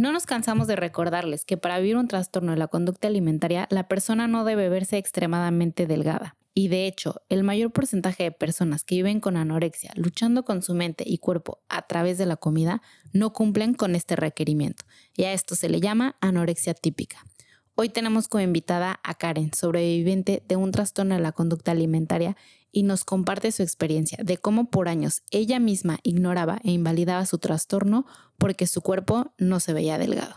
No 0.00 0.12
nos 0.12 0.24
cansamos 0.24 0.66
de 0.66 0.76
recordarles 0.76 1.44
que 1.44 1.58
para 1.58 1.78
vivir 1.78 1.98
un 1.98 2.08
trastorno 2.08 2.52
de 2.52 2.56
la 2.56 2.68
conducta 2.68 3.06
alimentaria, 3.06 3.68
la 3.68 3.86
persona 3.86 4.28
no 4.28 4.46
debe 4.46 4.70
verse 4.70 4.96
extremadamente 4.96 5.86
delgada. 5.86 6.38
Y 6.54 6.68
de 6.68 6.86
hecho, 6.86 7.20
el 7.28 7.44
mayor 7.44 7.70
porcentaje 7.70 8.22
de 8.22 8.32
personas 8.32 8.82
que 8.82 8.94
viven 8.94 9.20
con 9.20 9.36
anorexia, 9.36 9.92
luchando 9.96 10.42
con 10.42 10.62
su 10.62 10.74
mente 10.74 11.04
y 11.06 11.18
cuerpo 11.18 11.58
a 11.68 11.86
través 11.86 12.16
de 12.16 12.24
la 12.24 12.36
comida, 12.36 12.80
no 13.12 13.34
cumplen 13.34 13.74
con 13.74 13.94
este 13.94 14.16
requerimiento. 14.16 14.86
Y 15.18 15.24
a 15.24 15.34
esto 15.34 15.54
se 15.54 15.68
le 15.68 15.82
llama 15.82 16.16
anorexia 16.22 16.72
típica. 16.72 17.18
Hoy 17.74 17.90
tenemos 17.90 18.26
como 18.26 18.42
invitada 18.42 19.00
a 19.02 19.14
Karen, 19.14 19.52
sobreviviente 19.52 20.42
de 20.48 20.56
un 20.56 20.70
trastorno 20.72 21.14
de 21.14 21.20
la 21.20 21.32
conducta 21.32 21.72
alimentaria, 21.72 22.38
y 22.72 22.82
nos 22.82 23.04
comparte 23.04 23.52
su 23.52 23.62
experiencia 23.62 24.18
de 24.22 24.38
cómo 24.38 24.70
por 24.70 24.88
años 24.88 25.22
ella 25.30 25.58
misma 25.58 25.98
ignoraba 26.02 26.60
e 26.64 26.70
invalidaba 26.70 27.26
su 27.26 27.38
trastorno 27.38 28.06
porque 28.38 28.66
su 28.66 28.82
cuerpo 28.82 29.32
no 29.38 29.60
se 29.60 29.72
veía 29.72 29.98
delgado. 29.98 30.36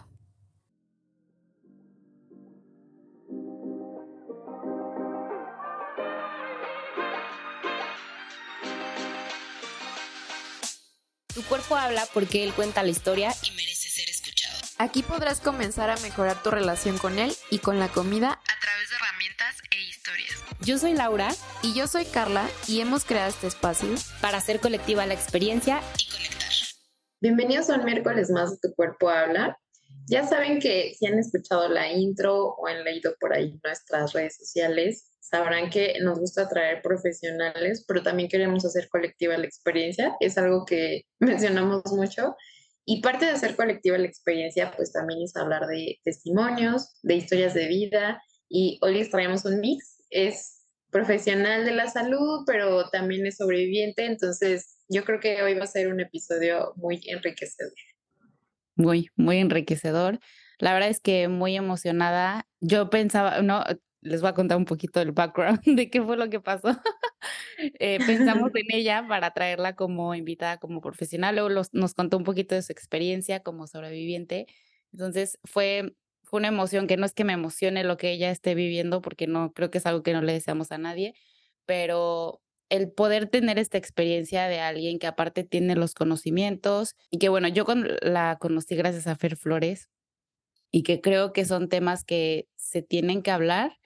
Tu 11.33 11.41
cuerpo 11.45 11.75
habla 11.75 12.07
porque 12.13 12.43
él 12.43 12.53
cuenta 12.53 12.83
la 12.83 12.89
historia 12.89 13.33
y 13.41 13.51
merece 13.55 13.89
ser 13.89 14.07
escuchado. 14.07 14.55
Aquí 14.77 15.01
podrás 15.01 15.39
comenzar 15.39 15.89
a 15.89 15.97
mejorar 15.97 16.43
tu 16.43 16.51
relación 16.51 16.99
con 16.99 17.17
él 17.17 17.33
y 17.49 17.57
con 17.57 17.79
la 17.79 17.89
comida 17.89 18.39
Yo 20.65 20.77
soy 20.77 20.93
Laura 20.93 21.27
y 21.61 21.73
yo 21.73 21.87
soy 21.87 22.05
Carla 22.05 22.47
y 22.69 22.79
hemos 22.79 23.03
creado 23.03 23.29
este 23.29 23.47
espacio 23.47 23.89
para 24.21 24.37
hacer 24.37 24.61
colectiva 24.61 25.05
la 25.05 25.13
experiencia 25.13 25.81
y 25.99 26.09
conectar. 26.09 26.49
Bienvenidos 27.19 27.69
a 27.69 27.75
un 27.75 27.83
miércoles 27.83 28.29
más 28.29 28.51
de 28.51 28.69
Tu 28.69 28.73
cuerpo 28.73 29.09
habla. 29.09 29.57
Ya 30.07 30.25
saben 30.25 30.59
que 30.59 30.93
si 30.97 31.05
han 31.05 31.19
escuchado 31.19 31.67
la 31.67 31.91
intro 31.91 32.55
o 32.55 32.67
han 32.67 32.85
leído 32.85 33.13
por 33.19 33.33
ahí 33.33 33.59
nuestras 33.61 34.13
redes 34.13 34.37
sociales, 34.37 35.11
sabrán 35.19 35.69
que 35.69 35.95
nos 36.01 36.19
gusta 36.19 36.47
traer 36.47 36.81
profesionales, 36.81 37.83
pero 37.85 38.01
también 38.01 38.29
queremos 38.29 38.63
hacer 38.63 38.87
colectiva 38.87 39.37
la 39.37 39.45
experiencia. 39.45 40.15
Es 40.21 40.37
algo 40.37 40.63
que 40.63 41.03
mencionamos 41.19 41.83
mucho. 41.91 42.37
Y 42.85 43.01
parte 43.01 43.25
de 43.25 43.31
hacer 43.31 43.57
colectiva 43.57 43.97
la 43.97 44.07
experiencia, 44.07 44.71
pues 44.77 44.93
también 44.93 45.23
es 45.23 45.35
hablar 45.35 45.67
de 45.67 45.99
testimonios, 46.05 46.93
de 47.01 47.15
historias 47.15 47.53
de 47.53 47.67
vida. 47.67 48.23
Y 48.47 48.79
hoy 48.81 48.93
les 48.93 49.09
traemos 49.09 49.43
un 49.43 49.59
mix. 49.59 49.97
Es 50.09 50.62
profesional 50.93 51.65
de 51.65 51.73
la 51.73 51.89
salud, 51.89 52.43
pero 52.45 52.89
también 52.89 53.25
es 53.25 53.35
sobreviviente. 53.35 54.05
Entonces, 54.05 54.77
yo 54.87 55.03
creo 55.03 55.19
que 55.19 55.43
hoy 55.43 55.55
va 55.55 55.65
a 55.65 55.67
ser 55.67 55.89
un 55.89 55.99
episodio 55.99 56.71
muy 56.77 57.01
enriquecedor. 57.07 57.73
Muy, 58.75 59.09
muy 59.17 59.39
enriquecedor. 59.39 60.19
La 60.59 60.73
verdad 60.73 60.89
es 60.89 61.01
que 61.01 61.27
muy 61.27 61.57
emocionada. 61.57 62.47
Yo 62.61 62.89
pensaba, 62.89 63.41
no, 63.41 63.65
les 64.03 64.21
voy 64.21 64.29
a 64.29 64.33
contar 64.33 64.57
un 64.57 64.65
poquito 64.65 64.99
del 64.99 65.11
background 65.11 65.61
de 65.65 65.89
qué 65.89 66.01
fue 66.01 66.17
lo 66.17 66.29
que 66.29 66.39
pasó. 66.39 66.69
eh, 67.79 67.99
pensamos 68.05 68.51
en 68.55 68.77
ella 68.77 69.05
para 69.07 69.31
traerla 69.31 69.75
como 69.75 70.15
invitada, 70.15 70.57
como 70.57 70.81
profesional. 70.81 71.35
Luego 71.35 71.49
los, 71.49 71.73
nos 71.73 71.93
contó 71.93 72.17
un 72.17 72.23
poquito 72.23 72.55
de 72.55 72.61
su 72.61 72.71
experiencia 72.71 73.41
como 73.41 73.67
sobreviviente. 73.67 74.47
Entonces 74.91 75.39
fue, 75.43 75.95
fue 75.95 75.95
una 76.37 76.47
emoción 76.49 76.87
que 76.87 76.97
no 76.97 77.05
es 77.05 77.13
que 77.13 77.23
me 77.23 77.33
emocione 77.33 77.83
lo 77.83 77.97
que 77.97 78.11
ella 78.11 78.31
esté 78.31 78.55
viviendo, 78.55 79.01
porque 79.01 79.27
no 79.27 79.53
creo 79.53 79.71
que 79.71 79.77
es 79.79 79.85
algo 79.85 80.03
que 80.03 80.13
no 80.13 80.21
le 80.21 80.33
deseamos 80.33 80.71
a 80.71 80.77
nadie, 80.77 81.13
pero 81.65 82.41
el 82.69 82.91
poder 82.91 83.27
tener 83.27 83.59
esta 83.59 83.77
experiencia 83.77 84.47
de 84.47 84.59
alguien 84.59 84.99
que 84.99 85.07
aparte 85.07 85.43
tiene 85.43 85.75
los 85.75 85.93
conocimientos 85.93 86.95
y 87.11 87.19
que 87.19 87.29
bueno, 87.29 87.47
yo 87.47 87.65
la 88.01 88.37
conocí 88.39 88.75
gracias 88.75 89.07
a 89.07 89.15
Fer 89.15 89.37
Flores 89.37 89.89
y 90.71 90.83
que 90.83 91.01
creo 91.01 91.33
que 91.33 91.45
son 91.45 91.69
temas 91.69 92.03
que 92.03 92.47
se 92.55 92.81
tienen 92.81 93.21
que 93.21 93.31
hablar 93.31 93.77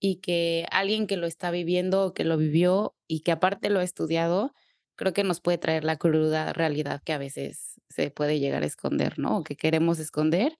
y 0.00 0.16
que 0.16 0.66
alguien 0.70 1.06
que 1.06 1.16
lo 1.16 1.26
está 1.26 1.50
viviendo 1.50 2.04
o 2.04 2.14
que 2.14 2.24
lo 2.24 2.36
vivió 2.36 2.94
y 3.08 3.20
que 3.20 3.32
aparte 3.32 3.70
lo 3.70 3.80
ha 3.80 3.84
estudiado, 3.84 4.52
creo 4.96 5.12
que 5.12 5.24
nos 5.24 5.40
puede 5.40 5.58
traer 5.58 5.84
la 5.84 5.96
cruda 5.96 6.52
realidad 6.52 7.02
que 7.04 7.12
a 7.12 7.18
veces 7.18 7.80
se 7.88 8.10
puede 8.10 8.40
llegar 8.40 8.62
a 8.64 8.66
esconder, 8.66 9.18
¿no? 9.18 9.38
O 9.38 9.44
que 9.44 9.56
queremos 9.56 9.98
esconder, 10.00 10.58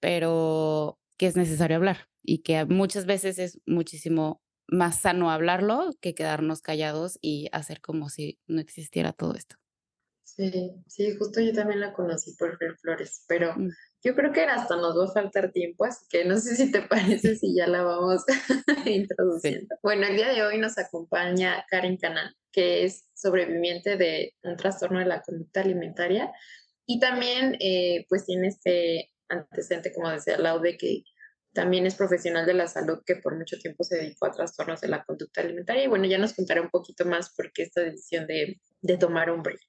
pero 0.00 0.98
que 1.16 1.26
es 1.26 1.36
necesario 1.36 1.76
hablar 1.76 2.08
y 2.22 2.42
que 2.42 2.64
muchas 2.64 3.06
veces 3.06 3.38
es 3.38 3.60
muchísimo 3.66 4.42
más 4.68 5.00
sano 5.00 5.30
hablarlo 5.30 5.90
que 6.00 6.14
quedarnos 6.14 6.60
callados 6.60 7.18
y 7.20 7.48
hacer 7.52 7.80
como 7.80 8.08
si 8.08 8.38
no 8.46 8.60
existiera 8.60 9.12
todo 9.12 9.34
esto. 9.34 9.56
Sí, 10.24 10.72
sí, 10.86 11.16
justo 11.16 11.40
yo 11.40 11.52
también 11.52 11.80
la 11.80 11.92
conocí 11.92 12.34
por 12.36 12.58
Fer 12.58 12.76
Flores, 12.76 13.24
pero 13.26 13.56
mm. 13.56 13.70
Yo 14.06 14.14
creo 14.14 14.32
que 14.32 14.42
hasta 14.42 14.76
nos 14.76 14.96
va 14.96 15.06
a 15.06 15.12
faltar 15.12 15.50
tiempo, 15.50 15.84
así 15.84 16.06
que 16.08 16.24
no 16.24 16.36
sé 16.38 16.54
si 16.54 16.70
te 16.70 16.80
parece 17.22 17.34
si 17.34 17.56
ya 17.56 17.66
la 17.66 17.82
vamos 17.82 18.22
introduciendo. 18.86 19.74
Bueno, 19.82 20.06
el 20.06 20.14
día 20.14 20.32
de 20.32 20.44
hoy 20.44 20.58
nos 20.58 20.78
acompaña 20.78 21.64
Karen 21.68 21.96
Canal, 21.96 22.32
que 22.52 22.84
es 22.84 23.08
sobreviviente 23.14 23.96
de 23.96 24.32
un 24.44 24.56
trastorno 24.56 25.00
de 25.00 25.06
la 25.06 25.22
conducta 25.22 25.62
alimentaria 25.62 26.30
y 26.86 27.00
también 27.00 27.56
eh, 27.58 28.06
pues 28.08 28.26
tiene 28.26 28.46
este 28.46 29.10
antecedente, 29.28 29.92
como 29.92 30.10
decía 30.10 30.38
Laude, 30.38 30.76
que 30.76 31.02
también 31.52 31.86
es 31.86 31.94
profesional 31.94 32.44
de 32.44 32.54
la 32.54 32.66
salud 32.66 32.98
que 33.06 33.16
por 33.16 33.36
mucho 33.36 33.56
tiempo 33.58 33.82
se 33.82 33.96
dedicó 33.96 34.26
a 34.26 34.30
trastornos 34.30 34.80
de 34.80 34.88
la 34.88 35.04
conducta 35.04 35.40
alimentaria 35.40 35.84
y 35.84 35.88
bueno, 35.88 36.04
ya 36.04 36.18
nos 36.18 36.34
contará 36.34 36.60
un 36.60 36.68
poquito 36.68 37.06
más 37.06 37.34
por 37.34 37.50
qué 37.52 37.62
esta 37.62 37.80
decisión 37.80 38.26
de, 38.26 38.60
de 38.82 38.98
tomar 38.98 39.30
un 39.30 39.42
break. 39.42 39.60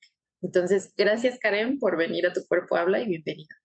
Entonces, 0.41 0.93
gracias 0.97 1.39
Karen 1.39 1.79
por 1.79 1.97
venir 1.97 2.27
a 2.27 2.33
Tu 2.33 2.41
Cuerpo 2.47 2.75
Habla 2.75 2.99
y 2.99 3.07
bienvenida. 3.07 3.55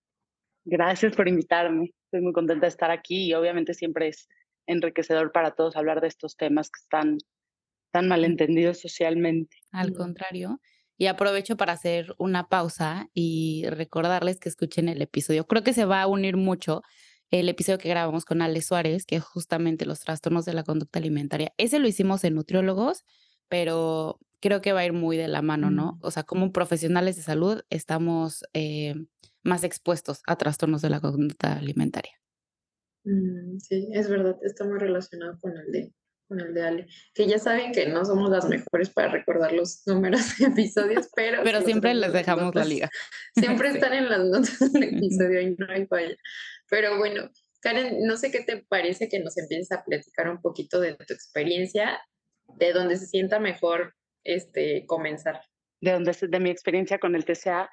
Gracias 0.65 1.17
por 1.17 1.29
invitarme. 1.29 1.93
Estoy 2.05 2.21
muy 2.21 2.33
contenta 2.33 2.67
de 2.67 2.71
estar 2.71 2.91
aquí 2.91 3.27
y 3.27 3.35
obviamente 3.35 3.75
siempre 3.75 4.09
es 4.09 4.29
enriquecedor 4.67 5.33
para 5.33 5.55
todos 5.55 5.77
hablar 5.77 6.01
de 6.01 6.09
estos 6.09 6.37
temas 6.37 6.69
que 6.69 6.81
están 6.81 7.19
tan 7.93 8.09
malentendidos 8.09 8.81
socialmente. 8.81 9.57
Al 9.73 9.93
contrario. 9.93 10.61
Y 11.03 11.09
aprovecho 11.09 11.57
para 11.57 11.73
hacer 11.73 12.15
una 12.17 12.47
pausa 12.47 13.11
y 13.13 13.65
recordarles 13.69 14.39
que 14.39 14.49
escuchen 14.49 14.89
el 14.89 15.03
episodio. 15.03 15.49
Creo 15.49 15.65
que 15.65 15.73
se 15.73 15.85
va 15.85 16.01
a 16.01 16.07
unir 16.07 16.37
mucho 16.37 16.83
el 17.33 17.49
episodio 17.49 17.79
que 17.79 17.89
grabamos 17.89 18.25
con 18.25 18.41
Ale 18.41 18.63
Suárez, 18.63 19.05
que 19.05 19.17
es 19.17 19.25
justamente 19.25 19.85
los 19.85 19.99
trastornos 19.99 20.45
de 20.45 20.55
la 20.55 20.63
conducta 20.63 21.01
alimentaria. 21.01 21.53
Ese 21.59 21.81
lo 21.81 21.89
hicimos 21.89 22.23
en 22.23 22.37
nutriólogos, 22.37 23.05
pero 23.49 24.21
creo 24.39 24.63
que 24.63 24.73
va 24.73 24.79
a 24.79 24.87
ir 24.87 24.93
muy 24.93 25.17
de 25.17 25.27
la 25.27 25.43
mano, 25.43 25.73
¿no? 25.73 25.99
O 26.03 26.13
sea, 26.13 26.23
como 26.23 26.53
profesionales 26.53 27.17
de 27.17 27.23
salud 27.23 27.63
estamos 27.69 28.45
eh, 28.53 28.95
más 29.43 29.65
expuestos 29.65 30.23
a 30.29 30.37
trastornos 30.37 30.83
de 30.83 30.91
la 30.91 31.01
conducta 31.01 31.55
alimentaria. 31.55 32.13
Mm, 33.03 33.59
sí, 33.59 33.89
es 33.93 34.09
verdad, 34.09 34.37
está 34.43 34.65
muy 34.65 34.79
relacionado 34.79 35.37
con 35.41 35.51
el 35.59 35.73
de 35.73 35.93
con 36.33 36.41
el 36.41 36.55
de 36.55 36.63
Ale, 36.63 36.87
que 37.15 37.27
ya 37.27 37.39
saben 37.39 37.73
que 37.73 37.87
no 37.87 38.05
somos 38.05 38.31
las 38.31 38.49
mejores 38.49 38.89
para 38.91 39.09
recordar 39.09 39.53
los 39.53 39.83
números 39.87 40.39
de 40.39 40.47
episodios, 40.47 41.09
pero... 41.15 41.43
pero 41.45 41.61
siempre 41.61 41.93
les 41.95 42.13
dejamos 42.13 42.55
la 42.55 42.65
liga. 42.65 42.89
Siempre 43.35 43.69
están 43.69 43.93
en 43.95 44.09
las 44.09 44.25
notas 44.25 44.73
del 44.73 44.83
episodio 44.83 45.41
y 45.41 45.57
no 45.59 45.67
hay 45.71 45.87
falla. 45.87 46.17
Pero 46.69 46.99
bueno, 46.99 47.31
Karen, 47.61 48.05
no 48.07 48.17
sé 48.17 48.31
qué 48.31 48.41
te 48.41 48.65
parece 48.69 49.09
que 49.09 49.21
nos 49.21 49.37
empieces 49.39 49.73
a 49.73 49.85
platicar 49.85 50.29
un 50.29 50.41
poquito 50.41 50.81
de 50.81 50.95
tu 50.95 51.15
experiencia, 51.15 52.01
de 52.59 52.73
donde 52.73 52.97
se 52.97 53.07
sienta 53.07 53.39
mejor 53.39 53.95
este, 54.25 54.85
comenzar. 54.87 55.43
De 55.81 55.93
donde 55.93 56.13
de 56.13 56.41
mi 56.41 56.51
experiencia 56.51 56.99
con 56.99 57.15
el 57.15 57.25
TCA. 57.25 57.71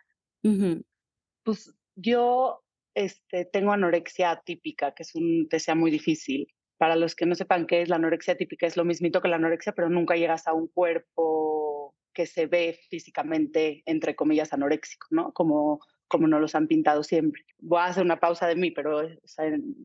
Pues 1.44 1.74
yo 1.96 2.62
este, 2.94 3.46
tengo 3.46 3.72
anorexia 3.72 4.42
típica, 4.46 4.94
que 4.94 5.04
es 5.04 5.16
un 5.16 5.48
TCA 5.50 5.76
muy 5.76 5.92
difícil. 5.92 6.48
Para 6.80 6.96
los 6.96 7.14
que 7.14 7.26
no 7.26 7.36
sepan 7.36 7.68
qué 7.68 7.82
es 7.82 7.90
la 7.90 7.98
anorexia 7.98 8.38
típica, 8.38 8.66
es 8.66 8.78
lo 8.78 8.86
mismito 8.86 9.22
que 9.22 9.28
la 9.28 9.36
anorexia, 9.36 9.74
pero 9.74 9.90
nunca 9.90 10.16
llegas 10.16 10.48
a 10.48 10.54
un 10.54 10.70
cuerpo 10.70 11.94
que 12.14 12.26
se 12.26 12.48
ve 12.48 12.80
físicamente, 12.90 13.84
entre 13.86 14.16
comillas, 14.16 14.54
anoréxico, 14.54 15.08
¿no? 15.12 15.34
Como, 15.34 15.82
como 16.08 16.28
nos 16.28 16.40
los 16.40 16.56
han 16.56 16.68
pintado 16.68 17.04
siempre. 17.04 17.44
Voy 17.58 17.80
a 17.80 17.88
hacer 17.88 18.04
una 18.04 18.22
pausa 18.22 18.48
de 18.48 18.56
mí, 18.56 18.72
pero 18.72 19.02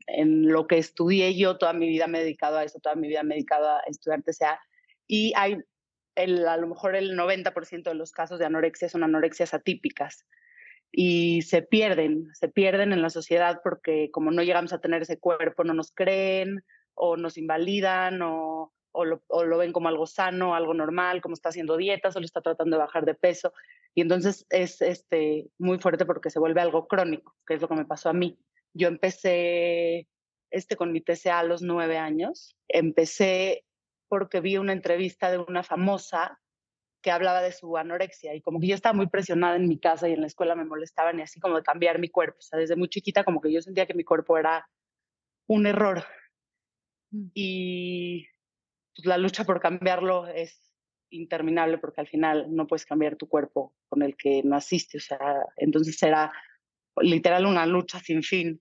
en, 0.06 0.48
lo 0.48 0.68
que 0.68 0.78
estudié 0.78 1.36
yo, 1.36 1.58
toda 1.58 1.72
mi 1.72 1.88
vida 1.88 2.06
me 2.06 2.18
he 2.18 2.22
dedicado 2.22 2.58
a 2.58 2.64
eso, 2.64 2.78
toda 2.78 2.94
mi 2.94 3.08
vida 3.08 3.24
me 3.24 3.34
he 3.34 3.38
dedicado 3.38 3.68
a 3.68 3.80
estudiar 3.88 4.22
TCA. 4.22 4.60
Y 5.08 5.32
hay, 5.34 5.58
el, 6.14 6.46
a 6.46 6.56
lo 6.58 6.68
mejor 6.68 6.94
el 6.94 7.18
90% 7.18 7.82
de 7.82 7.94
los 7.94 8.12
casos 8.12 8.38
de 8.38 8.46
anorexia 8.46 8.88
son 8.88 9.02
anorexias 9.02 9.52
atípicas 9.52 10.24
y 10.92 11.42
se 11.42 11.60
pierden, 11.60 12.28
se 12.34 12.48
pierden 12.48 12.92
en 12.92 13.02
la 13.02 13.10
sociedad 13.10 13.60
porque 13.64 14.10
como 14.12 14.30
no 14.30 14.44
llegamos 14.44 14.72
a 14.72 14.80
tener 14.80 15.02
ese 15.02 15.18
cuerpo, 15.18 15.64
no 15.64 15.74
nos 15.74 15.90
creen 15.90 16.64
o 16.94 17.16
nos 17.16 17.36
invalidan 17.36 18.20
o, 18.22 18.72
lo, 18.92 19.58
ven 19.58 19.72
como 19.72 19.88
algo 19.88 20.06
sano, 20.06 20.54
algo 20.54 20.74
normal, 20.74 21.20
como 21.20 21.34
está 21.34 21.48
haciendo 21.48 21.76
dietas 21.76 22.14
o 22.14 22.20
lo 22.20 22.24
está 22.24 22.40
tratando 22.40 22.76
de 22.76 22.82
bajar 22.82 23.04
de 23.04 23.14
peso. 23.14 23.52
Y 23.94 24.00
entonces 24.00 24.46
es 24.50 24.80
este, 24.82 25.48
muy 25.58 25.78
fuerte 25.78 26.06
porque 26.06 26.30
se 26.30 26.38
vuelve 26.38 26.60
algo 26.60 26.86
crónico, 26.86 27.36
que 27.46 27.54
es 27.54 27.60
lo 27.60 27.68
que 27.68 27.74
me 27.74 27.84
pasó 27.84 28.08
a 28.08 28.12
mí. 28.12 28.38
Yo 28.72 28.88
empecé 28.88 30.08
este, 30.50 30.76
con 30.76 30.92
mi 30.92 31.00
TCA 31.00 31.40
a 31.40 31.44
los 31.44 31.62
nueve 31.62 31.98
años. 31.98 32.56
Empecé 32.68 33.64
porque 34.08 34.40
vi 34.40 34.56
una 34.56 34.72
entrevista 34.72 35.30
de 35.30 35.38
una 35.38 35.62
famosa 35.62 36.40
que 37.02 37.10
hablaba 37.10 37.42
de 37.42 37.52
su 37.52 37.76
anorexia 37.76 38.34
y 38.34 38.40
como 38.40 38.60
que 38.60 38.68
yo 38.68 38.74
estaba 38.74 38.94
muy 38.94 39.08
presionada 39.08 39.56
en 39.56 39.68
mi 39.68 39.78
casa 39.78 40.08
y 40.08 40.12
en 40.12 40.22
la 40.22 40.26
escuela 40.26 40.54
me 40.54 40.64
molestaban 40.64 41.18
y 41.18 41.22
así 41.22 41.38
como 41.38 41.56
de 41.56 41.62
cambiar 41.62 41.98
mi 41.98 42.08
cuerpo. 42.08 42.38
O 42.38 42.42
sea, 42.42 42.58
desde 42.58 42.76
muy 42.76 42.88
chiquita 42.88 43.24
como 43.24 43.40
que 43.40 43.52
yo 43.52 43.60
sentía 43.60 43.86
que 43.86 43.92
mi 43.94 44.04
cuerpo 44.04 44.38
era 44.38 44.66
un 45.46 45.66
error. 45.66 46.04
Mm. 47.14 47.30
Y 47.34 48.26
pues, 48.94 49.06
la 49.06 49.18
lucha 49.18 49.44
por 49.44 49.60
cambiarlo 49.60 50.26
es 50.26 50.60
interminable 51.10 51.78
porque 51.78 52.00
al 52.00 52.08
final 52.08 52.54
no 52.54 52.66
puedes 52.66 52.84
cambiar 52.84 53.16
tu 53.16 53.28
cuerpo 53.28 53.74
con 53.88 54.02
el 54.02 54.16
que 54.16 54.42
naciste. 54.44 54.98
O 54.98 55.00
sea, 55.00 55.18
entonces 55.56 56.02
era 56.02 56.32
literal 57.00 57.46
una 57.46 57.66
lucha 57.66 58.00
sin 58.00 58.22
fin. 58.22 58.60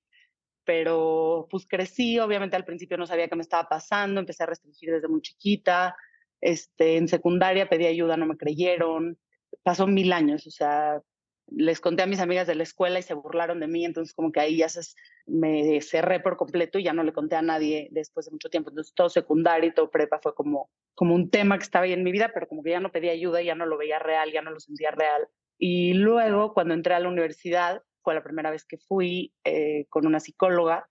Pero 0.66 1.48
pues 1.50 1.66
crecí, 1.68 2.20
obviamente 2.20 2.56
al 2.56 2.64
principio 2.64 2.98
no 2.98 3.06
sabía 3.06 3.28
qué 3.28 3.36
me 3.36 3.42
estaba 3.42 3.68
pasando, 3.68 4.22
empecé 4.22 4.44
a 4.44 4.48
restringir 4.48 4.92
desde 4.92 5.10
muy 5.10 5.22
chiquita. 5.22 5.96
Este, 6.40 6.98
en 6.98 7.08
secundaria 7.08 7.68
pedí 7.68 7.86
ayuda, 7.86 8.16
no 8.18 8.26
me 8.26 8.38
creyeron. 8.38 9.18
Pasó 9.64 9.88
mil 9.88 10.14
años, 10.14 10.48
o 10.48 10.52
sea, 10.52 11.02
les 11.48 11.80
conté 11.80 12.04
a 12.04 12.07
mis 12.07 12.19
amigas 12.19 12.48
de 12.48 12.56
la 12.56 12.63
escuela 12.63 13.00
y 13.00 13.04
se 13.04 13.13
burlaron 13.13 13.60
de 13.60 13.68
mí, 13.68 13.86
entonces 13.86 14.13
como 14.13 14.31
que 14.31 14.40
ahí 14.40 14.57
ya 14.57 14.69
se, 14.69 14.81
me 15.25 15.81
cerré 15.81 16.19
por 16.19 16.38
completo 16.38 16.80
y 16.80 16.84
ya 16.84 16.94
no 16.94 17.04
le 17.04 17.13
conté 17.13 17.36
a 17.36 17.42
nadie 17.42 17.88
después 17.92 18.25
de 18.25 18.31
mucho 18.31 18.50
tiempo. 18.50 18.69
Entonces 18.69 18.94
todo 18.94 19.10
secundario 19.10 19.69
y 19.69 19.74
todo 19.74 19.90
prepa 19.90 20.19
fue 20.22 20.34
como, 20.34 20.69
como 20.95 21.16
un 21.16 21.30
tema 21.30 21.57
que 21.57 21.63
estaba 21.63 21.86
ahí 21.86 21.94
en 21.94 22.04
mi 22.04 22.12
vida, 22.12 22.31
pero 22.34 22.48
como 22.48 22.63
que 22.63 22.72
ya 22.72 22.80
no 22.80 22.92
pedía 22.92 23.12
ayuda, 23.12 23.42
ya 23.42 23.56
no 23.56 23.66
lo 23.66 23.78
veía 23.78 24.00
real, 24.00 24.31
ya 24.31 24.42
no 24.42 24.51
lo 24.51 24.60
sentía 24.60 24.92
real. 24.92 25.28
Y 25.57 25.94
luego 25.94 26.54
cuando 26.54 26.74
entré 26.74 26.94
a 26.94 27.00
la 27.00 27.10
universidad, 27.10 27.84
fue 28.04 28.13
la 28.13 28.24
primera 28.24 28.51
vez 28.51 28.66
que 28.66 28.78
fui 28.78 29.34
eh, 29.44 29.86
con 29.90 30.06
una 30.06 30.19
psicóloga 30.19 30.90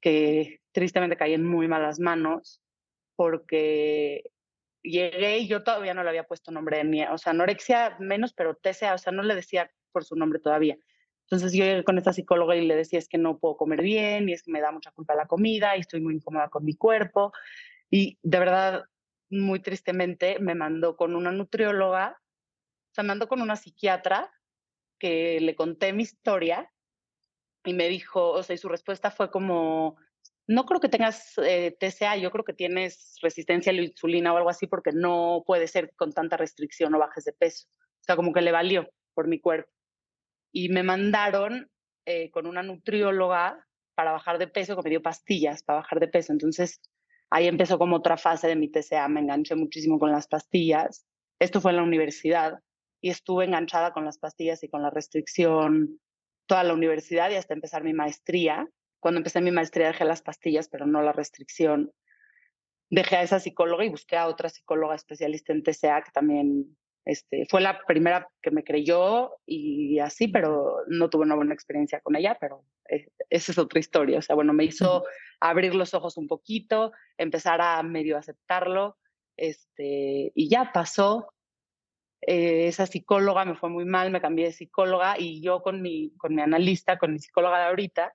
que 0.00 0.60
tristemente 0.72 1.16
caí 1.16 1.34
en 1.34 1.44
muy 1.44 1.68
malas 1.68 2.00
manos 2.00 2.62
porque 3.16 4.30
llegué 4.82 5.38
y 5.38 5.48
yo 5.48 5.62
todavía 5.62 5.94
no 5.94 6.02
le 6.02 6.10
había 6.10 6.24
puesto 6.24 6.50
nombre 6.50 6.82
ni, 6.84 7.04
o 7.04 7.18
sea, 7.18 7.30
anorexia 7.30 7.96
menos, 7.98 8.32
pero 8.32 8.56
TCA, 8.56 8.94
o 8.94 8.98
sea, 8.98 9.12
no 9.12 9.22
le 9.22 9.34
decía 9.34 9.70
por 9.98 10.04
su 10.04 10.14
nombre 10.14 10.38
todavía. 10.38 10.78
Entonces 11.24 11.52
yo 11.52 11.64
con 11.84 11.98
esta 11.98 12.12
psicóloga 12.12 12.54
y 12.54 12.64
le 12.64 12.76
decía 12.76 13.00
es 13.00 13.08
que 13.08 13.18
no 13.18 13.38
puedo 13.38 13.56
comer 13.56 13.82
bien 13.82 14.28
y 14.28 14.32
es 14.32 14.44
que 14.44 14.52
me 14.52 14.60
da 14.60 14.70
mucha 14.70 14.92
culpa 14.92 15.16
la 15.16 15.26
comida 15.26 15.76
y 15.76 15.80
estoy 15.80 16.00
muy 16.00 16.14
incómoda 16.14 16.48
con 16.48 16.64
mi 16.64 16.74
cuerpo. 16.74 17.32
Y 17.90 18.16
de 18.22 18.38
verdad, 18.38 18.84
muy 19.28 19.60
tristemente, 19.60 20.38
me 20.38 20.54
mandó 20.54 20.96
con 20.96 21.16
una 21.16 21.32
nutrióloga, 21.32 22.16
o 22.16 22.94
sea, 22.94 23.02
me 23.02 23.08
mandó 23.08 23.26
con 23.26 23.42
una 23.42 23.56
psiquiatra 23.56 24.30
que 25.00 25.40
le 25.40 25.56
conté 25.56 25.92
mi 25.92 26.04
historia 26.04 26.72
y 27.64 27.74
me 27.74 27.88
dijo, 27.88 28.30
o 28.30 28.42
sea, 28.44 28.54
y 28.54 28.58
su 28.58 28.68
respuesta 28.68 29.10
fue 29.10 29.30
como, 29.32 29.96
no 30.46 30.64
creo 30.64 30.80
que 30.80 30.88
tengas 30.88 31.36
eh, 31.38 31.76
TCA, 31.78 32.16
yo 32.18 32.30
creo 32.30 32.44
que 32.44 32.54
tienes 32.54 33.16
resistencia 33.20 33.72
a 33.72 33.74
la 33.74 33.82
insulina 33.82 34.32
o 34.32 34.36
algo 34.36 34.50
así 34.50 34.68
porque 34.68 34.92
no 34.92 35.42
puede 35.44 35.66
ser 35.66 35.92
con 35.96 36.12
tanta 36.12 36.36
restricción 36.36 36.94
o 36.94 36.98
bajes 36.98 37.24
de 37.24 37.32
peso. 37.32 37.66
O 38.00 38.04
sea, 38.04 38.16
como 38.16 38.32
que 38.32 38.40
le 38.40 38.52
valió 38.52 38.88
por 39.12 39.26
mi 39.28 39.40
cuerpo 39.40 39.70
y 40.52 40.68
me 40.68 40.82
mandaron 40.82 41.70
eh, 42.06 42.30
con 42.30 42.46
una 42.46 42.62
nutrióloga 42.62 43.66
para 43.94 44.12
bajar 44.12 44.38
de 44.38 44.48
peso, 44.48 44.76
que 44.76 44.82
me 44.82 44.90
dio 44.90 45.02
pastillas 45.02 45.62
para 45.62 45.80
bajar 45.80 46.00
de 46.00 46.08
peso. 46.08 46.32
Entonces 46.32 46.80
ahí 47.30 47.46
empezó 47.48 47.78
como 47.78 47.96
otra 47.96 48.16
fase 48.16 48.46
de 48.46 48.56
mi 48.56 48.70
TCA, 48.70 49.08
me 49.08 49.20
enganché 49.20 49.54
muchísimo 49.54 49.98
con 49.98 50.12
las 50.12 50.28
pastillas. 50.28 51.06
Esto 51.38 51.60
fue 51.60 51.72
en 51.72 51.76
la 51.78 51.82
universidad 51.82 52.60
y 53.00 53.10
estuve 53.10 53.44
enganchada 53.44 53.92
con 53.92 54.04
las 54.04 54.18
pastillas 54.18 54.62
y 54.62 54.68
con 54.68 54.82
la 54.82 54.90
restricción 54.90 56.00
toda 56.46 56.64
la 56.64 56.74
universidad 56.74 57.30
y 57.30 57.34
hasta 57.34 57.54
empezar 57.54 57.84
mi 57.84 57.92
maestría. 57.92 58.68
Cuando 59.00 59.18
empecé 59.18 59.40
mi 59.40 59.50
maestría 59.50 59.88
dejé 59.88 60.04
las 60.04 60.22
pastillas, 60.22 60.68
pero 60.68 60.86
no 60.86 61.02
la 61.02 61.12
restricción. 61.12 61.92
Dejé 62.90 63.16
a 63.16 63.22
esa 63.22 63.38
psicóloga 63.38 63.84
y 63.84 63.90
busqué 63.90 64.16
a 64.16 64.26
otra 64.26 64.48
psicóloga 64.48 64.94
especialista 64.94 65.52
en 65.52 65.62
TCA 65.62 66.02
que 66.02 66.10
también 66.10 66.76
este, 67.08 67.46
fue 67.48 67.62
la 67.62 67.80
primera 67.86 68.28
que 68.42 68.50
me 68.50 68.62
creyó 68.62 69.38
y 69.46 69.98
así, 69.98 70.28
pero 70.28 70.82
no 70.88 71.08
tuve 71.08 71.22
una 71.22 71.36
buena 71.36 71.54
experiencia 71.54 72.00
con 72.00 72.16
ella, 72.16 72.36
pero 72.38 72.64
esa 73.30 73.52
es 73.52 73.56
otra 73.56 73.80
historia. 73.80 74.18
O 74.18 74.22
sea, 74.22 74.36
bueno, 74.36 74.52
me 74.52 74.64
hizo 74.64 75.04
abrir 75.40 75.74
los 75.74 75.94
ojos 75.94 76.18
un 76.18 76.28
poquito, 76.28 76.92
empezar 77.16 77.62
a 77.62 77.82
medio 77.82 78.18
aceptarlo, 78.18 78.98
este, 79.38 80.32
y 80.34 80.50
ya 80.50 80.70
pasó. 80.74 81.32
Eh, 82.20 82.66
esa 82.66 82.84
psicóloga 82.84 83.46
me 83.46 83.54
fue 83.54 83.70
muy 83.70 83.86
mal, 83.86 84.10
me 84.10 84.20
cambié 84.20 84.44
de 84.44 84.52
psicóloga 84.52 85.14
y 85.18 85.40
yo 85.40 85.62
con 85.62 85.80
mi, 85.80 86.12
con 86.18 86.34
mi 86.34 86.42
analista, 86.42 86.98
con 86.98 87.14
mi 87.14 87.20
psicóloga 87.20 87.58
de 87.58 87.68
ahorita, 87.68 88.14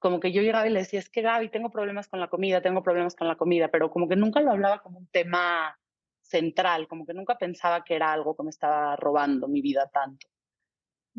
como 0.00 0.18
que 0.18 0.32
yo 0.32 0.42
llegaba 0.42 0.66
y 0.66 0.70
le 0.70 0.80
decía, 0.80 0.98
es 0.98 1.08
que 1.08 1.22
Gaby, 1.22 1.50
tengo 1.50 1.70
problemas 1.70 2.08
con 2.08 2.18
la 2.18 2.26
comida, 2.26 2.62
tengo 2.62 2.82
problemas 2.82 3.14
con 3.14 3.28
la 3.28 3.36
comida, 3.36 3.68
pero 3.68 3.90
como 3.90 4.08
que 4.08 4.16
nunca 4.16 4.40
lo 4.40 4.50
hablaba 4.50 4.82
como 4.82 4.98
un 4.98 5.06
tema 5.06 5.78
central, 6.24 6.88
como 6.88 7.06
que 7.06 7.14
nunca 7.14 7.36
pensaba 7.36 7.84
que 7.84 7.94
era 7.94 8.12
algo 8.12 8.34
que 8.34 8.42
me 8.42 8.50
estaba 8.50 8.96
robando 8.96 9.46
mi 9.46 9.60
vida 9.60 9.88
tanto. 9.92 10.26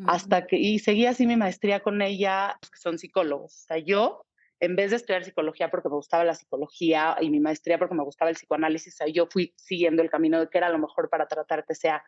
Hasta 0.08 0.46
que, 0.46 0.58
y 0.58 0.80
seguí 0.80 1.06
así 1.06 1.26
mi 1.26 1.38
maestría 1.38 1.80
con 1.80 2.02
ella, 2.02 2.60
que 2.62 2.78
son 2.78 2.98
psicólogos. 2.98 3.54
O 3.54 3.66
sea, 3.68 3.78
yo, 3.78 4.26
en 4.60 4.76
vez 4.76 4.90
de 4.90 4.98
estudiar 4.98 5.24
psicología 5.24 5.72
porque 5.72 5.88
me 5.88 5.96
gustaba 5.96 6.26
la 6.26 6.36
psicología 6.36 7.16
y 7.22 7.30
mi 7.30 7.40
maestría 7.40 7.78
porque 7.78 7.96
me 7.96 8.04
gustaba 8.04 8.30
el 8.30 8.36
psicoanálisis, 8.36 8.98
yo 9.14 9.28
fui 9.28 9.54
siguiendo 9.56 10.02
el 10.02 10.10
camino 10.10 10.40
de 10.40 10.50
que 10.50 10.58
era 10.58 10.70
lo 10.70 10.80
mejor 10.80 11.10
para 11.10 11.28
tratar 11.28 11.66
TCA. 11.66 12.04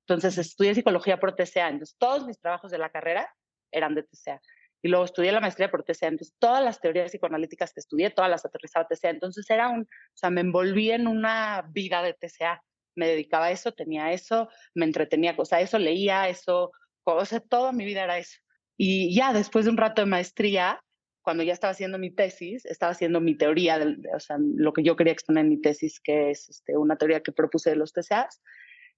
Entonces, 0.00 0.36
estudié 0.36 0.74
psicología 0.74 1.20
por 1.20 1.36
TCA. 1.36 1.68
Entonces, 1.68 1.96
todos 1.96 2.26
mis 2.26 2.40
trabajos 2.40 2.72
de 2.72 2.78
la 2.78 2.90
carrera 2.90 3.32
eran 3.70 3.94
de 3.94 4.02
TCA 4.02 4.40
y 4.82 4.88
luego 4.88 5.04
estudié 5.04 5.30
la 5.30 5.40
maestría 5.40 5.70
por 5.70 5.84
TCA. 5.84 6.08
Entonces, 6.08 6.34
todas 6.38 6.62
las 6.62 6.80
teorías 6.80 7.10
psicoanalíticas 7.10 7.72
que 7.72 7.80
estudié, 7.80 8.10
todas 8.10 8.30
las 8.30 8.44
aterrizaba 8.44 8.88
TCA. 8.88 9.10
Entonces, 9.10 9.48
era 9.48 9.68
un, 9.68 9.82
o 9.82 10.16
sea, 10.16 10.30
me 10.30 10.40
envolví 10.40 10.90
en 10.90 11.06
una 11.06 11.64
vida 11.70 12.02
de 12.02 12.14
TCA. 12.14 12.62
Me 12.96 13.06
dedicaba 13.06 13.46
a 13.46 13.50
eso, 13.52 13.72
tenía 13.72 14.12
eso, 14.12 14.48
me 14.74 14.84
entretenía, 14.84 15.34
o 15.38 15.44
sea, 15.44 15.60
eso 15.60 15.78
leía, 15.78 16.28
eso, 16.28 16.72
o 17.04 17.24
sea, 17.24 17.40
toda 17.40 17.72
mi 17.72 17.84
vida 17.84 18.04
era 18.04 18.18
eso. 18.18 18.38
Y 18.76 19.14
ya 19.14 19.32
después 19.32 19.64
de 19.64 19.70
un 19.70 19.76
rato 19.76 20.02
de 20.02 20.06
maestría, 20.06 20.82
cuando 21.22 21.44
ya 21.44 21.52
estaba 21.52 21.70
haciendo 21.70 21.98
mi 21.98 22.10
tesis, 22.10 22.66
estaba 22.66 22.92
haciendo 22.92 23.20
mi 23.20 23.36
teoría, 23.36 23.78
de, 23.78 23.96
o 24.14 24.20
sea, 24.20 24.36
lo 24.40 24.72
que 24.72 24.82
yo 24.82 24.96
quería 24.96 25.12
exponer 25.12 25.44
en 25.44 25.50
mi 25.50 25.60
tesis, 25.60 26.00
que 26.00 26.30
es 26.30 26.48
este, 26.48 26.76
una 26.76 26.96
teoría 26.96 27.22
que 27.22 27.32
propuse 27.32 27.70
de 27.70 27.76
los 27.76 27.92
TCAs, 27.92 28.42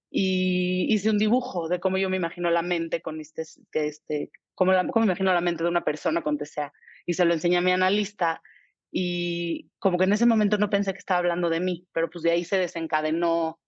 y 0.09 0.93
hice 0.93 1.09
un 1.09 1.17
dibujo 1.17 1.69
de 1.69 1.79
cómo 1.79 1.97
yo 1.97 2.09
me 2.09 2.17
imagino 2.17 2.49
la 2.49 2.61
mente 2.63 3.01
con 3.01 3.19
este 3.19 3.43
cómo, 4.55 4.71
la, 4.71 4.83
me 4.83 4.91
imagino 4.95 5.33
la 5.33 5.41
mente 5.41 5.63
de 5.63 5.69
una 5.69 5.83
persona 5.83 6.21
con 6.21 6.37
TCA. 6.37 6.73
Y 7.05 7.13
se 7.13 7.25
lo 7.25 7.33
enseñé 7.33 7.57
a 7.57 7.61
mi 7.61 7.71
analista 7.71 8.41
y 8.91 9.69
como 9.77 9.97
que 9.97 10.05
en 10.05 10.13
ese 10.13 10.25
momento 10.25 10.57
no 10.57 10.69
pensé 10.69 10.93
que 10.93 10.99
estaba 10.99 11.19
hablando 11.19 11.49
de 11.49 11.59
mí, 11.59 11.87
pero 11.91 12.09
pues 12.09 12.23
de 12.23 12.31
ahí 12.31 12.45
se 12.45 12.57
desencadenó 12.57 13.59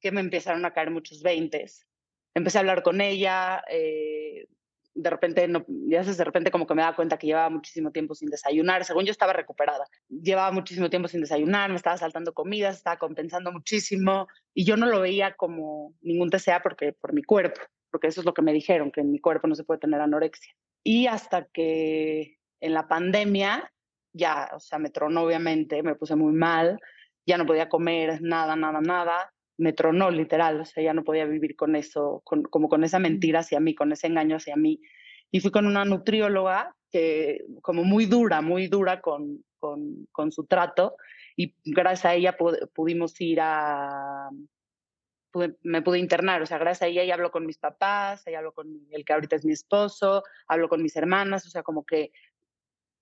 que 0.00 0.10
me 0.10 0.20
empezaron 0.20 0.64
a 0.64 0.72
caer 0.72 0.90
muchos 0.90 1.22
veintes. 1.22 1.86
Empecé 2.34 2.58
a 2.58 2.62
hablar 2.62 2.82
con 2.82 3.00
ella, 3.00 3.62
eh, 3.70 4.48
de 4.94 5.10
repente, 5.10 5.48
no, 5.48 5.64
ya 5.68 6.02
de 6.02 6.24
repente 6.24 6.50
como 6.50 6.66
que 6.66 6.74
me 6.74 6.82
daba 6.82 6.96
cuenta 6.96 7.16
que 7.16 7.26
llevaba 7.26 7.50
muchísimo 7.50 7.90
tiempo 7.90 8.14
sin 8.14 8.28
desayunar, 8.28 8.84
según 8.84 9.04
yo 9.04 9.10
estaba 9.10 9.32
recuperada, 9.32 9.86
llevaba 10.08 10.52
muchísimo 10.52 10.88
tiempo 10.88 11.08
sin 11.08 11.20
desayunar, 11.20 11.70
me 11.70 11.76
estaba 11.76 11.96
saltando 11.96 12.32
comidas, 12.32 12.76
estaba 12.76 12.98
compensando 12.98 13.52
muchísimo 13.52 14.28
y 14.52 14.64
yo 14.64 14.76
no 14.76 14.86
lo 14.86 15.00
veía 15.00 15.34
como 15.34 15.94
ningún 16.00 16.30
TCA 16.30 16.60
porque 16.62 16.92
por 16.92 17.12
mi 17.12 17.22
cuerpo, 17.22 17.60
porque 17.94 18.08
eso 18.08 18.22
es 18.22 18.26
lo 18.26 18.34
que 18.34 18.42
me 18.42 18.52
dijeron, 18.52 18.90
que 18.90 19.02
en 19.02 19.12
mi 19.12 19.20
cuerpo 19.20 19.46
no 19.46 19.54
se 19.54 19.62
puede 19.62 19.78
tener 19.78 20.00
anorexia. 20.00 20.52
Y 20.82 21.06
hasta 21.06 21.44
que 21.44 22.38
en 22.60 22.74
la 22.74 22.88
pandemia 22.88 23.72
ya, 24.12 24.50
o 24.52 24.58
sea, 24.58 24.80
me 24.80 24.90
tronó 24.90 25.22
obviamente, 25.22 25.80
me 25.84 25.94
puse 25.94 26.16
muy 26.16 26.32
mal, 26.32 26.80
ya 27.24 27.38
no 27.38 27.46
podía 27.46 27.68
comer 27.68 28.20
nada, 28.20 28.56
nada, 28.56 28.80
nada, 28.80 29.32
me 29.58 29.72
tronó 29.72 30.10
literal, 30.10 30.60
o 30.60 30.64
sea, 30.64 30.82
ya 30.82 30.92
no 30.92 31.04
podía 31.04 31.24
vivir 31.24 31.54
con 31.54 31.76
eso, 31.76 32.20
como 32.24 32.68
con 32.68 32.82
esa 32.82 32.98
mentira 32.98 33.38
hacia 33.38 33.60
mí, 33.60 33.76
con 33.76 33.92
ese 33.92 34.08
engaño 34.08 34.38
hacia 34.38 34.56
mí. 34.56 34.80
Y 35.30 35.38
fui 35.38 35.52
con 35.52 35.64
una 35.64 35.84
nutrióloga 35.84 36.74
que 36.90 37.44
como 37.62 37.84
muy 37.84 38.06
dura, 38.06 38.40
muy 38.40 38.66
dura 38.66 39.00
con, 39.02 39.44
con, 39.60 40.08
con 40.10 40.32
su 40.32 40.46
trato 40.46 40.96
y 41.36 41.54
gracias 41.64 42.06
a 42.06 42.14
ella 42.14 42.36
pudimos 42.74 43.20
ir 43.20 43.38
a, 43.40 44.30
me 45.62 45.82
pude 45.82 45.98
internar, 45.98 46.42
o 46.42 46.46
sea, 46.46 46.58
gracias 46.58 46.82
a 46.82 46.86
ella 46.86 47.02
ella 47.02 47.14
habló 47.14 47.30
con 47.30 47.46
mis 47.46 47.58
papás, 47.58 48.26
ella 48.26 48.38
habló 48.38 48.52
con 48.52 48.68
el 48.90 49.04
que 49.04 49.12
ahorita 49.12 49.36
es 49.36 49.44
mi 49.44 49.52
esposo, 49.52 50.22
habló 50.46 50.68
con 50.68 50.82
mis 50.82 50.96
hermanas, 50.96 51.46
o 51.46 51.50
sea, 51.50 51.62
como 51.62 51.84
que 51.84 52.12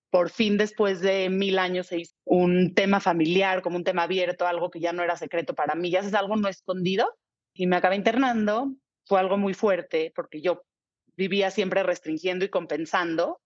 por 0.09 0.29
fin 0.29 0.57
después 0.57 1.01
de 1.01 1.29
mil 1.29 1.57
años 1.57 1.87
se 1.87 1.97
hizo 1.99 2.15
un 2.25 2.75
tema 2.75 2.99
familiar, 2.99 3.63
como 3.63 3.77
un 3.77 3.83
tema 3.83 4.03
abierto, 4.03 4.45
algo 4.45 4.69
que 4.69 4.79
ya 4.79 4.93
no 4.93 5.01
era 5.01 5.17
secreto 5.17 5.55
para 5.55 5.73
mí, 5.73 5.89
ya 5.89 6.01
es 6.01 6.13
algo 6.13 6.35
no 6.35 6.47
escondido 6.47 7.17
y 7.53 7.65
me 7.65 7.77
acabé 7.77 7.95
internando. 7.95 8.73
Fue 9.05 9.19
algo 9.19 9.37
muy 9.37 9.55
fuerte 9.55 10.13
porque 10.15 10.39
yo 10.39 10.63
vivía 11.15 11.49
siempre 11.49 11.81
restringiendo 11.81 12.45
y 12.45 12.49
compensando, 12.49 13.41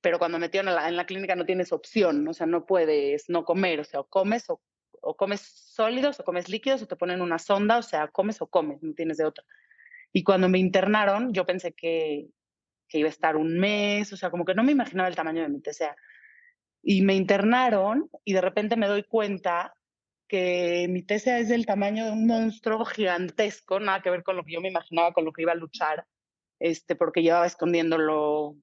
pero 0.00 0.18
cuando 0.18 0.38
me 0.38 0.46
metieron 0.46 0.68
en 0.68 0.74
la, 0.74 0.88
en 0.88 0.96
la 0.96 1.06
clínica 1.06 1.36
no 1.36 1.44
tienes 1.44 1.70
opción, 1.70 2.26
o 2.28 2.32
sea, 2.32 2.46
no 2.46 2.64
puedes 2.66 3.28
no 3.28 3.44
comer, 3.44 3.80
o 3.80 3.84
sea, 3.84 4.00
o 4.00 4.08
comes 4.08 4.48
o, 4.48 4.62
o 5.00 5.16
comes 5.16 5.40
sólidos 5.40 6.20
o 6.20 6.24
comes 6.24 6.48
líquidos 6.48 6.82
o 6.82 6.86
te 6.86 6.96
ponen 6.96 7.20
una 7.20 7.38
sonda, 7.38 7.78
o 7.78 7.82
sea, 7.82 8.08
comes 8.08 8.40
o 8.40 8.46
comes, 8.46 8.82
no 8.82 8.94
tienes 8.94 9.18
de 9.18 9.24
otra. 9.24 9.44
Y 10.12 10.22
cuando 10.22 10.48
me 10.48 10.58
internaron, 10.58 11.32
yo 11.32 11.44
pensé 11.44 11.72
que, 11.72 12.28
que 12.88 12.98
iba 12.98 13.08
a 13.08 13.10
estar 13.10 13.36
un 13.36 13.58
mes, 13.58 14.12
o 14.12 14.16
sea, 14.16 14.30
como 14.30 14.44
que 14.44 14.54
no 14.54 14.62
me 14.62 14.72
imaginaba 14.72 15.08
el 15.08 15.16
tamaño 15.16 15.42
de 15.42 15.48
mi 15.48 15.60
TCA. 15.60 15.96
Y 16.82 17.02
me 17.02 17.14
internaron 17.14 18.10
y 18.24 18.34
de 18.34 18.40
repente 18.40 18.76
me 18.76 18.86
doy 18.86 19.04
cuenta 19.04 19.74
que 20.28 20.86
mi 20.88 21.02
TCA 21.02 21.38
es 21.38 21.48
del 21.48 21.66
tamaño 21.66 22.04
de 22.04 22.12
un 22.12 22.26
monstruo 22.26 22.84
gigantesco, 22.84 23.80
nada 23.80 24.02
que 24.02 24.10
ver 24.10 24.22
con 24.22 24.36
lo 24.36 24.44
que 24.44 24.52
yo 24.52 24.60
me 24.60 24.68
imaginaba, 24.68 25.12
con 25.12 25.24
lo 25.24 25.32
que 25.32 25.42
iba 25.42 25.52
a 25.52 25.56
luchar, 25.56 26.06
este, 26.60 26.96
porque 26.96 27.22
llevaba 27.22 27.46
escondiéndolo 27.46 28.56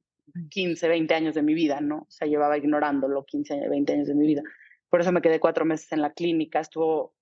15, 0.49 0.87
20 0.87 1.13
años 1.13 1.35
de 1.35 1.41
mi 1.41 1.53
vida, 1.53 1.81
¿no? 1.81 1.99
O 1.99 2.11
sea, 2.11 2.27
llevaba 2.27 2.57
ignorándolo 2.57 3.25
15, 3.25 3.67
20 3.69 3.93
años 3.93 4.07
de 4.07 4.15
mi 4.15 4.27
vida. 4.27 4.43
Por 4.91 4.99
eso 4.99 5.13
me 5.13 5.21
quedé 5.21 5.39
cuatro 5.39 5.63
meses 5.63 5.91
en 5.93 6.01
la 6.01 6.11
clínica, 6.11 6.59
estuvo 6.59 7.15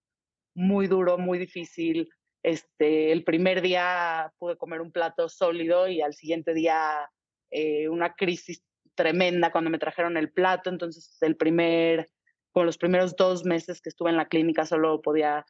muy 0.55 0.87
duro, 0.87 1.19
muy 1.19 1.37
difícil. 1.37 2.09
Este, 2.43 3.11
el 3.11 3.23
primer 3.23 3.61
día 3.61 4.33
pude 4.39 4.57
comer 4.57 4.81
un 4.81 4.91
plato 4.91 5.29
sólido 5.29 5.87
y 5.87 6.01
al 6.01 6.15
siguiente 6.15 6.55
día 6.55 7.11
eh, 7.51 7.87
una 7.87 8.15
crisis 8.15 8.63
tremenda 8.95 9.51
cuando 9.51 9.69
me 9.69 9.77
trajeron 9.77 10.17
el 10.17 10.31
plato. 10.31 10.71
Entonces, 10.71 11.15
el 11.21 11.37
primer, 11.37 12.09
como 12.51 12.65
los 12.65 12.79
primeros 12.79 13.15
dos 13.15 13.45
meses 13.45 13.81
que 13.81 13.89
estuve 13.89 14.09
en 14.09 14.17
la 14.17 14.27
clínica, 14.27 14.65
solo 14.65 15.03
podía 15.03 15.45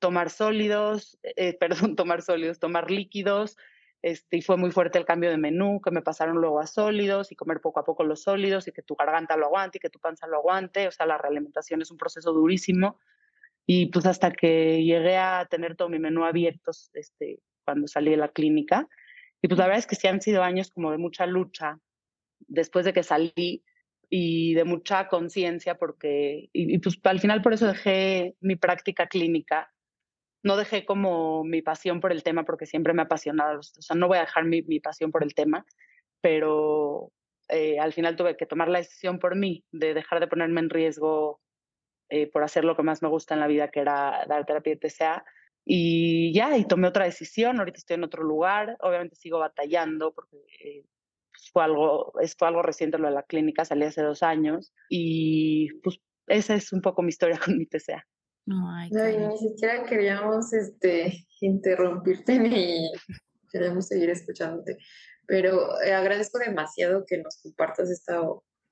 tomar 0.00 0.30
sólidos, 0.30 1.16
eh, 1.22 1.56
perdón, 1.60 1.94
tomar 1.94 2.22
sólidos, 2.22 2.58
tomar 2.58 2.90
líquidos. 2.90 3.56
Este, 4.04 4.36
y 4.36 4.42
fue 4.42 4.58
muy 4.58 4.70
fuerte 4.70 4.98
el 4.98 5.06
cambio 5.06 5.30
de 5.30 5.38
menú, 5.38 5.80
que 5.80 5.90
me 5.90 6.02
pasaron 6.02 6.36
luego 6.36 6.60
a 6.60 6.66
sólidos 6.66 7.32
y 7.32 7.36
comer 7.36 7.62
poco 7.62 7.80
a 7.80 7.84
poco 7.84 8.04
los 8.04 8.20
sólidos 8.24 8.68
y 8.68 8.72
que 8.72 8.82
tu 8.82 8.96
garganta 8.96 9.34
lo 9.34 9.46
aguante 9.46 9.78
y 9.78 9.80
que 9.80 9.88
tu 9.88 9.98
panza 9.98 10.26
lo 10.26 10.36
aguante. 10.36 10.86
O 10.86 10.90
sea, 10.90 11.06
la 11.06 11.16
realimentación 11.16 11.80
es 11.80 11.90
un 11.90 11.96
proceso 11.96 12.34
durísimo. 12.34 12.98
Y 13.64 13.86
pues 13.86 14.04
hasta 14.04 14.30
que 14.30 14.84
llegué 14.84 15.16
a 15.16 15.46
tener 15.50 15.74
todo 15.74 15.88
mi 15.88 15.98
menú 15.98 16.26
abierto 16.26 16.72
este, 16.92 17.40
cuando 17.64 17.88
salí 17.88 18.10
de 18.10 18.18
la 18.18 18.28
clínica. 18.28 18.86
Y 19.40 19.48
pues 19.48 19.58
la 19.58 19.64
verdad 19.64 19.78
es 19.78 19.86
que 19.86 19.96
sí 19.96 20.06
han 20.06 20.20
sido 20.20 20.42
años 20.42 20.70
como 20.70 20.90
de 20.90 20.98
mucha 20.98 21.24
lucha 21.24 21.78
después 22.40 22.84
de 22.84 22.92
que 22.92 23.04
salí 23.04 23.64
y 24.10 24.52
de 24.52 24.64
mucha 24.64 25.08
conciencia 25.08 25.76
porque, 25.76 26.50
y, 26.52 26.76
pues 26.76 27.00
al 27.04 27.20
final 27.20 27.40
por 27.40 27.54
eso 27.54 27.68
dejé 27.68 28.36
mi 28.40 28.56
práctica 28.56 29.06
clínica. 29.06 29.72
No 30.44 30.56
dejé 30.56 30.84
como 30.84 31.42
mi 31.42 31.62
pasión 31.62 32.00
por 32.00 32.12
el 32.12 32.22
tema 32.22 32.44
porque 32.44 32.66
siempre 32.66 32.92
me 32.92 33.02
ha 33.02 33.06
apasionado. 33.06 33.58
O 33.58 33.62
sea, 33.62 33.96
no 33.96 34.06
voy 34.06 34.18
a 34.18 34.22
dejar 34.22 34.44
mi, 34.44 34.62
mi 34.62 34.78
pasión 34.78 35.10
por 35.10 35.24
el 35.24 35.34
tema, 35.34 35.66
pero 36.20 37.10
eh, 37.48 37.78
al 37.78 37.92
final 37.92 38.16
tuve 38.16 38.36
que 38.36 38.46
tomar 38.46 38.68
la 38.68 38.78
decisión 38.78 39.18
por 39.18 39.36
mí 39.36 39.64
de 39.72 39.94
dejar 39.94 40.20
de 40.20 40.28
ponerme 40.28 40.60
en 40.60 40.70
riesgo 40.70 41.40
eh, 42.08 42.30
por 42.30 42.42
hacer 42.42 42.64
lo 42.64 42.76
que 42.76 42.82
más 42.82 43.02
me 43.02 43.08
gusta 43.08 43.34
en 43.34 43.40
la 43.40 43.46
vida, 43.46 43.70
que 43.70 43.80
era 43.80 44.24
dar 44.28 44.46
terapia 44.46 44.74
de 44.74 44.88
TCA. 44.88 45.24
Y 45.64 46.32
ya, 46.34 46.56
y 46.58 46.66
tomé 46.66 46.88
otra 46.88 47.06
decisión, 47.06 47.58
ahorita 47.58 47.78
estoy 47.78 47.94
en 47.94 48.04
otro 48.04 48.22
lugar, 48.22 48.76
obviamente 48.80 49.16
sigo 49.16 49.38
batallando 49.38 50.12
porque 50.12 50.36
eh, 50.60 50.84
pues, 51.30 51.50
fue, 51.50 51.64
algo, 51.64 52.12
fue 52.38 52.48
algo 52.48 52.62
reciente 52.62 52.98
lo 52.98 53.08
de 53.08 53.14
la 53.14 53.22
clínica, 53.22 53.64
salí 53.64 53.84
hace 53.84 54.02
dos 54.02 54.22
años 54.22 54.74
y 54.90 55.72
pues 55.82 56.00
esa 56.26 56.54
es 56.54 56.72
un 56.72 56.82
poco 56.82 57.02
mi 57.02 57.08
historia 57.08 57.38
con 57.44 57.56
mi 57.58 57.66
TCA. 57.66 58.06
Ay, 58.46 58.90
ni 59.16 59.38
siquiera 59.38 59.84
queríamos 59.84 60.52
este, 60.52 61.26
interrumpirte 61.40 62.38
ni 62.38 62.90
queríamos 63.50 63.86
seguir 63.86 64.10
escuchándote, 64.10 64.76
pero 65.26 65.80
eh, 65.82 65.92
agradezco 65.94 66.38
demasiado 66.38 67.04
que 67.06 67.18
nos 67.18 67.40
compartas 67.42 67.90
esta, 67.90 68.20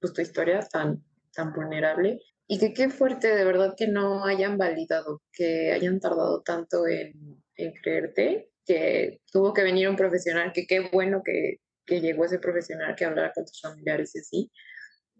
pues, 0.00 0.12
tu 0.12 0.20
historia 0.20 0.60
tan, 0.60 1.02
tan 1.32 1.52
vulnerable 1.52 2.20
y 2.48 2.58
que 2.58 2.74
qué 2.74 2.90
fuerte, 2.90 3.34
de 3.34 3.44
verdad, 3.44 3.74
que 3.76 3.88
no 3.88 4.24
hayan 4.24 4.58
validado, 4.58 5.22
que 5.32 5.72
hayan 5.72 6.00
tardado 6.00 6.42
tanto 6.42 6.86
en, 6.86 7.42
en 7.56 7.72
creerte, 7.82 8.50
que 8.66 9.20
tuvo 9.32 9.54
que 9.54 9.62
venir 9.62 9.88
un 9.88 9.96
profesional, 9.96 10.52
que 10.52 10.66
qué 10.66 10.90
bueno 10.92 11.22
que, 11.24 11.60
que 11.86 12.00
llegó 12.00 12.24
ese 12.24 12.38
profesional 12.38 12.94
que 12.94 13.04
hablara 13.04 13.32
con 13.32 13.44
tus 13.44 13.60
familiares 13.60 14.14
y 14.14 14.18
así. 14.18 14.52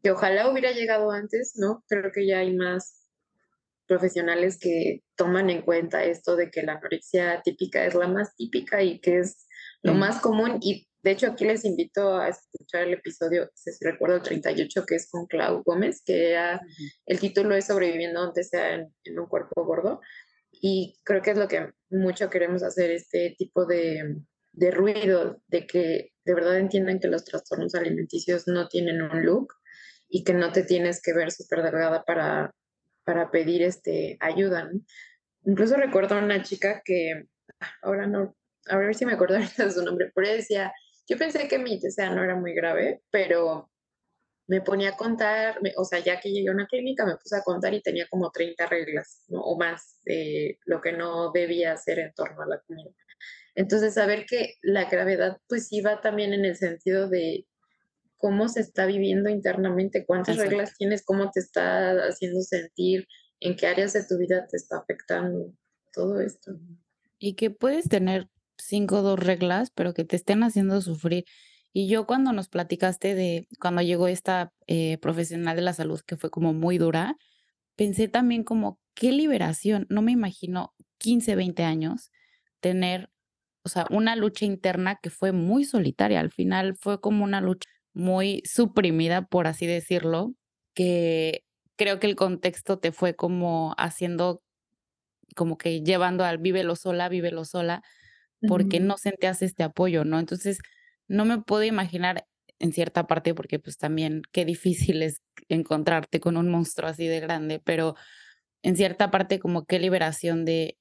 Que 0.02 0.10
ojalá 0.10 0.50
hubiera 0.50 0.72
llegado 0.72 1.10
antes, 1.10 1.54
¿no? 1.56 1.84
Creo 1.88 2.10
que 2.12 2.26
ya 2.26 2.40
hay 2.40 2.54
más 2.54 3.01
profesionales 3.92 4.58
que 4.58 5.02
toman 5.16 5.50
en 5.50 5.60
cuenta 5.60 6.02
esto 6.02 6.34
de 6.34 6.50
que 6.50 6.62
la 6.62 6.74
anorexia 6.74 7.42
típica 7.44 7.84
es 7.84 7.94
la 7.94 8.08
más 8.08 8.34
típica 8.36 8.82
y 8.82 9.00
que 9.00 9.18
es 9.18 9.46
lo 9.82 9.92
más 9.92 10.20
común. 10.22 10.58
Y 10.62 10.88
de 11.02 11.10
hecho, 11.10 11.26
aquí 11.26 11.44
les 11.44 11.66
invito 11.66 12.16
a 12.16 12.28
escuchar 12.28 12.84
el 12.84 12.94
episodio, 12.94 13.50
si 13.54 13.70
recuerdo, 13.84 14.16
el 14.16 14.22
38, 14.22 14.86
que 14.86 14.94
es 14.94 15.10
con 15.10 15.26
Clau 15.26 15.62
Gómez, 15.62 16.02
que 16.06 16.34
el 17.04 17.20
título 17.20 17.54
es 17.54 17.66
Sobreviviendo 17.66 18.20
aunque 18.20 18.44
sea 18.44 18.76
en, 18.76 19.18
un 19.18 19.26
cuerpo 19.26 19.62
gordo. 19.66 20.00
Y 20.50 20.98
creo 21.04 21.20
que 21.20 21.32
es 21.32 21.36
lo 21.36 21.48
que 21.48 21.70
mucho 21.90 22.30
queremos 22.30 22.62
hacer, 22.62 22.90
este 22.90 23.34
tipo 23.36 23.66
de, 23.66 24.16
de 24.52 24.70
ruido, 24.70 25.42
de 25.48 25.66
que 25.66 26.12
de 26.24 26.34
verdad 26.34 26.58
entiendan 26.58 26.98
que 26.98 27.08
los 27.08 27.24
trastornos 27.24 27.74
alimenticios 27.74 28.46
no 28.46 28.68
tienen 28.68 29.02
un 29.02 29.22
look 29.22 29.52
y 30.08 30.24
que 30.24 30.32
no 30.32 30.50
te 30.50 30.62
tienes 30.62 31.02
que 31.02 31.12
ver 31.12 31.30
súper 31.30 31.62
delgada 31.62 32.04
para, 32.04 32.54
para 33.04 33.30
pedir 33.30 33.62
este, 33.62 34.16
ayuda. 34.20 34.70
Incluso 35.44 35.76
recuerdo 35.76 36.16
a 36.16 36.22
una 36.22 36.42
chica 36.42 36.82
que, 36.84 37.26
ahora 37.82 38.06
no, 38.06 38.36
a 38.66 38.76
ver 38.76 38.94
si 38.94 39.06
me 39.06 39.14
acuerdo 39.14 39.36
de 39.56 39.70
su 39.70 39.82
nombre, 39.84 40.10
pero 40.14 40.26
ella 40.26 40.36
decía, 40.36 40.72
yo 41.08 41.18
pensé 41.18 41.48
que 41.48 41.58
mi 41.58 41.80
TCA 41.80 42.10
no 42.10 42.22
era 42.22 42.36
muy 42.36 42.54
grave, 42.54 43.02
pero 43.10 43.70
me 44.46 44.60
ponía 44.60 44.90
a 44.90 44.96
contar, 44.96 45.58
o 45.76 45.84
sea, 45.84 46.00
ya 46.00 46.20
que 46.20 46.30
llegué 46.30 46.48
a 46.48 46.52
una 46.52 46.66
clínica 46.66 47.06
me 47.06 47.16
puse 47.16 47.36
a 47.36 47.42
contar 47.42 47.72
y 47.74 47.80
tenía 47.80 48.06
como 48.08 48.30
30 48.30 48.66
reglas 48.66 49.24
o 49.30 49.56
más 49.56 49.98
de 50.04 50.58
lo 50.66 50.80
que 50.80 50.92
no 50.92 51.32
debía 51.32 51.72
hacer 51.72 51.98
en 51.98 52.12
torno 52.12 52.42
a 52.42 52.46
la 52.46 52.60
comida. 52.60 52.90
Entonces, 53.54 53.94
saber 53.94 54.26
que 54.26 54.56
la 54.62 54.88
gravedad 54.88 55.38
pues 55.48 55.72
iba 55.72 56.00
también 56.00 56.32
en 56.32 56.44
el 56.44 56.56
sentido 56.56 57.08
de 57.08 57.46
cómo 58.22 58.48
se 58.48 58.60
está 58.60 58.86
viviendo 58.86 59.28
internamente, 59.28 60.06
cuántas 60.06 60.36
reglas 60.36 60.76
tienes, 60.78 61.04
cómo 61.04 61.32
te 61.32 61.40
está 61.40 61.90
haciendo 62.06 62.40
sentir, 62.40 63.08
en 63.40 63.56
qué 63.56 63.66
áreas 63.66 63.94
de 63.94 64.04
tu 64.06 64.16
vida 64.16 64.46
te 64.48 64.56
está 64.56 64.78
afectando 64.78 65.52
todo 65.92 66.20
esto. 66.20 66.52
Y 67.18 67.34
que 67.34 67.50
puedes 67.50 67.88
tener 67.88 68.28
cinco 68.58 68.98
o 68.98 69.02
dos 69.02 69.18
reglas, 69.18 69.72
pero 69.74 69.92
que 69.92 70.04
te 70.04 70.14
estén 70.14 70.44
haciendo 70.44 70.80
sufrir. 70.80 71.24
Y 71.72 71.88
yo 71.88 72.06
cuando 72.06 72.32
nos 72.32 72.48
platicaste 72.48 73.16
de 73.16 73.48
cuando 73.60 73.82
llegó 73.82 74.06
esta 74.06 74.52
eh, 74.68 74.98
profesional 74.98 75.56
de 75.56 75.62
la 75.62 75.72
salud 75.72 76.00
que 76.06 76.16
fue 76.16 76.30
como 76.30 76.52
muy 76.52 76.78
dura, 76.78 77.16
pensé 77.74 78.06
también 78.06 78.44
como, 78.44 78.78
qué 78.94 79.10
liberación. 79.10 79.84
No 79.90 80.00
me 80.00 80.12
imagino 80.12 80.74
15, 80.98 81.34
20 81.34 81.64
años 81.64 82.12
tener, 82.60 83.10
o 83.64 83.68
sea, 83.68 83.84
una 83.90 84.14
lucha 84.14 84.44
interna 84.44 85.00
que 85.02 85.10
fue 85.10 85.32
muy 85.32 85.64
solitaria. 85.64 86.20
Al 86.20 86.30
final 86.30 86.76
fue 86.76 87.00
como 87.00 87.24
una 87.24 87.40
lucha 87.40 87.68
muy 87.94 88.42
suprimida, 88.46 89.22
por 89.26 89.46
así 89.46 89.66
decirlo, 89.66 90.34
que 90.74 91.44
creo 91.76 92.00
que 92.00 92.06
el 92.06 92.16
contexto 92.16 92.78
te 92.78 92.92
fue 92.92 93.14
como 93.16 93.74
haciendo, 93.78 94.42
como 95.36 95.58
que 95.58 95.82
llevando 95.82 96.24
al 96.24 96.38
vívelo 96.38 96.76
sola, 96.76 97.08
vívelo 97.08 97.44
sola, 97.44 97.82
porque 98.46 98.80
no 98.80 98.98
sentías 98.98 99.42
este 99.42 99.62
apoyo, 99.64 100.04
¿no? 100.04 100.18
Entonces, 100.18 100.58
no 101.08 101.24
me 101.24 101.40
puedo 101.42 101.64
imaginar 101.64 102.26
en 102.58 102.72
cierta 102.72 103.06
parte, 103.06 103.34
porque 103.34 103.58
pues 103.58 103.78
también 103.78 104.22
qué 104.32 104.44
difícil 104.44 105.02
es 105.02 105.22
encontrarte 105.48 106.20
con 106.20 106.36
un 106.36 106.50
monstruo 106.50 106.88
así 106.88 107.06
de 107.08 107.20
grande, 107.20 107.60
pero 107.64 107.96
en 108.62 108.76
cierta 108.76 109.10
parte 109.10 109.38
como 109.40 109.66
qué 109.66 109.78
liberación 109.80 110.44
de 110.44 110.78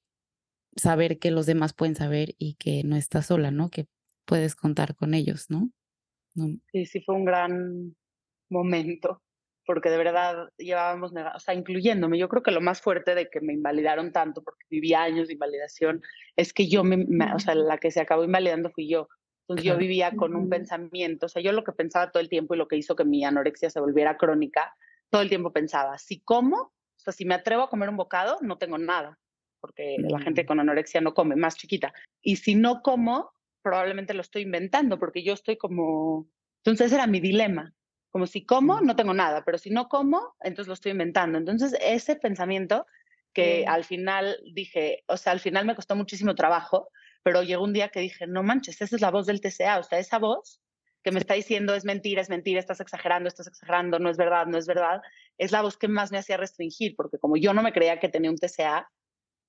saber 0.76 1.18
que 1.18 1.30
los 1.30 1.46
demás 1.46 1.74
pueden 1.74 1.96
saber 1.96 2.34
y 2.38 2.54
que 2.54 2.84
no 2.84 2.96
estás 2.96 3.26
sola, 3.26 3.50
¿no? 3.50 3.70
Que 3.70 3.86
puedes 4.26 4.56
contar 4.56 4.96
con 4.96 5.14
ellos, 5.14 5.46
¿no? 5.50 5.70
Sí, 6.34 6.86
sí 6.86 7.00
fue 7.02 7.14
un 7.14 7.24
gran 7.24 7.94
momento 8.48 9.22
porque 9.66 9.90
de 9.90 9.96
verdad 9.96 10.48
llevábamos, 10.58 11.12
o 11.12 11.38
sea, 11.38 11.54
incluyéndome, 11.54 12.18
yo 12.18 12.28
creo 12.28 12.42
que 12.42 12.50
lo 12.50 12.60
más 12.60 12.80
fuerte 12.80 13.14
de 13.14 13.28
que 13.30 13.40
me 13.40 13.52
invalidaron 13.52 14.12
tanto, 14.12 14.42
porque 14.42 14.66
viví 14.68 14.94
años 14.94 15.28
de 15.28 15.34
invalidación, 15.34 16.02
es 16.36 16.52
que 16.52 16.68
yo, 16.68 16.82
me, 16.84 17.06
o 17.32 17.38
sea, 17.38 17.54
la 17.54 17.78
que 17.78 17.90
se 17.90 18.00
acabó 18.00 18.24
invalidando 18.24 18.70
fui 18.70 18.88
yo. 18.88 19.08
Entonces 19.42 19.64
yo 19.64 19.76
vivía 19.76 20.12
con 20.16 20.34
un 20.34 20.48
pensamiento, 20.48 21.26
o 21.26 21.28
sea, 21.28 21.42
yo 21.42 21.52
lo 21.52 21.64
que 21.64 21.72
pensaba 21.72 22.10
todo 22.10 22.22
el 22.22 22.28
tiempo 22.28 22.54
y 22.54 22.58
lo 22.58 22.68
que 22.68 22.76
hizo 22.76 22.96
que 22.96 23.04
mi 23.04 23.24
anorexia 23.24 23.70
se 23.70 23.80
volviera 23.80 24.16
crónica, 24.16 24.74
todo 25.10 25.20
el 25.20 25.28
tiempo 25.28 25.52
pensaba, 25.52 25.98
si 25.98 26.20
como, 26.20 26.56
o 26.56 26.72
sea, 26.96 27.12
si 27.12 27.24
me 27.24 27.34
atrevo 27.34 27.62
a 27.62 27.68
comer 27.68 27.88
un 27.88 27.96
bocado, 27.96 28.38
no 28.40 28.56
tengo 28.56 28.78
nada, 28.78 29.18
porque 29.60 29.96
la 29.98 30.20
gente 30.20 30.46
con 30.46 30.58
anorexia 30.58 31.00
no 31.00 31.12
come, 31.12 31.36
más 31.36 31.56
chiquita. 31.56 31.92
Y 32.22 32.36
si 32.36 32.54
no 32.54 32.82
como, 32.82 33.32
probablemente 33.62 34.14
lo 34.14 34.20
estoy 34.20 34.42
inventando, 34.42 34.98
porque 34.98 35.22
yo 35.22 35.34
estoy 35.34 35.56
como... 35.56 36.28
Entonces 36.64 36.92
era 36.92 37.06
mi 37.06 37.20
dilema. 37.20 37.74
Como 38.10 38.26
si 38.26 38.44
como, 38.44 38.80
no 38.82 38.94
tengo 38.94 39.14
nada, 39.14 39.42
pero 39.44 39.56
si 39.56 39.70
no 39.70 39.88
como, 39.88 40.34
entonces 40.40 40.68
lo 40.68 40.74
estoy 40.74 40.92
inventando. 40.92 41.38
Entonces, 41.38 41.74
ese 41.80 42.16
pensamiento 42.16 42.86
que 43.32 43.64
al 43.66 43.84
final 43.84 44.36
dije, 44.52 45.02
o 45.06 45.16
sea, 45.16 45.32
al 45.32 45.40
final 45.40 45.64
me 45.64 45.74
costó 45.74 45.96
muchísimo 45.96 46.34
trabajo, 46.34 46.88
pero 47.22 47.42
llegó 47.42 47.64
un 47.64 47.72
día 47.72 47.88
que 47.88 48.00
dije, 48.00 48.26
no 48.26 48.42
manches, 48.42 48.82
esa 48.82 48.96
es 48.96 49.02
la 49.02 49.10
voz 49.10 49.26
del 49.26 49.40
TCA, 49.40 49.78
o 49.78 49.82
sea, 49.82 49.98
esa 49.98 50.18
voz 50.18 50.60
que 51.02 51.10
me 51.10 51.18
está 51.18 51.34
diciendo 51.34 51.74
es 51.74 51.84
mentira, 51.84 52.20
es 52.20 52.28
mentira, 52.28 52.60
estás 52.60 52.80
exagerando, 52.80 53.28
estás 53.28 53.46
exagerando, 53.46 53.98
no 53.98 54.10
es 54.10 54.16
verdad, 54.16 54.46
no 54.46 54.58
es 54.58 54.66
verdad, 54.66 55.00
es 55.38 55.50
la 55.50 55.62
voz 55.62 55.76
que 55.76 55.88
más 55.88 56.12
me 56.12 56.18
hacía 56.18 56.36
restringir, 56.36 56.94
porque 56.96 57.18
como 57.18 57.36
yo 57.36 57.54
no 57.54 57.62
me 57.62 57.72
creía 57.72 57.98
que 57.98 58.08
tenía 58.08 58.30
un 58.30 58.36
TCA, 58.36 58.88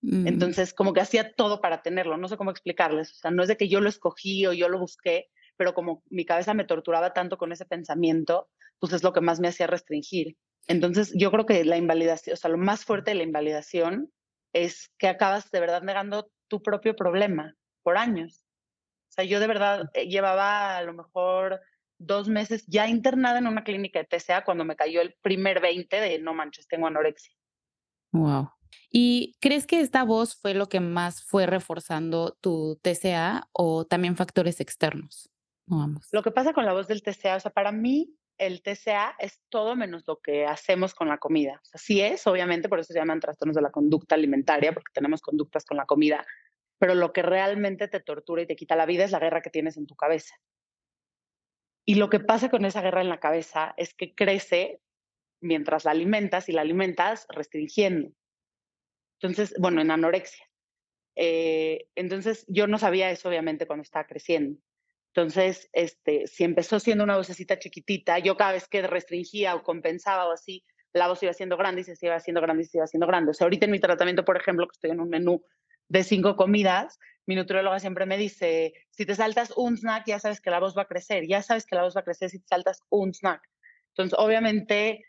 mm. 0.04 0.28
entonces 0.28 0.74
como 0.74 0.94
que 0.94 1.02
hacía 1.02 1.34
todo 1.34 1.60
para 1.60 1.82
tenerlo, 1.82 2.18
no 2.18 2.28
sé 2.28 2.38
cómo 2.38 2.52
explicarles, 2.52 3.12
o 3.12 3.16
sea, 3.16 3.32
no 3.32 3.42
es 3.42 3.48
de 3.48 3.58
que 3.58 3.68
yo 3.68 3.82
lo 3.82 3.90
escogí 3.90 4.46
o 4.46 4.54
yo 4.54 4.70
lo 4.70 4.80
busqué, 4.80 5.30
pero 5.58 5.74
como 5.74 6.04
mi 6.10 6.26
cabeza 6.26 6.54
me 6.54 6.66
torturaba 6.66 7.14
tanto 7.14 7.38
con 7.38 7.52
ese 7.52 7.66
pensamiento, 7.66 8.50
pues 8.80 8.94
es 8.94 9.04
lo 9.04 9.14
que 9.14 9.22
más 9.22 9.40
me 9.40 9.48
hacía 9.48 9.68
restringir. 9.68 10.38
Entonces, 10.68 11.14
yo 11.16 11.30
creo 11.32 11.46
que 11.46 11.66
la 11.66 11.78
invalidación, 11.78 12.34
o 12.34 12.38
sea, 12.38 12.50
lo 12.50 12.58
más 12.58 12.86
fuerte 12.86 13.12
de 13.12 13.16
la 13.16 13.24
invalidación 13.24 14.12
es 14.54 14.92
que 14.98 15.08
acabas 15.08 15.52
de 15.52 15.60
verdad 15.60 15.82
negando 15.82 16.32
tu 16.48 16.62
propio 16.62 16.96
problema 16.96 17.56
por 17.82 17.98
años. 17.98 18.44
O 19.10 19.14
sea, 19.14 19.26
yo 19.26 19.40
de 19.40 19.48
verdad 19.48 19.90
eh, 19.94 20.08
llevaba 20.08 20.78
a 20.78 20.84
lo 20.84 20.94
mejor 20.94 21.62
dos 21.98 22.28
meses 22.28 22.66
ya 22.68 22.88
internada 22.88 23.40
en 23.40 23.48
una 23.48 23.64
clínica 23.64 24.00
de 24.00 24.06
TCA 24.06 24.44
cuando 24.44 24.66
me 24.66 24.76
cayó 24.76 25.02
el 25.02 25.16
primer 25.22 25.62
20 25.62 26.00
de 26.00 26.20
no 26.20 26.34
manches, 26.34 26.68
tengo 26.68 26.88
anorexia. 26.88 27.34
Wow. 28.12 28.50
¿Y 28.96 29.36
crees 29.42 29.66
que 29.66 29.82
esta 29.82 30.04
voz 30.04 30.36
fue 30.36 30.54
lo 30.54 30.70
que 30.70 30.80
más 30.80 31.24
fue 31.24 31.48
reforzando 31.48 32.38
tu 32.40 32.80
TCA 32.84 33.50
o 33.52 33.86
también 33.86 34.16
factores 34.16 34.60
externos? 34.60 35.32
Vamos. 35.66 36.08
Lo 36.12 36.22
que 36.22 36.30
pasa 36.30 36.54
con 36.54 36.64
la 36.64 36.74
voz 36.74 36.88
del 36.88 37.02
TCA, 37.02 37.38
o 37.38 37.40
sea, 37.40 37.52
para 37.52 37.72
mí 37.72 38.16
el 38.38 38.62
TCA 38.62 39.16
es 39.18 39.42
todo 39.50 39.76
menos 39.76 40.04
lo 40.06 40.20
que 40.22 40.46
hacemos 40.46 40.94
con 40.94 41.08
la 41.08 41.18
comida. 41.18 41.60
O 41.74 41.78
sí 41.80 42.02
es, 42.02 42.28
obviamente, 42.28 42.70
por 42.70 42.80
eso 42.80 42.94
se 42.94 43.00
llaman 43.00 43.20
trastornos 43.20 43.56
de 43.56 43.64
la 43.64 43.72
conducta 43.72 44.14
alimentaria, 44.14 44.74
porque 44.74 44.94
tenemos 44.94 45.22
conductas 45.22 45.66
con 45.66 45.78
la 45.78 45.88
comida, 45.88 46.24
pero 46.78 46.94
lo 46.94 47.14
que 47.14 47.24
realmente 47.24 47.88
te 47.88 48.00
tortura 48.00 48.44
y 48.44 48.46
te 48.46 48.56
quita 48.56 48.76
la 48.76 48.86
vida 48.86 49.06
es 49.06 49.12
la 49.12 49.20
guerra 49.20 49.42
que 49.42 49.50
tienes 49.50 49.76
en 49.76 49.88
tu 49.88 49.96
cabeza. 49.96 50.36
Y 51.84 51.96
lo 51.96 52.12
que 52.12 52.20
pasa 52.20 52.50
con 52.50 52.64
esa 52.64 52.82
guerra 52.84 53.02
en 53.02 53.10
la 53.10 53.20
cabeza 53.20 53.74
es 53.76 53.96
que 53.96 54.14
crece 54.14 54.82
mientras 55.42 55.86
la 55.86 55.92
alimentas 55.92 56.48
y 56.48 56.52
la 56.52 56.62
alimentas 56.62 57.26
restringiendo. 57.30 58.12
Entonces, 59.24 59.56
bueno, 59.58 59.82
en 59.82 59.90
anorexia. 59.90 60.46
Eh, 61.16 61.86
entonces, 61.96 62.46
yo 62.50 62.68
no 62.68 62.78
sabía 62.78 63.10
eso, 63.10 63.30
obviamente, 63.30 63.66
cuando 63.66 63.84
estaba 63.84 64.06
creciendo. 64.06 64.60
Entonces, 65.16 65.70
este, 65.72 66.28
si 66.28 66.44
empezó 66.44 66.80
siendo 66.80 67.06
una 67.06 67.16
vocecita 67.16 67.58
chiquitita, 67.58 68.20
yo 68.20 68.36
cada 68.36 68.52
vez 68.52 68.68
que 68.68 68.82
restringía 68.82 69.56
o 69.56 69.64
compensaba 69.64 70.28
o 70.28 70.34
así, 70.34 70.66
la 70.92 71.08
voz 71.08 71.24
iba 71.24 71.32
siendo 71.32 71.56
grande 71.56 71.82
y 71.82 71.84
se 71.86 72.06
iba 72.06 72.16
haciendo 72.16 72.42
grande 72.42 72.64
y 72.64 72.66
se 72.66 72.80
iba 72.80 72.84
haciendo 72.84 73.08
grande. 73.08 73.32
O 73.32 73.34
sea, 73.34 73.46
ahorita 73.46 73.66
en 73.66 73.72
mi 73.72 73.80
tratamiento, 73.80 74.26
por 74.26 74.36
ejemplo, 74.36 74.68
que 74.68 74.74
estoy 74.74 74.92
en 74.92 75.00
un 75.00 75.10
menú 75.10 75.42
de 75.88 76.04
cinco 76.04 76.36
comidas, 76.36 77.00
mi 77.26 77.36
nutrióloga 77.36 77.80
siempre 77.80 78.06
me 78.06 78.18
dice, 78.18 78.74
si 78.90 79.06
te 79.06 79.16
saltas 79.16 79.54
un 79.56 79.78
snack, 79.78 80.06
ya 80.06 80.20
sabes 80.20 80.42
que 80.42 80.50
la 80.50 80.60
voz 80.60 80.78
va 80.78 80.82
a 80.82 80.88
crecer, 80.88 81.28
ya 81.28 81.42
sabes 81.42 81.66
que 81.66 81.76
la 81.76 81.84
voz 81.84 81.96
va 81.96 82.02
a 82.02 82.04
crecer 82.04 82.30
si 82.30 82.40
te 82.40 82.48
saltas 82.48 82.82
un 82.90 83.14
snack. 83.14 83.42
Entonces, 83.90 84.20
obviamente, 84.20 85.06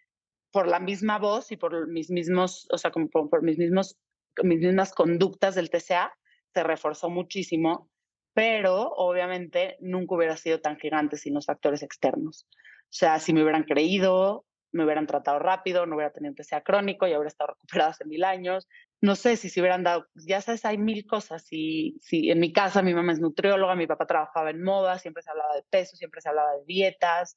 por 0.54 0.68
la 0.68 0.78
misma 0.80 1.18
voz 1.18 1.50
y 1.52 1.56
por 1.56 1.88
mis 1.88 2.10
mismos, 2.10 2.68
o 2.70 2.78
sea, 2.78 2.90
como 2.90 3.10
por, 3.10 3.42
mis 3.42 3.58
mismos, 3.58 3.98
mis 4.42 4.60
mismas 4.60 4.94
conductas 4.94 5.56
del 5.56 5.68
TCA, 5.68 6.16
se 6.54 6.62
reforzó 6.62 7.10
muchísimo 7.10 7.90
pero 8.34 8.92
obviamente 8.96 9.76
nunca 9.80 10.16
hubiera 10.16 10.36
sido 10.36 10.60
tan 10.60 10.76
gigante 10.76 11.16
sin 11.16 11.34
los 11.34 11.46
factores 11.46 11.82
externos. 11.82 12.46
O 12.50 12.96
sea, 12.96 13.20
si 13.20 13.32
me 13.32 13.42
hubieran 13.42 13.62
creído, 13.62 14.44
me 14.72 14.84
hubieran 14.84 15.06
tratado 15.06 15.38
rápido, 15.38 15.86
no 15.86 15.94
hubiera 15.94 16.12
tenido 16.12 16.34
TCA 16.34 16.62
crónico 16.62 17.06
y 17.06 17.10
hubiera 17.10 17.28
estado 17.28 17.54
recuperado 17.54 17.90
hace 17.92 18.04
mil 18.04 18.24
años. 18.24 18.68
No 19.00 19.14
sé 19.14 19.36
si 19.36 19.48
se 19.48 19.60
hubieran 19.60 19.84
dado, 19.84 20.08
ya 20.14 20.40
sabes, 20.40 20.64
hay 20.64 20.78
mil 20.78 21.06
cosas. 21.06 21.44
Si, 21.44 21.96
si 22.00 22.30
en 22.30 22.40
mi 22.40 22.52
casa 22.52 22.82
mi 22.82 22.92
mamá 22.92 23.12
es 23.12 23.20
nutrióloga, 23.20 23.76
mi 23.76 23.86
papá 23.86 24.06
trabajaba 24.06 24.50
en 24.50 24.64
moda, 24.64 24.98
siempre 24.98 25.22
se 25.22 25.30
hablaba 25.30 25.54
de 25.54 25.62
peso, 25.70 25.96
siempre 25.96 26.20
se 26.20 26.28
hablaba 26.28 26.52
de 26.56 26.64
dietas. 26.66 27.36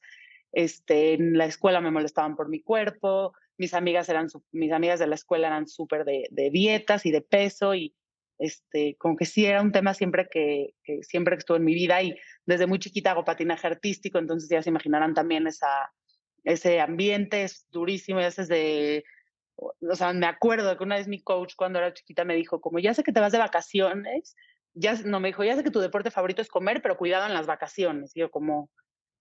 Este, 0.58 1.14
en 1.14 1.38
la 1.38 1.46
escuela 1.46 1.82
me 1.82 1.92
molestaban 1.92 2.36
por 2.36 2.50
mi 2.50 2.64
cuerpo, 2.64 3.32
mis 3.60 3.76
amigas, 3.76 4.10
eran, 4.10 4.28
mis 4.52 4.72
amigas 4.72 4.98
de 4.98 5.06
la 5.06 5.14
escuela 5.14 5.46
eran 5.46 5.68
súper 5.68 6.04
de, 6.04 6.50
dietas 6.52 7.06
y 7.06 7.12
de 7.12 7.22
peso 7.22 7.76
y 7.76 7.94
este, 8.40 8.96
como 8.98 9.16
que 9.16 9.26
sí 9.26 9.46
era 9.46 9.62
un 9.62 9.72
tema 9.72 9.94
siempre 9.94 10.28
que, 10.32 10.74
siempre 11.04 11.36
estuvo 11.36 11.58
en 11.58 11.64
mi 11.64 11.76
vida 11.76 12.02
y 12.02 12.16
desde 12.48 12.66
muy 12.66 12.80
chiquita 12.80 13.12
hago 13.12 13.24
patinaje 13.24 13.68
artístico, 13.68 14.18
entonces 14.18 14.50
ya 14.50 14.64
se 14.64 14.72
imaginarán 14.72 15.14
también 15.14 15.46
esa, 15.46 15.94
ese 16.44 16.80
ambiente, 16.80 17.44
es 17.44 17.68
durísimo, 17.70 18.20
ya 18.20 18.30
es 18.30 18.48
de, 18.48 19.04
o 19.58 19.94
sea, 19.94 20.12
me 20.12 20.26
acuerdo 20.26 20.76
que 20.76 20.84
una 20.84 20.96
vez 20.96 21.08
mi 21.08 21.22
coach 21.22 21.54
cuando 21.56 21.78
era 21.78 21.94
chiquita 21.94 22.26
me 22.26 22.34
dijo, 22.34 22.62
como 22.62 22.80
ya 22.80 22.96
sé 22.96 23.04
que 23.04 23.14
te 23.14 23.20
vas 23.20 23.32
de 23.32 23.38
vacaciones, 23.38 24.36
ya, 24.74 24.96
no, 25.06 25.20
me 25.20 25.28
dijo, 25.28 25.44
ya 25.44 25.56
sé 25.56 25.64
que 25.64 25.70
tu 25.70 25.82
deporte 25.82 26.10
favorito 26.10 26.42
es 26.42 26.48
comer, 26.48 26.82
pero 26.82 26.98
cuidado 26.98 27.28
en 27.28 27.36
las 27.36 27.46
vacaciones, 27.46 28.16
y 28.16 28.22
yo 28.22 28.32
como, 28.32 28.72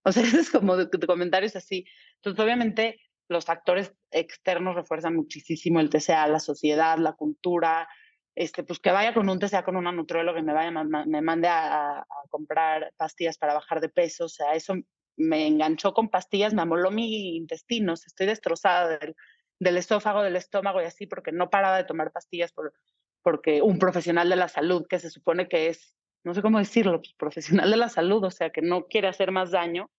o 0.07 0.11
sea, 0.11 0.23
es 0.41 0.49
como 0.49 0.77
de, 0.77 0.85
de 0.85 1.07
comentarios 1.07 1.55
así, 1.55 1.85
entonces 2.15 2.43
obviamente 2.43 2.99
los 3.29 3.45
factores 3.45 3.93
externos 4.11 4.75
refuerzan 4.75 5.15
muchísimo 5.15 5.79
el 5.79 5.89
TCA, 5.89 6.27
la 6.27 6.39
sociedad, 6.39 6.97
la 6.97 7.13
cultura, 7.13 7.87
este, 8.35 8.63
pues 8.63 8.79
que 8.79 8.91
vaya 8.91 9.15
con 9.15 9.27
un 9.29 9.39
TCA 9.39 9.63
con 9.63 9.75
una 9.75 9.91
nutrióloga 9.91 10.39
y 10.39 10.43
me, 10.43 10.53
vaya, 10.53 10.71
me 10.71 11.21
mande 11.21 11.47
a, 11.47 12.05
comprar 12.29 12.93
pastillas 12.95 13.37
para 13.37 13.55
bajar 13.55 13.81
de 13.81 13.89
peso. 13.89 14.25
O 14.25 14.29
sea, 14.29 14.53
eso 14.53 14.75
me 15.17 15.47
enganchó 15.47 15.93
con 15.93 16.09
pastillas, 16.09 16.53
me 16.53 16.61
amoló 16.61 16.91
mi 16.91 17.35
intestino. 17.35 17.93
estoy 17.93 18.27
destrozada 18.27 18.99
del, 18.99 19.15
del, 19.59 19.77
esófago, 19.77 20.21
del 20.21 20.35
estómago 20.35 20.81
y 20.81 20.85
así, 20.85 21.07
porque 21.07 21.31
no 21.31 21.49
paraba 21.49 21.77
de 21.77 21.83
tomar 21.83 22.11
pastillas 22.11 22.53
por, 22.53 22.73
porque 23.23 23.63
un 23.63 23.79
profesional 23.79 24.29
de 24.29 24.35
la 24.35 24.47
salud, 24.47 24.85
que 24.87 24.99
se 24.99 25.09
supone 25.09 25.49
que 25.49 25.69
es, 25.69 25.95
no 26.23 26.35
sé 26.35 26.43
cómo 26.43 26.59
decirlo, 26.59 27.01
pues, 27.01 27.13
profesional 27.17 27.71
de 27.71 27.77
la 27.77 27.89
salud, 27.89 28.23
o 28.23 28.31
sea, 28.31 28.51
que 28.51 28.61
no 28.61 28.85
quiere 28.85 29.07
hacer 29.07 29.31
más 29.31 29.49
daño, 29.49 29.89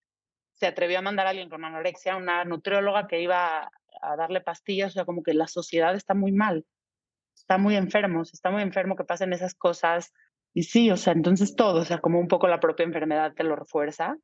se 0.59 0.67
atrevió 0.67 0.99
a 0.99 1.03
mandar 1.03 1.27
a 1.27 1.31
alguien 1.31 1.49
con 1.49 1.65
anorexia, 1.65 2.17
una 2.17 2.45
nutrióloga 2.45 3.07
que 3.07 3.21
iba 3.21 3.71
a 4.01 4.17
darle 4.17 4.41
pastillas, 4.41 4.93
o 4.93 4.95
sea, 4.95 5.05
como 5.05 5.23
que 5.23 5.35
la 5.35 5.49
sociedad 5.49 5.95
está 5.95 6.15
muy 6.15 6.33
mal 6.33 6.65
está 7.39 7.59
muy 7.59 7.77
enfermo, 7.77 8.23
está 8.23 8.51
muy 8.51 8.63
enfermo 8.63 8.97
que 8.97 9.05
pasen 9.05 9.33
esas 9.33 9.55
cosas. 9.55 10.13
Y 10.55 10.65
sí, 10.65 10.91
o 10.91 10.97
sea, 10.97 11.13
entonces 11.13 11.57
todo, 11.57 11.81
o 11.81 11.85
sea, 11.85 11.99
como 11.99 12.19
un 12.21 12.29
poco 12.29 12.49
la 12.49 12.61
propia 12.61 12.85
enfermedad 12.85 13.33
te 13.35 13.45
lo 13.45 13.57
refuerza, 13.57 14.17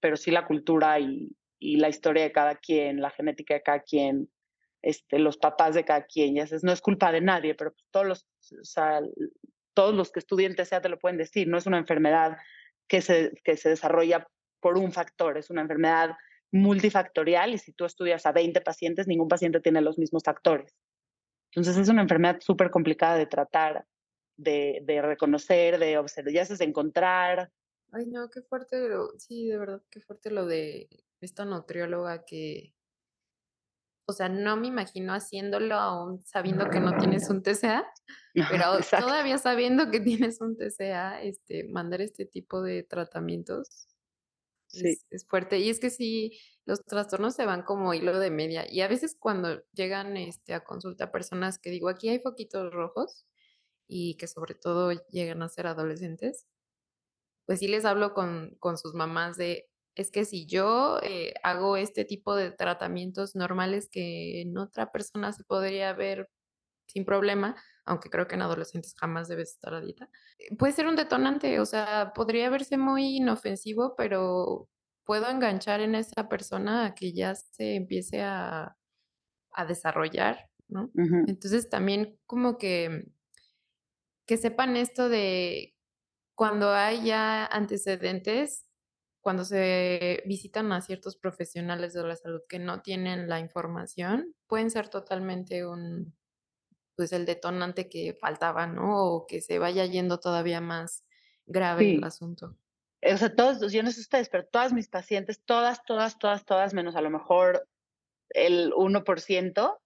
pero 0.00 0.16
sí 0.16 0.30
la 0.30 0.46
cultura 0.46 0.98
y, 0.98 1.36
la 1.60 1.88
historia 1.88 2.24
de 2.24 2.32
cada 2.32 2.56
quien, 2.56 3.00
la 3.00 3.10
genética 3.10 3.54
de 3.54 3.62
cada 3.62 3.80
quien, 3.80 4.28
este, 4.82 5.18
los 5.18 5.38
papás 5.38 5.74
de 5.74 5.84
cada 5.84 6.04
quien, 6.04 6.34
ya 6.34 6.46
sabes, 6.46 6.62
no 6.62 6.72
es 6.72 6.82
culpa 6.82 7.10
de 7.10 7.22
nadie, 7.22 7.54
pero 7.54 7.72
pues 7.72 7.86
todos 7.90 8.06
los, 8.06 8.26
sea, 8.62 9.00
todos 9.72 9.94
los 9.94 10.12
que 10.12 10.18
estudien 10.18 10.56
TCA 10.56 10.82
te 10.82 10.90
lo 10.90 10.98
pueden 10.98 11.16
decir, 11.16 11.48
no 11.48 11.56
es 11.56 11.64
una 11.66 11.78
enfermedad 11.78 12.36
que 12.86 13.00
se, 13.00 13.32
que 13.44 13.56
se 13.56 13.70
desarrolla 13.70 14.28
por 14.64 14.78
un 14.78 14.92
factor, 14.92 15.36
es 15.36 15.50
una 15.50 15.60
enfermedad 15.60 16.16
multifactorial 16.50 17.52
y 17.52 17.58
si 17.58 17.74
tú 17.74 17.84
estudias 17.84 18.24
a 18.24 18.32
20 18.32 18.62
pacientes, 18.62 19.06
ningún 19.06 19.28
paciente 19.28 19.60
tiene 19.60 19.82
los 19.82 19.98
mismos 19.98 20.22
factores. 20.24 20.74
Entonces 21.50 21.76
es 21.76 21.90
una 21.90 22.00
enfermedad 22.00 22.40
súper 22.40 22.70
complicada 22.70 23.18
de 23.18 23.26
tratar, 23.26 23.84
de, 24.38 24.80
de, 24.84 25.02
reconocer, 25.02 25.78
de 25.78 25.98
observar, 25.98 26.32
ya 26.32 26.40
es 26.40 26.60
encontrar. 26.62 27.52
Ay, 27.92 28.06
no, 28.06 28.30
qué 28.30 28.40
fuerte, 28.40 28.88
sí, 29.18 29.48
de 29.48 29.58
verdad, 29.58 29.82
qué 29.90 30.00
fuerte 30.00 30.30
lo 30.30 30.46
de 30.46 30.88
esta 31.20 31.44
nutrióloga 31.44 32.24
que, 32.24 32.72
o 34.08 34.14
sea, 34.14 34.30
no 34.30 34.56
me 34.56 34.68
imagino 34.68 35.12
haciéndolo 35.12 35.74
aún 35.74 36.22
sabiendo 36.24 36.70
que 36.70 36.80
no 36.80 36.96
tienes 36.96 37.28
un 37.28 37.42
TCA, 37.42 37.84
pero 38.50 38.78
todavía 38.98 39.36
sabiendo 39.36 39.90
que 39.90 40.00
tienes 40.00 40.40
un 40.40 40.56
TCA, 40.56 41.20
este, 41.20 41.64
mandar 41.64 42.00
este 42.00 42.24
tipo 42.24 42.62
de 42.62 42.82
tratamientos 42.82 43.88
sí. 44.74 44.98
es, 45.10 45.26
fuerte. 45.26 45.58
Y 45.58 45.70
es 45.70 45.80
que 45.80 45.90
sí, 45.90 46.38
los 46.66 46.84
trastornos 46.84 47.34
se 47.34 47.46
van 47.46 47.62
como 47.62 47.94
hilo 47.94 48.18
de 48.18 48.30
media. 48.30 48.66
Y 48.70 48.80
a 48.80 48.88
veces 48.88 49.16
cuando 49.18 49.62
llegan 49.72 50.16
este, 50.16 50.54
a 50.54 50.64
consulta 50.64 51.12
personas 51.12 51.58
que 51.58 51.70
digo, 51.70 51.88
aquí 51.88 52.08
hay 52.08 52.20
foquitos 52.20 52.72
rojos 52.72 53.26
y 53.86 54.16
que 54.16 54.26
sobre 54.26 54.54
todo 54.54 54.92
llegan 55.10 55.42
a 55.42 55.48
ser 55.48 55.66
adolescentes, 55.66 56.46
pues 57.46 57.58
sí 57.58 57.68
les 57.68 57.84
hablo 57.84 58.14
con, 58.14 58.56
con 58.58 58.78
sus 58.78 58.94
mamás 58.94 59.36
de, 59.36 59.68
es 59.94 60.10
que 60.10 60.24
si 60.24 60.46
yo 60.46 60.98
eh, 61.02 61.34
hago 61.42 61.76
este 61.76 62.04
tipo 62.04 62.34
de 62.34 62.50
tratamientos 62.50 63.34
normales 63.36 63.88
que 63.90 64.40
en 64.40 64.58
otra 64.58 64.90
persona 64.90 65.32
se 65.32 65.44
podría 65.44 65.92
ver 65.92 66.30
sin 66.86 67.04
problema, 67.04 67.56
aunque 67.84 68.10
creo 68.10 68.26
que 68.26 68.34
en 68.34 68.42
adolescentes 68.42 68.94
jamás 68.98 69.28
debes 69.28 69.50
estar 69.50 69.74
a 69.74 69.80
dieta, 69.80 70.08
eh, 70.38 70.54
puede 70.56 70.72
ser 70.72 70.86
un 70.86 70.96
detonante, 70.96 71.60
o 71.60 71.66
sea, 71.66 72.12
podría 72.14 72.50
verse 72.50 72.76
muy 72.78 73.16
inofensivo, 73.16 73.94
pero 73.96 74.68
puedo 75.04 75.28
enganchar 75.28 75.80
en 75.80 75.94
esa 75.94 76.28
persona 76.28 76.86
a 76.86 76.94
que 76.94 77.12
ya 77.12 77.34
se 77.34 77.76
empiece 77.76 78.22
a, 78.22 78.76
a 79.52 79.64
desarrollar, 79.66 80.50
¿no? 80.68 80.90
Entonces 80.94 81.68
también 81.68 82.18
como 82.26 82.58
que, 82.58 83.06
que 84.26 84.36
sepan 84.36 84.76
esto 84.76 85.08
de 85.08 85.76
cuando 86.34 86.72
hay 86.72 87.04
ya 87.04 87.46
antecedentes, 87.46 88.66
cuando 89.20 89.44
se 89.44 90.22
visitan 90.26 90.72
a 90.72 90.80
ciertos 90.80 91.16
profesionales 91.16 91.94
de 91.94 92.02
la 92.02 92.16
salud 92.16 92.40
que 92.48 92.58
no 92.58 92.82
tienen 92.82 93.28
la 93.28 93.40
información, 93.40 94.34
pueden 94.46 94.70
ser 94.70 94.88
totalmente 94.88 95.66
un, 95.66 96.14
pues 96.96 97.12
el 97.12 97.26
detonante 97.26 97.88
que 97.88 98.14
faltaba, 98.14 98.66
¿no? 98.66 99.04
O 99.04 99.26
que 99.26 99.40
se 99.40 99.58
vaya 99.58 99.86
yendo 99.86 100.20
todavía 100.20 100.60
más 100.60 101.04
grave 101.46 101.94
el 101.94 102.04
asunto. 102.04 102.56
O 103.02 103.16
sea, 103.16 103.34
todos, 103.34 103.72
yo 103.72 103.82
no 103.82 103.90
sé 103.90 104.00
ustedes, 104.00 104.28
pero 104.28 104.46
todas 104.46 104.72
mis 104.72 104.88
pacientes, 104.88 105.42
todas, 105.44 105.84
todas, 105.84 106.18
todas, 106.18 106.44
todas, 106.44 106.72
menos 106.72 106.96
a 106.96 107.02
lo 107.02 107.10
mejor 107.10 107.68
el 108.30 108.72
1%, 108.72 109.78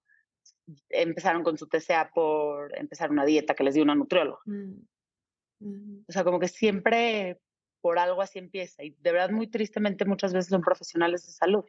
empezaron 0.90 1.42
con 1.42 1.58
su 1.58 1.66
TCA 1.66 2.10
por 2.14 2.76
empezar 2.78 3.10
una 3.10 3.24
dieta 3.24 3.54
que 3.54 3.64
les 3.64 3.74
dio 3.74 3.82
una 3.82 3.94
nutrióloga. 3.94 4.40
Mm, 4.44 6.04
o 6.06 6.12
sea, 6.12 6.24
como 6.24 6.38
que 6.38 6.48
siempre 6.48 7.40
por 7.80 7.98
algo 7.98 8.22
así 8.22 8.38
empieza. 8.38 8.84
Y 8.84 8.90
de 8.90 9.12
verdad, 9.12 9.30
muy 9.30 9.48
tristemente, 9.48 10.04
muchas 10.04 10.32
veces 10.32 10.50
son 10.50 10.62
profesionales 10.62 11.26
de 11.26 11.32
salud. 11.32 11.64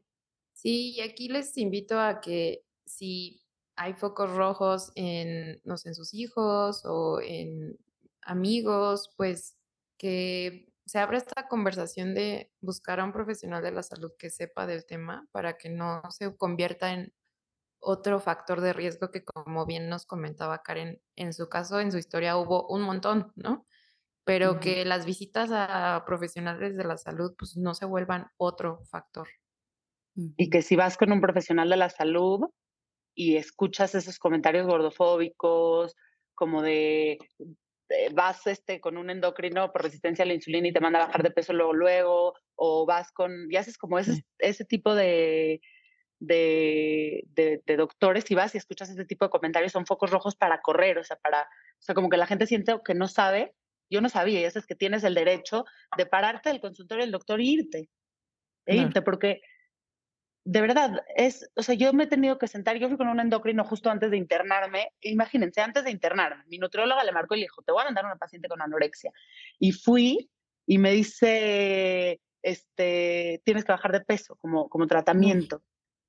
Sí, 0.54 0.96
y 0.98 1.02
aquí 1.02 1.30
les 1.30 1.58
invito 1.58 2.00
a 2.00 2.20
que 2.20 2.64
si 2.86 3.42
hay 3.80 3.94
focos 3.94 4.30
rojos 4.36 4.92
en, 4.96 5.62
no 5.64 5.78
sé, 5.78 5.90
en 5.90 5.96
sus 5.96 6.14
hijos 6.14 6.82
o 6.84 7.22
en 7.22 7.78
amigos, 8.22 9.14
pues 9.16 9.58
que 9.98 10.68
se 10.86 11.00
abra 11.00 11.18
esta 11.18 11.48
conversación 11.48 12.14
de 12.14 12.52
buscar 12.60 13.00
a 13.00 13.06
un 13.06 13.14
profesional 13.14 13.64
de 13.64 13.72
la 13.72 13.82
salud 13.82 14.12
que 14.20 14.30
sepa 14.30 14.68
del 14.68 14.86
tema 14.86 15.30
para 15.32 15.58
que 15.58 15.70
no 15.70 16.02
se 16.10 16.36
convierta 16.36 16.92
en 16.92 17.14
otro 17.80 18.20
factor 18.20 18.60
de 18.60 18.74
riesgo 18.74 19.12
que, 19.12 19.24
como 19.24 19.66
bien 19.66 19.88
nos 19.88 20.06
comentaba 20.06 20.62
Karen, 20.62 21.02
en 21.16 21.32
su 21.32 21.48
caso, 21.48 21.80
en 21.80 21.94
su 21.94 22.00
historia 22.00 22.36
hubo 22.36 22.68
un 22.68 22.82
montón, 22.82 23.32
¿no? 23.38 23.66
Pero 24.26 24.60
que 24.60 24.84
las 24.84 25.06
visitas 25.06 25.52
a 25.54 26.04
profesionales 26.06 26.76
de 26.76 26.84
la 26.84 26.98
salud 26.98 27.34
pues 27.38 27.56
no 27.56 27.74
se 27.76 27.86
vuelvan 27.86 28.28
otro 28.36 28.84
factor. 28.90 29.30
Y 30.16 30.50
que 30.50 30.62
si 30.64 30.76
vas 30.76 30.98
con 30.98 31.14
un 31.14 31.22
profesional 31.22 31.70
de 31.70 31.78
la 31.78 31.90
salud 31.90 32.42
y 33.16 33.36
escuchas 33.38 33.96
esos 33.96 34.20
comentarios 34.20 34.68
gordofóbicos, 34.68 35.96
como 36.36 36.62
de 36.62 37.20
vas 38.14 38.46
este, 38.48 38.80
con 38.80 38.98
un 38.98 39.10
endocrino 39.10 39.72
por 39.72 39.84
resistencia 39.84 40.24
a 40.24 40.28
la 40.28 40.34
insulina 40.34 40.68
y 40.68 40.74
te 40.74 40.80
manda 40.80 41.02
a 41.02 41.08
bajar 41.08 41.24
de 41.24 41.32
peso 41.32 41.54
luego, 41.54 41.74
luego, 41.74 42.34
o 42.56 42.86
vas 42.86 43.12
con, 43.12 43.52
y 43.52 43.56
haces 43.56 43.78
como 43.78 43.98
ese, 44.00 44.26
ese 44.38 44.66
tipo 44.66 44.94
de, 44.94 45.62
de, 46.20 47.24
de, 47.34 47.78
doctores 47.78 48.30
y 48.30 48.36
vas 48.36 48.54
y 48.54 48.58
escuchas 48.58 48.90
ese 48.90 49.06
tipo 49.06 49.26
de 49.26 49.32
comentarios, 49.32 49.72
son 49.72 49.86
focos 49.86 50.12
rojos 50.12 50.36
para 50.36 50.62
correr, 50.62 50.98
o 50.98 51.04
sea, 51.04 51.18
para, 51.18 51.44
o 51.44 51.82
sea, 51.82 51.96
como 51.96 52.10
que 52.10 52.18
la 52.18 52.28
gente 52.28 52.46
siente 52.46 52.76
que 52.86 52.94
no 52.94 53.08
sabe, 53.08 53.56
yo 53.90 54.02
no 54.02 54.10
sabía, 54.10 54.42
y 54.42 54.44
eso 54.44 54.60
es 54.60 54.68
que 54.68 54.76
tienes 54.76 55.04
el 55.04 55.16
derecho 55.16 55.66
de 55.98 56.06
pararte 56.06 56.50
del 56.50 56.62
consultorio 56.62 57.04
del 57.04 57.12
doctor 57.12 57.40
e 57.40 57.44
irte, 57.44 57.90
e 58.66 58.76
irte, 58.76 59.02
porque 59.02 59.42
de 60.46 60.62
verdad, 60.62 61.04
es, 61.16 61.50
o 61.56 61.64
sea, 61.64 61.76
yo 61.76 61.94
me 61.94 62.06
he 62.06 62.08
tenido 62.08 62.38
que 62.38 62.48
sentar, 62.48 62.78
yo 62.78 62.88
fui 62.88 62.98
con 62.98 63.08
un 63.08 63.20
endocrino 63.20 63.64
justo 63.64 63.90
antes 63.90 64.10
de 64.10 64.18
internarme, 64.18 64.94
imagínense, 65.02 65.62
antes 65.62 65.84
de 65.84 65.92
internarme, 65.92 66.44
mi 66.48 66.58
nutrióloga 66.58 67.04
le 67.04 67.12
marcó 67.12 67.36
y 67.36 67.40
le 67.40 67.44
dijo, 67.46 67.62
te 67.62 67.72
voy 67.72 67.82
a 67.82 67.86
mandar 67.86 68.06
a 68.06 68.08
una 68.08 68.18
paciente 68.18 68.48
con 68.48 68.62
anorexia. 68.62 69.12
Y 69.60 69.74
fui 69.74 70.30
y 70.66 70.78
me 70.78 70.92
dice, 70.92 72.22
este, 72.42 73.42
tienes 73.44 73.66
que 73.66 73.72
bajar 73.72 73.92
de 73.92 74.02
peso 74.02 74.36
como, 74.38 74.70
como 74.70 74.88
tratamiento. 74.88 75.62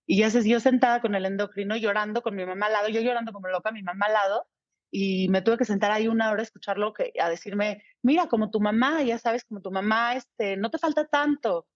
Y 0.06 0.18
ya 0.18 0.30
sé, 0.30 0.48
yo 0.48 0.60
sentada 0.60 1.00
con 1.00 1.14
el 1.14 1.24
endocrino 1.24 1.76
llorando 1.76 2.22
con 2.22 2.34
mi 2.34 2.44
mamá 2.44 2.66
al 2.66 2.72
lado, 2.72 2.88
yo 2.88 3.00
llorando 3.00 3.32
como 3.32 3.48
loca, 3.48 3.72
mi 3.72 3.82
mamá 3.82 4.06
al 4.06 4.12
lado, 4.12 4.48
y 4.90 5.28
me 5.28 5.42
tuve 5.42 5.56
que 5.56 5.64
sentar 5.64 5.92
ahí 5.92 6.08
una 6.08 6.30
hora 6.30 6.40
a 6.40 6.44
escucharlo, 6.44 6.92
que, 6.92 7.12
a 7.20 7.28
decirme, 7.28 7.84
mira, 8.02 8.26
como 8.26 8.50
tu 8.50 8.60
mamá, 8.60 9.02
ya 9.02 9.18
sabes, 9.18 9.44
como 9.44 9.60
tu 9.60 9.70
mamá, 9.70 10.14
este, 10.16 10.56
no 10.56 10.70
te 10.70 10.78
falta 10.78 11.06
tanto, 11.06 11.66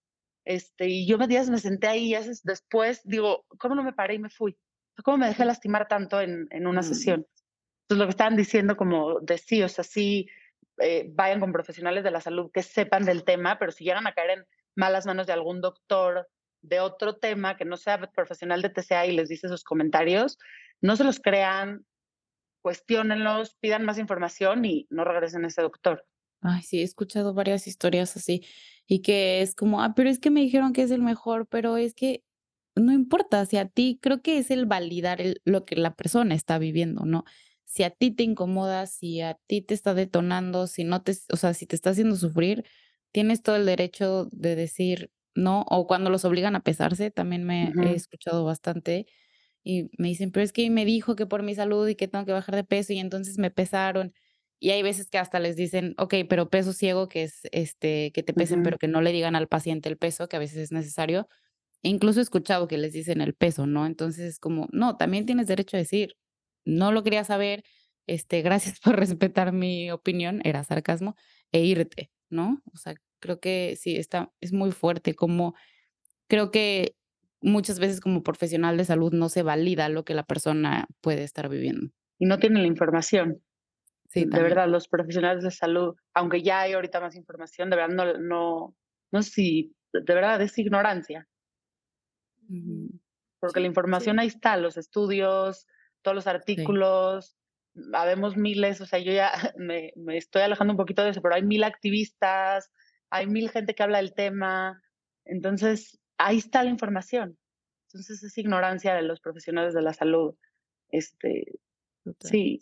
este, 0.45 0.87
y 0.87 1.07
yo 1.07 1.17
me 1.17 1.27
días 1.27 1.49
me 1.49 1.57
senté 1.57 1.87
ahí 1.87 2.15
y 2.15 2.17
después 2.43 3.01
digo, 3.03 3.45
¿cómo 3.57 3.75
no 3.75 3.83
me 3.83 3.93
paré 3.93 4.15
y 4.15 4.19
me 4.19 4.29
fui? 4.29 4.57
¿Cómo 5.03 5.17
me 5.17 5.27
dejé 5.27 5.43
lastimar 5.43 5.87
tanto 5.87 6.21
en, 6.21 6.47
en 6.51 6.67
una 6.67 6.81
mm. 6.81 6.85
sesión? 6.85 7.27
Entonces 7.83 7.99
lo 7.99 8.05
que 8.05 8.11
estaban 8.11 8.35
diciendo 8.35 8.77
como 8.77 9.19
de 9.19 9.37
sí, 9.37 9.61
o 9.61 9.69
sea, 9.69 9.83
sí, 9.83 10.27
eh, 10.79 11.05
vayan 11.09 11.39
con 11.39 11.51
profesionales 11.51 12.03
de 12.03 12.11
la 12.11 12.21
salud 12.21 12.51
que 12.53 12.63
sepan 12.63 13.03
del 13.05 13.23
tema, 13.23 13.57
pero 13.59 13.71
si 13.71 13.83
llegan 13.83 14.07
a 14.07 14.13
caer 14.13 14.31
en 14.31 14.45
malas 14.75 15.05
manos 15.05 15.27
de 15.27 15.33
algún 15.33 15.61
doctor 15.61 16.27
de 16.61 16.79
otro 16.79 17.17
tema 17.17 17.57
que 17.57 17.65
no 17.65 17.77
sea 17.77 17.99
profesional 18.11 18.61
de 18.61 18.69
TCA 18.69 19.05
y 19.05 19.15
les 19.15 19.29
dice 19.29 19.47
sus 19.47 19.63
comentarios, 19.63 20.37
no 20.81 20.95
se 20.95 21.03
los 21.03 21.19
crean, 21.19 21.85
cuestionenlos, 22.61 23.55
pidan 23.59 23.85
más 23.85 23.99
información 23.99 24.65
y 24.65 24.87
no 24.89 25.03
regresen 25.03 25.45
a 25.45 25.47
ese 25.47 25.61
doctor. 25.61 26.05
Ay, 26.47 26.61
sí, 26.61 26.79
he 26.81 26.83
escuchado 26.83 27.33
varias 27.33 27.65
historias 27.67 28.15
así 28.17 28.43
y 28.87 29.01
que 29.01 29.41
es 29.41 29.55
como, 29.55 29.81
ah, 29.81 29.93
pero 29.95 30.09
es 30.09 30.19
que 30.19 30.29
me 30.29 30.41
dijeron 30.41 30.73
que 30.73 30.83
es 30.83 30.91
el 30.91 31.01
mejor, 31.01 31.47
pero 31.47 31.75
es 31.77 31.95
que 31.95 32.23
no 32.75 32.91
importa, 32.93 33.45
si 33.47 33.57
a 33.57 33.67
ti 33.67 33.97
creo 34.01 34.21
que 34.21 34.37
es 34.37 34.51
el 34.51 34.65
validar 34.67 35.19
lo 35.45 35.65
que 35.65 35.75
la 35.77 35.95
persona 35.95 36.35
está 36.35 36.59
viviendo, 36.59 37.05
¿no? 37.05 37.23
Si 37.65 37.83
a 37.83 37.89
ti 37.89 38.11
te 38.11 38.23
incomoda, 38.23 38.85
si 38.85 39.21
a 39.21 39.35
ti 39.47 39.61
te 39.61 39.73
está 39.73 39.93
detonando, 39.95 40.67
si 40.67 40.83
no 40.83 41.01
te, 41.03 41.13
o 41.33 41.37
sea, 41.37 41.53
si 41.55 41.65
te 41.67 41.75
está 41.75 41.91
haciendo 41.91 42.15
sufrir, 42.17 42.63
tienes 43.11 43.41
todo 43.41 43.55
el 43.55 43.65
derecho 43.65 44.27
de 44.31 44.55
decir 44.55 45.11
no, 45.35 45.63
o 45.69 45.87
cuando 45.87 46.09
los 46.11 46.25
obligan 46.25 46.55
a 46.55 46.61
pesarse, 46.63 47.11
también 47.11 47.43
me 47.45 47.75
he 47.79 47.93
escuchado 47.95 48.45
bastante 48.45 49.07
y 49.63 49.89
me 49.97 50.09
dicen, 50.09 50.31
pero 50.31 50.43
es 50.43 50.53
que 50.53 50.69
me 50.69 50.85
dijo 50.85 51.15
que 51.15 51.25
por 51.25 51.43
mi 51.43 51.55
salud 51.55 51.87
y 51.87 51.95
que 51.95 52.07
tengo 52.07 52.25
que 52.25 52.31
bajar 52.33 52.55
de 52.55 52.63
peso 52.63 52.93
y 52.93 52.99
entonces 52.99 53.37
me 53.39 53.51
pesaron 53.51 54.13
y 54.59 54.71
hay 54.71 54.83
veces 54.83 55.09
que 55.09 55.17
hasta 55.17 55.39
les 55.39 55.55
dicen, 55.55 55.95
ok, 55.97 56.15
pero 56.29 56.49
peso 56.49 56.73
ciego, 56.73 57.07
que 57.07 57.23
es 57.23 57.41
este, 57.51 58.11
que 58.13 58.23
te 58.23 58.33
pesen, 58.33 58.63
pero 58.63 58.77
que 58.77 58.87
no 58.87 59.01
le 59.01 59.11
digan 59.11 59.35
al 59.35 59.47
paciente 59.47 59.89
el 59.89 59.97
peso, 59.97 60.27
que 60.29 60.37
a 60.37 60.39
veces 60.39 60.57
es 60.57 60.71
necesario. 60.71 61.27
E 61.83 61.89
incluso 61.89 62.19
he 62.19 62.23
escuchado 62.23 62.67
que 62.67 62.77
les 62.77 62.93
dicen 62.93 63.21
el 63.21 63.33
peso, 63.35 63.67
¿no? 63.67 63.85
Entonces 63.85 64.25
es 64.25 64.39
como, 64.39 64.67
no, 64.71 64.97
también 64.97 65.25
tienes 65.25 65.47
derecho 65.47 65.77
a 65.77 65.79
decir, 65.79 66.15
no 66.65 66.91
lo 66.91 67.03
quería 67.03 67.23
saber, 67.23 67.63
este, 68.07 68.41
gracias 68.41 68.79
por 68.83 68.97
respetar 68.97 69.51
mi 69.53 69.91
opinión, 69.91 70.41
era 70.43 70.63
sarcasmo, 70.63 71.15
e 71.51 71.61
irte, 71.61 72.11
¿no? 72.29 72.61
O 72.73 72.77
sea, 72.77 72.95
creo 73.19 73.39
que 73.39 73.75
sí, 73.79 73.97
está, 73.97 74.31
es 74.41 74.53
muy 74.53 74.71
fuerte, 74.71 75.15
como 75.15 75.55
creo 76.27 76.51
que 76.51 76.95
muchas 77.41 77.79
veces 77.79 77.99
como 78.01 78.23
profesional 78.23 78.77
de 78.77 78.85
salud 78.85 79.13
no 79.13 79.29
se 79.29 79.43
valida 79.43 79.89
lo 79.89 80.05
que 80.05 80.15
la 80.15 80.23
persona 80.23 80.87
puede 81.01 81.23
estar 81.23 81.49
viviendo. 81.49 81.91
Y 82.17 82.25
no 82.25 82.39
tiene 82.39 82.61
la 82.61 82.67
información 82.67 83.41
de 84.23 84.41
verdad, 84.41 84.67
los 84.69 84.87
profesionales 84.87 85.43
de 85.43 85.51
salud, 85.51 85.95
aunque 86.13 86.41
ya 86.41 86.61
hay 86.61 86.73
ahorita 86.73 87.01
más 87.01 87.15
información, 87.15 87.69
de 87.69 87.75
verdad 87.75 87.95
no, 87.95 88.17
no, 88.17 88.75
no 89.11 89.21
sé 89.21 89.29
si, 89.29 89.75
de 89.91 90.13
verdad 90.13 90.41
es 90.41 90.57
ignorancia. 90.57 91.27
Porque 93.39 93.59
la 93.59 93.67
información 93.67 94.19
ahí 94.19 94.27
está, 94.27 94.55
los 94.55 94.77
estudios, 94.77 95.67
todos 96.01 96.15
los 96.15 96.27
artículos, 96.27 97.35
habemos 97.93 98.37
miles, 98.37 98.79
o 98.81 98.85
sea, 98.85 98.99
yo 98.99 99.11
ya 99.11 99.31
me, 99.57 99.91
me, 99.95 100.17
estoy 100.17 100.43
alejando 100.43 100.73
un 100.73 100.77
poquito 100.77 101.03
de 101.03 101.09
eso, 101.09 101.21
pero 101.21 101.35
hay 101.35 101.43
mil 101.43 101.63
activistas, 101.63 102.71
hay 103.09 103.27
mil 103.27 103.49
gente 103.49 103.75
que 103.75 103.83
habla 103.83 103.97
del 103.97 104.13
tema, 104.13 104.81
entonces 105.25 105.99
ahí 106.17 106.37
está 106.37 106.63
la 106.63 106.69
información. 106.69 107.37
Entonces 107.87 108.23
es 108.23 108.37
ignorancia 108.37 108.93
de 108.93 109.03
los 109.03 109.19
profesionales 109.21 109.73
de 109.73 109.81
la 109.81 109.93
salud. 109.93 110.35
Este, 110.89 111.59
sí, 112.19 112.61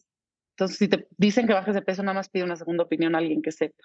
entonces, 0.53 0.77
si 0.77 0.87
te 0.87 1.07
dicen 1.17 1.47
que 1.47 1.53
bajes 1.53 1.73
de 1.73 1.81
peso, 1.81 2.03
nada 2.03 2.13
más 2.13 2.29
pide 2.29 2.43
una 2.43 2.55
segunda 2.55 2.83
opinión 2.83 3.15
a 3.15 3.17
alguien 3.17 3.41
que 3.41 3.51
sepa. 3.51 3.83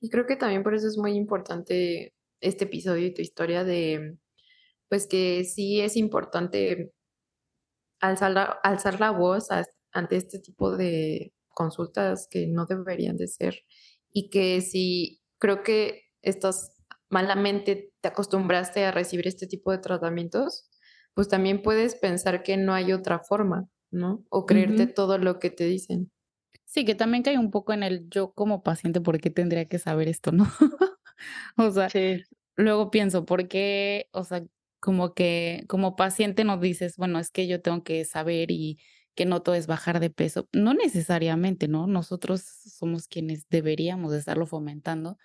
Y 0.00 0.08
creo 0.08 0.26
que 0.26 0.36
también 0.36 0.62
por 0.62 0.74
eso 0.74 0.86
es 0.88 0.96
muy 0.96 1.12
importante 1.12 2.14
este 2.40 2.64
episodio 2.64 3.06
y 3.06 3.14
tu 3.14 3.20
historia 3.20 3.64
de, 3.64 4.16
pues 4.88 5.06
que 5.06 5.44
sí 5.44 5.80
es 5.80 5.96
importante 5.96 6.92
alzar 8.00 8.30
la, 8.30 8.44
alzar 8.62 8.98
la 8.98 9.10
voz 9.10 9.48
ante 9.92 10.16
este 10.16 10.38
tipo 10.38 10.74
de 10.74 11.34
consultas 11.48 12.28
que 12.30 12.46
no 12.46 12.64
deberían 12.64 13.18
de 13.18 13.28
ser 13.28 13.56
y 14.10 14.30
que 14.30 14.62
si 14.62 15.20
creo 15.38 15.62
que 15.62 16.04
estás 16.22 16.74
malamente 17.10 17.92
te 18.00 18.08
acostumbraste 18.08 18.86
a 18.86 18.92
recibir 18.92 19.28
este 19.28 19.46
tipo 19.46 19.70
de 19.70 19.78
tratamientos, 19.78 20.70
pues 21.12 21.28
también 21.28 21.60
puedes 21.60 21.94
pensar 21.94 22.42
que 22.42 22.56
no 22.56 22.72
hay 22.72 22.94
otra 22.94 23.18
forma 23.18 23.68
¿no? 23.90 24.24
O 24.30 24.46
creerte 24.46 24.86
todo 24.86 25.18
lo 25.18 25.38
que 25.38 25.50
te 25.50 25.64
dicen. 25.64 26.10
Sí, 26.64 26.84
que 26.84 26.94
también 26.94 27.22
cae 27.22 27.38
un 27.38 27.50
poco 27.50 27.72
en 27.72 27.82
el 27.82 28.08
yo 28.10 28.32
como 28.32 28.62
paciente, 28.62 29.00
¿por 29.00 29.20
qué 29.20 29.30
tendría 29.30 29.64
que 29.66 29.78
saber 29.78 30.08
esto, 30.08 30.30
no? 30.30 30.44
o 31.56 31.70
sea, 31.70 31.88
luego 32.56 32.90
pienso, 32.90 33.24
¿por 33.24 33.48
qué, 33.48 34.08
o 34.12 34.24
sea, 34.24 34.44
como 34.78 35.14
que 35.14 35.64
como 35.68 35.96
paciente 35.96 36.44
nos 36.44 36.60
dices, 36.60 36.96
bueno, 36.96 37.18
es 37.18 37.30
que 37.30 37.46
yo 37.46 37.60
tengo 37.60 37.82
que 37.82 38.04
saber 38.04 38.50
y 38.50 38.78
que 39.14 39.26
no 39.26 39.42
todo 39.42 39.56
es 39.56 39.66
bajar 39.66 40.00
de 40.00 40.10
peso? 40.10 40.48
No 40.52 40.72
necesariamente, 40.74 41.66
¿no? 41.66 41.86
Nosotros 41.86 42.42
somos 42.42 43.08
quienes 43.08 43.48
deberíamos 43.48 44.12
de 44.12 44.18
estarlo 44.18 44.46
fomentando. 44.46 45.18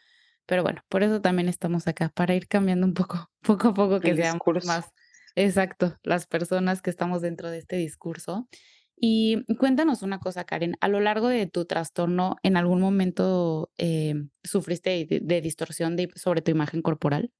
Pero 0.47 0.63
bueno, 0.63 0.83
por 0.89 1.03
eso 1.03 1.21
también 1.21 1.47
estamos 1.47 1.87
acá, 1.87 2.09
para 2.09 2.35
ir 2.35 2.47
cambiando 2.47 2.85
un 2.85 2.93
poco, 2.93 3.31
poco 3.41 3.69
a 3.69 3.73
poco, 3.73 3.99
que 3.99 4.15
seamos 4.15 4.65
más 4.65 4.91
Exacto, 5.35 5.97
las 6.03 6.27
personas 6.27 6.81
que 6.81 6.89
estamos 6.89 7.21
dentro 7.21 7.49
de 7.49 7.57
este 7.57 7.75
discurso. 7.75 8.47
Y 8.95 9.43
cuéntanos 9.57 10.01
una 10.03 10.19
cosa, 10.19 10.45
Karen, 10.45 10.77
a 10.79 10.87
lo 10.87 11.01
largo 11.01 11.27
de 11.27 11.47
tu 11.47 11.65
trastorno, 11.65 12.37
¿en 12.43 12.55
algún 12.55 12.79
momento 12.79 13.69
eh, 13.77 14.15
sufriste 14.43 15.05
de, 15.05 15.41
distorsión 15.41 15.97
sobre 16.15 16.41
tu 16.41 16.51
imagen 16.51 16.81
corporal? 16.81 17.31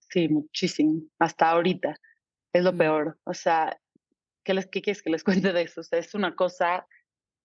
Sí, 0.00 0.28
muchísimo, 0.28 1.02
hasta 1.20 1.50
ahorita. 1.50 1.96
Es 2.52 2.64
lo 2.64 2.72
mm. 2.72 2.76
peor. 2.78 3.18
O 3.24 3.34
sea, 3.34 3.80
¿qué, 4.42 4.54
les, 4.54 4.66
¿qué 4.66 4.82
quieres 4.82 5.02
que 5.02 5.10
les 5.10 5.22
cuente 5.24 5.52
de 5.52 5.62
eso? 5.62 5.82
O 5.82 5.84
sea, 5.84 6.00
es 6.00 6.14
una 6.14 6.34
cosa 6.34 6.86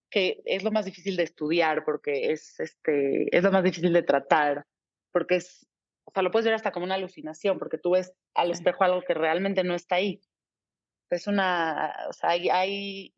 que 0.09 0.41
es 0.45 0.63
lo 0.63 0.71
más 0.71 0.85
difícil 0.85 1.15
de 1.15 1.23
estudiar 1.23 1.83
porque 1.85 2.31
es, 2.31 2.59
este, 2.59 3.35
es 3.35 3.43
lo 3.43 3.51
más 3.51 3.63
difícil 3.63 3.93
de 3.93 4.01
tratar, 4.01 4.65
porque 5.11 5.35
es 5.35 5.67
sea, 6.15 6.23
lo 6.23 6.31
puedes 6.31 6.45
ver 6.45 6.53
hasta 6.53 6.71
como 6.71 6.85
una 6.85 6.95
alucinación, 6.95 7.59
porque 7.59 7.77
tú 7.77 7.91
ves 7.91 8.13
al 8.33 8.51
espejo 8.51 8.83
algo 8.83 9.01
que 9.01 9.13
realmente 9.13 9.63
no 9.63 9.75
está 9.75 9.95
ahí. 9.95 10.21
Es 11.09 11.27
una, 11.27 11.93
o 12.09 12.13
sea, 12.13 12.31
hay, 12.31 12.49
hay, 12.49 13.13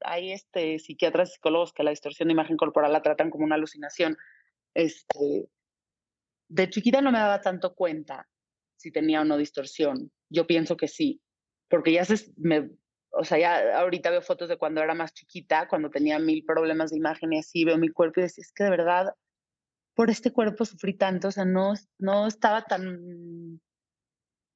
hay 0.00 0.32
este, 0.32 0.78
psiquiatras 0.78 1.30
y 1.30 1.32
psicólogos 1.32 1.72
que 1.72 1.82
la 1.82 1.90
distorsión 1.90 2.28
de 2.28 2.34
imagen 2.34 2.56
corporal 2.56 2.92
la 2.92 3.02
tratan 3.02 3.30
como 3.30 3.44
una 3.44 3.56
alucinación. 3.56 4.16
Este, 4.74 5.48
de 6.48 6.70
chiquita 6.70 7.00
no 7.00 7.10
me 7.10 7.18
daba 7.18 7.40
tanto 7.40 7.74
cuenta 7.74 8.28
si 8.76 8.92
tenía 8.92 9.22
o 9.22 9.24
no 9.24 9.36
distorsión. 9.36 10.12
Yo 10.28 10.46
pienso 10.46 10.76
que 10.76 10.88
sí, 10.88 11.20
porque 11.68 11.92
ya 11.92 12.04
se, 12.04 12.32
me, 12.36 12.70
o 13.12 13.24
sea, 13.24 13.38
ya 13.38 13.78
ahorita 13.78 14.10
veo 14.10 14.22
fotos 14.22 14.48
de 14.48 14.56
cuando 14.56 14.82
era 14.82 14.94
más 14.94 15.14
chiquita, 15.14 15.68
cuando 15.68 15.90
tenía 15.90 16.18
mil 16.18 16.44
problemas 16.44 16.90
de 16.90 16.98
imagen 16.98 17.32
y 17.32 17.38
así, 17.38 17.64
veo 17.64 17.78
mi 17.78 17.88
cuerpo 17.88 18.20
y 18.20 18.24
decía, 18.24 18.42
es 18.42 18.52
que 18.52 18.64
de 18.64 18.70
verdad, 18.70 19.14
por 19.94 20.10
este 20.10 20.32
cuerpo 20.32 20.64
sufrí 20.64 20.94
tanto, 20.94 21.28
o 21.28 21.32
sea, 21.32 21.44
no, 21.44 21.74
no 21.98 22.26
estaba 22.26 22.62
tan, 22.64 23.60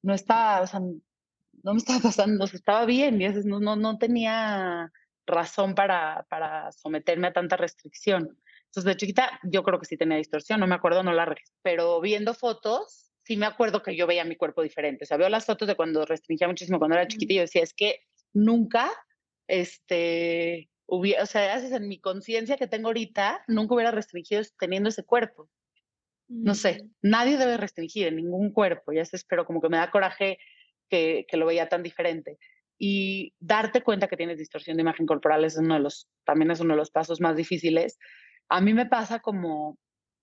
no 0.02 0.14
estaba, 0.14 0.62
o 0.62 0.66
sea, 0.66 0.80
no 0.80 1.72
me 1.72 1.78
estaba 1.78 2.00
pasando, 2.00 2.44
o 2.44 2.46
sea, 2.46 2.58
estaba 2.58 2.86
bien 2.86 3.20
y 3.20 3.28
no, 3.44 3.60
no, 3.60 3.76
no 3.76 3.98
tenía 3.98 4.92
razón 5.26 5.74
para, 5.74 6.26
para 6.28 6.72
someterme 6.72 7.28
a 7.28 7.32
tanta 7.32 7.56
restricción. 7.56 8.38
Entonces, 8.66 8.84
de 8.84 8.96
chiquita, 8.96 9.40
yo 9.44 9.62
creo 9.62 9.78
que 9.78 9.86
sí 9.86 9.96
tenía 9.96 10.18
distorsión, 10.18 10.60
no 10.60 10.66
me 10.66 10.74
acuerdo, 10.74 11.02
no 11.02 11.12
la 11.12 11.24
registré, 11.24 11.56
pero 11.62 12.00
viendo 12.00 12.34
fotos, 12.34 13.10
sí 13.22 13.36
me 13.36 13.46
acuerdo 13.46 13.82
que 13.82 13.96
yo 13.96 14.06
veía 14.06 14.24
mi 14.24 14.36
cuerpo 14.36 14.62
diferente. 14.62 15.04
O 15.04 15.06
sea, 15.06 15.16
veo 15.16 15.28
las 15.28 15.46
fotos 15.46 15.66
de 15.66 15.74
cuando 15.74 16.04
restringía 16.04 16.46
muchísimo 16.46 16.78
cuando 16.78 16.96
era 16.96 17.08
chiquita 17.08 17.32
y 17.32 17.36
yo 17.36 17.42
decía, 17.42 17.62
es 17.62 17.74
que 17.74 18.00
nunca, 18.32 18.90
este, 19.48 20.70
hubiera, 20.86 21.22
o 21.22 21.26
sea, 21.26 21.54
haces 21.54 21.72
en 21.72 21.88
mi 21.88 22.00
conciencia 22.00 22.56
que 22.56 22.66
tengo 22.66 22.88
ahorita, 22.88 23.44
nunca 23.48 23.74
hubiera 23.74 23.90
restringido 23.90 24.42
teniendo 24.58 24.88
ese 24.88 25.04
cuerpo. 25.04 25.48
No 26.28 26.54
sé, 26.54 26.88
nadie 27.02 27.36
debe 27.36 27.56
restringir 27.56 28.08
en 28.08 28.16
ningún 28.16 28.50
cuerpo, 28.50 28.92
ya 28.92 29.04
sé, 29.04 29.16
pero 29.28 29.46
como 29.46 29.60
que 29.60 29.68
me 29.68 29.76
da 29.76 29.92
coraje 29.92 30.38
que, 30.88 31.24
que, 31.28 31.36
lo 31.36 31.46
veía 31.46 31.68
tan 31.68 31.84
diferente. 31.84 32.38
Y 32.78 33.32
darte 33.38 33.82
cuenta 33.82 34.08
que 34.08 34.16
tienes 34.16 34.38
distorsión 34.38 34.76
de 34.76 34.82
imagen 34.82 35.06
corporal 35.06 35.44
es 35.44 35.56
uno 35.56 35.74
de 35.74 35.80
los, 35.80 36.08
también 36.24 36.50
es 36.50 36.58
uno 36.58 36.74
de 36.74 36.78
los 36.78 36.90
pasos 36.90 37.20
más 37.20 37.36
difíciles. 37.36 37.98
A 38.48 38.60
mí 38.60 38.74
me 38.74 38.86
pasa 38.86 39.20
como, 39.20 39.78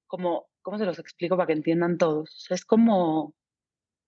como, 0.07 0.47
¿cómo 0.61 0.77
se 0.77 0.85
los 0.85 0.99
explico 0.99 1.37
para 1.37 1.47
que 1.47 1.53
entiendan 1.53 1.97
todos? 1.97 2.47
es 2.49 2.65
como, 2.65 3.33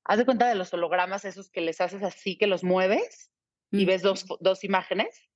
haz 0.03 0.17
de 0.17 0.25
cuenta 0.25 0.49
de 0.49 0.55
los 0.55 0.73
hologramas 0.73 1.23
esos 1.23 1.49
que 1.49 1.61
les 1.61 1.79
haces 1.79 2.03
así, 2.03 2.37
que 2.37 2.47
los 2.47 2.63
mueves 2.63 3.31
y 3.71 3.85
ves 3.85 4.01
dos, 4.01 4.25
dos 4.39 4.63
imágenes. 4.63 5.29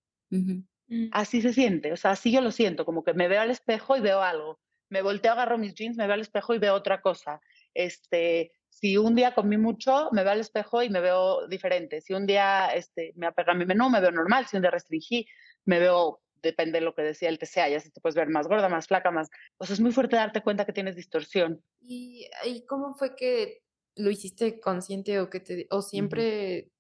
Mm. 0.89 1.09
Así 1.11 1.41
se 1.41 1.53
siente, 1.53 1.93
o 1.93 1.97
sea, 1.97 2.11
así 2.11 2.31
yo 2.31 2.41
lo 2.41 2.51
siento, 2.51 2.83
como 2.85 3.03
que 3.03 3.13
me 3.13 3.27
veo 3.27 3.41
al 3.41 3.51
espejo 3.51 3.95
y 3.95 4.01
veo 4.01 4.21
algo. 4.21 4.59
Me 4.89 5.01
volteo, 5.03 5.33
agarro 5.33 5.57
mis 5.57 5.75
jeans, 5.75 5.97
me 5.97 6.05
veo 6.05 6.15
al 6.15 6.21
espejo 6.21 6.55
y 6.55 6.59
veo 6.59 6.73
otra 6.73 7.01
cosa. 7.01 7.39
Este, 7.75 8.51
si 8.69 8.97
un 8.97 9.13
día 9.13 9.35
comí 9.35 9.57
mucho, 9.57 10.09
me 10.11 10.23
veo 10.23 10.31
al 10.31 10.39
espejo 10.39 10.81
y 10.81 10.89
me 10.89 10.99
veo 10.99 11.47
diferente. 11.47 12.01
Si 12.01 12.13
un 12.13 12.25
día 12.25 12.67
este, 12.69 13.13
me 13.15 13.27
apega 13.27 13.51
a 13.51 13.55
mi 13.55 13.65
menú, 13.65 13.89
me 13.89 14.01
veo 14.01 14.11
normal. 14.11 14.47
Si 14.47 14.55
un 14.55 14.63
día 14.63 14.71
restringí, 14.71 15.27
me 15.65 15.79
veo, 15.79 16.21
depende 16.41 16.79
de 16.79 16.85
lo 16.85 16.95
que 16.95 17.03
decía 17.03 17.29
el 17.29 17.37
TCA, 17.37 17.69
ya 17.69 17.79
se 17.79 17.91
te 17.91 18.01
puedes 18.01 18.15
ver 18.15 18.29
más 18.29 18.47
gorda, 18.47 18.67
más 18.67 18.87
flaca, 18.87 19.11
más... 19.11 19.29
O 19.57 19.65
sea, 19.65 19.75
es 19.75 19.79
muy 19.79 19.91
fuerte 19.91 20.15
darte 20.15 20.41
cuenta 20.41 20.65
que 20.65 20.73
tienes 20.73 20.95
distorsión. 20.95 21.63
¿Y, 21.81 22.27
y 22.45 22.65
cómo 22.65 22.95
fue 22.95 23.15
que 23.15 23.61
lo 23.95 24.09
hiciste 24.09 24.59
consciente 24.59 25.19
o 25.19 25.29
que 25.29 25.39
te... 25.39 25.67
o 25.69 25.83
siempre 25.83 26.71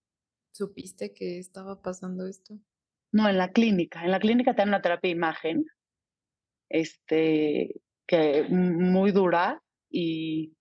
supiste 0.51 1.13
que 1.13 1.37
estaba 1.37 1.81
pasando 1.81 2.25
esto? 2.25 2.57
No, 3.11 3.27
en 3.27 3.37
la 3.37 3.51
clínica. 3.51 4.03
En 4.03 4.11
la 4.11 4.19
clínica 4.19 4.53
te 4.53 4.61
dan 4.61 4.69
una 4.69 4.81
terapia 4.81 5.09
de 5.09 5.15
imagen, 5.15 5.65
este, 6.69 7.81
que 8.05 8.43
muy 8.49 9.11
dura 9.11 9.61
y 9.89 10.53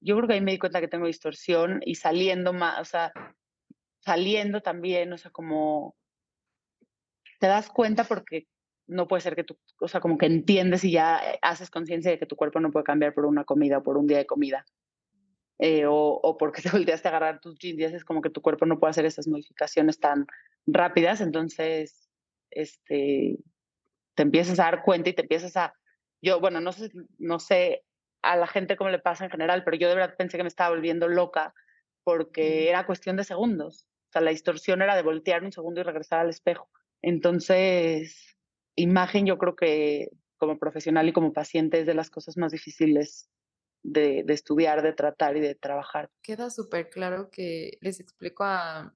yo 0.00 0.16
creo 0.16 0.28
que 0.28 0.34
ahí 0.34 0.40
me 0.40 0.52
di 0.52 0.58
cuenta 0.58 0.80
que 0.80 0.88
tengo 0.88 1.06
distorsión 1.06 1.80
y 1.84 1.94
saliendo 1.94 2.52
más, 2.52 2.80
o 2.80 2.84
sea, 2.84 3.12
saliendo 4.00 4.60
también, 4.60 5.12
o 5.12 5.18
sea, 5.18 5.30
como 5.30 5.94
te 7.38 7.46
das 7.46 7.68
cuenta 7.70 8.04
porque 8.04 8.46
no 8.88 9.06
puede 9.06 9.20
ser 9.20 9.36
que 9.36 9.44
tú, 9.44 9.56
o 9.80 9.88
sea, 9.88 10.00
como 10.00 10.18
que 10.18 10.26
entiendes 10.26 10.84
y 10.84 10.92
ya 10.92 11.20
haces 11.40 11.70
conciencia 11.70 12.10
de 12.10 12.18
que 12.18 12.26
tu 12.26 12.36
cuerpo 12.36 12.60
no 12.60 12.72
puede 12.72 12.84
cambiar 12.84 13.14
por 13.14 13.26
una 13.26 13.44
comida 13.44 13.78
o 13.78 13.82
por 13.82 13.96
un 13.96 14.06
día 14.06 14.18
de 14.18 14.26
comida. 14.26 14.64
Eh, 15.64 15.86
o, 15.86 15.94
o, 15.94 16.36
porque 16.36 16.60
te 16.60 16.70
volteaste 16.72 17.06
a 17.06 17.12
agarrar 17.12 17.40
tus 17.40 17.56
jeans 17.56 17.94
es 17.94 18.04
como 18.04 18.20
que 18.20 18.30
tu 18.30 18.42
cuerpo 18.42 18.66
no 18.66 18.80
puede 18.80 18.90
hacer 18.90 19.04
esas 19.04 19.28
modificaciones 19.28 20.00
tan 20.00 20.26
rápidas, 20.66 21.20
entonces 21.20 22.10
este, 22.50 23.38
te 24.16 24.22
empiezas 24.24 24.58
a 24.58 24.64
dar 24.64 24.82
cuenta 24.82 25.10
y 25.10 25.12
te 25.12 25.22
empiezas 25.22 25.56
a, 25.56 25.72
yo, 26.20 26.40
bueno, 26.40 26.60
no 26.60 26.72
sé, 26.72 26.90
no 27.18 27.38
sé 27.38 27.84
a 28.22 28.34
la 28.36 28.48
gente 28.48 28.76
cómo 28.76 28.90
le 28.90 28.98
pasa 28.98 29.24
en 29.24 29.30
general, 29.30 29.62
pero 29.62 29.76
yo 29.76 29.88
de 29.88 29.94
verdad 29.94 30.16
pensé 30.18 30.36
que 30.36 30.42
me 30.42 30.48
estaba 30.48 30.70
volviendo 30.70 31.06
loca 31.06 31.54
porque 32.02 32.68
era 32.68 32.84
cuestión 32.84 33.16
de 33.16 33.22
segundos. 33.22 33.86
O 34.08 34.12
sea, 34.12 34.22
la 34.22 34.32
distorsión 34.32 34.82
era 34.82 34.96
de 34.96 35.02
voltear 35.02 35.44
un 35.44 35.52
segundo 35.52 35.80
y 35.80 35.84
regresar 35.84 36.18
al 36.18 36.30
espejo. 36.30 36.68
Entonces, 37.02 38.36
imagen 38.74 39.26
yo 39.26 39.38
creo 39.38 39.54
que 39.54 40.08
como 40.38 40.58
profesional 40.58 41.08
y 41.08 41.12
como 41.12 41.32
paciente 41.32 41.78
es 41.78 41.86
de 41.86 41.94
las 41.94 42.10
cosas 42.10 42.36
más 42.36 42.50
difíciles 42.50 43.30
de, 43.82 44.22
de 44.24 44.34
estudiar, 44.34 44.82
de 44.82 44.92
tratar 44.92 45.36
y 45.36 45.40
de 45.40 45.54
trabajar. 45.54 46.10
Queda 46.22 46.50
súper 46.50 46.90
claro 46.90 47.30
que 47.30 47.78
les 47.80 48.00
explico 48.00 48.44
a 48.44 48.94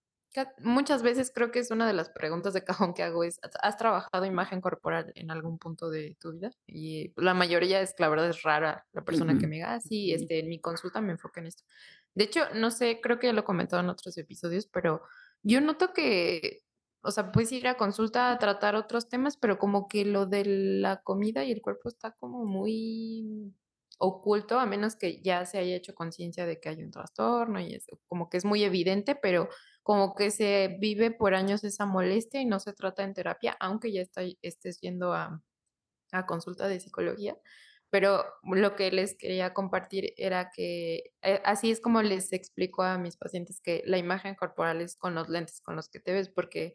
muchas 0.58 1.02
veces 1.02 1.32
creo 1.34 1.50
que 1.50 1.58
es 1.58 1.70
una 1.70 1.86
de 1.86 1.92
las 1.92 2.10
preguntas 2.10 2.52
de 2.52 2.64
cajón 2.64 2.94
que 2.94 3.02
hago 3.02 3.24
es, 3.24 3.40
¿has 3.62 3.76
trabajado 3.76 4.24
imagen 4.24 4.60
corporal 4.60 5.12
en 5.14 5.30
algún 5.30 5.58
punto 5.58 5.90
de 5.90 6.16
tu 6.20 6.32
vida? 6.32 6.50
Y 6.66 7.12
la 7.16 7.34
mayoría 7.34 7.80
es, 7.80 7.94
la 7.98 8.08
verdad, 8.08 8.28
es 8.28 8.42
rara 8.42 8.86
la 8.92 9.04
persona 9.04 9.38
que 9.38 9.46
me 9.46 9.56
diga, 9.56 9.74
ah, 9.74 9.80
sí, 9.80 10.12
este, 10.12 10.40
en 10.40 10.48
mi 10.48 10.60
consulta 10.60 11.00
me 11.00 11.12
enfoqué 11.12 11.40
en 11.40 11.46
esto. 11.46 11.64
De 12.14 12.24
hecho, 12.24 12.40
no 12.54 12.70
sé, 12.70 13.00
creo 13.02 13.18
que 13.18 13.28
ya 13.28 13.32
lo 13.32 13.40
he 13.40 13.44
comentado 13.44 13.82
en 13.82 13.88
otros 13.88 14.16
episodios, 14.18 14.66
pero 14.66 15.02
yo 15.42 15.60
noto 15.60 15.92
que, 15.92 16.62
o 17.02 17.10
sea, 17.10 17.32
puedes 17.32 17.52
ir 17.52 17.68
a 17.68 17.76
consulta 17.76 18.32
a 18.32 18.38
tratar 18.38 18.74
otros 18.74 19.08
temas, 19.08 19.36
pero 19.36 19.58
como 19.58 19.88
que 19.88 20.04
lo 20.04 20.26
de 20.26 20.44
la 20.44 21.02
comida 21.02 21.44
y 21.44 21.52
el 21.52 21.62
cuerpo 21.62 21.88
está 21.88 22.12
como 22.12 22.44
muy 22.44 23.54
oculto, 23.98 24.58
a 24.58 24.66
menos 24.66 24.96
que 24.96 25.22
ya 25.22 25.46
se 25.46 25.58
haya 25.58 25.76
hecho 25.76 25.94
conciencia 25.94 26.46
de 26.46 26.60
que 26.60 26.68
hay 26.68 26.82
un 26.82 26.90
trastorno 26.90 27.60
y 27.60 27.74
es 27.74 27.86
como 28.06 28.28
que 28.28 28.36
es 28.38 28.44
muy 28.44 28.62
evidente, 28.64 29.14
pero 29.16 29.48
como 29.82 30.14
que 30.14 30.30
se 30.30 30.76
vive 30.80 31.10
por 31.12 31.34
años 31.34 31.64
esa 31.64 31.86
molestia 31.86 32.40
y 32.40 32.46
no 32.46 32.60
se 32.60 32.72
trata 32.72 33.04
en 33.04 33.14
terapia, 33.14 33.56
aunque 33.60 33.92
ya 33.92 34.02
está, 34.02 34.22
estés 34.42 34.80
yendo 34.80 35.14
a, 35.14 35.42
a 36.12 36.26
consulta 36.26 36.68
de 36.68 36.80
psicología. 36.80 37.36
Pero 37.90 38.24
lo 38.42 38.74
que 38.76 38.90
les 38.90 39.16
quería 39.16 39.54
compartir 39.54 40.12
era 40.16 40.50
que 40.50 41.12
eh, 41.22 41.40
así 41.44 41.70
es 41.70 41.80
como 41.80 42.02
les 42.02 42.32
explico 42.32 42.82
a 42.82 42.98
mis 42.98 43.16
pacientes 43.16 43.60
que 43.60 43.82
la 43.86 43.98
imagen 43.98 44.34
corporal 44.34 44.80
es 44.80 44.96
con 44.96 45.14
los 45.14 45.28
lentes 45.28 45.60
con 45.60 45.76
los 45.76 45.88
que 45.88 46.00
te 46.00 46.12
ves, 46.12 46.28
porque 46.28 46.74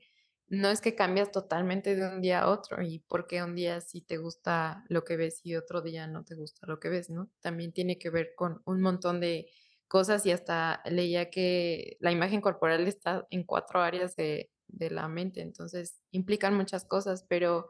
no 0.52 0.70
es 0.70 0.82
que 0.82 0.96
cambias 0.96 1.32
totalmente 1.32 1.96
de 1.96 2.06
un 2.10 2.22
día 2.22 2.42
a 2.42 2.50
otro 2.50 2.82
y 2.84 3.00
porque 3.08 3.42
un 3.42 3.56
día 3.56 3.80
sí 3.80 4.02
te 4.02 4.18
gusta 4.18 4.84
lo 4.90 5.06
que 5.06 5.16
ves 5.16 5.40
y 5.44 5.56
otro 5.56 5.82
día 5.82 6.08
no 6.08 6.26
te 6.26 6.36
gusta 6.36 6.68
lo 6.68 6.78
que 6.80 6.90
ves, 6.90 7.10
¿no? 7.10 7.32
También 7.40 7.72
tiene 7.72 7.98
que 7.98 8.10
ver 8.10 8.34
con 8.36 8.62
un 8.66 8.82
montón 8.82 9.22
de 9.22 9.48
cosas 9.88 10.26
y 10.26 10.32
hasta 10.32 10.82
leía 10.86 11.30
que 11.30 11.96
la 12.02 12.12
imagen 12.12 12.42
corporal 12.42 12.86
está 12.88 13.26
en 13.30 13.44
cuatro 13.46 13.82
áreas 13.82 14.18
de, 14.18 14.52
de 14.68 14.90
la 14.92 15.08
mente, 15.08 15.42
entonces 15.42 16.02
implican 16.12 16.54
muchas 16.56 16.84
cosas, 16.86 17.26
pero 17.30 17.70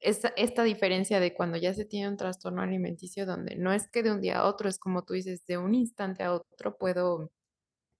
esta, 0.00 0.28
esta 0.36 0.64
diferencia 0.64 1.20
de 1.20 1.34
cuando 1.34 1.58
ya 1.58 1.74
se 1.74 1.84
tiene 1.86 2.08
un 2.08 2.16
trastorno 2.18 2.62
alimenticio 2.62 3.26
donde 3.26 3.56
no 3.56 3.72
es 3.72 3.88
que 3.90 4.02
de 4.02 4.12
un 4.12 4.20
día 4.20 4.40
a 4.40 4.46
otro, 4.48 4.68
es 4.68 4.78
como 4.78 5.04
tú 5.04 5.14
dices, 5.14 5.46
de 5.46 5.58
un 5.58 5.74
instante 5.74 6.24
a 6.24 6.34
otro 6.34 6.76
puedo 6.78 7.32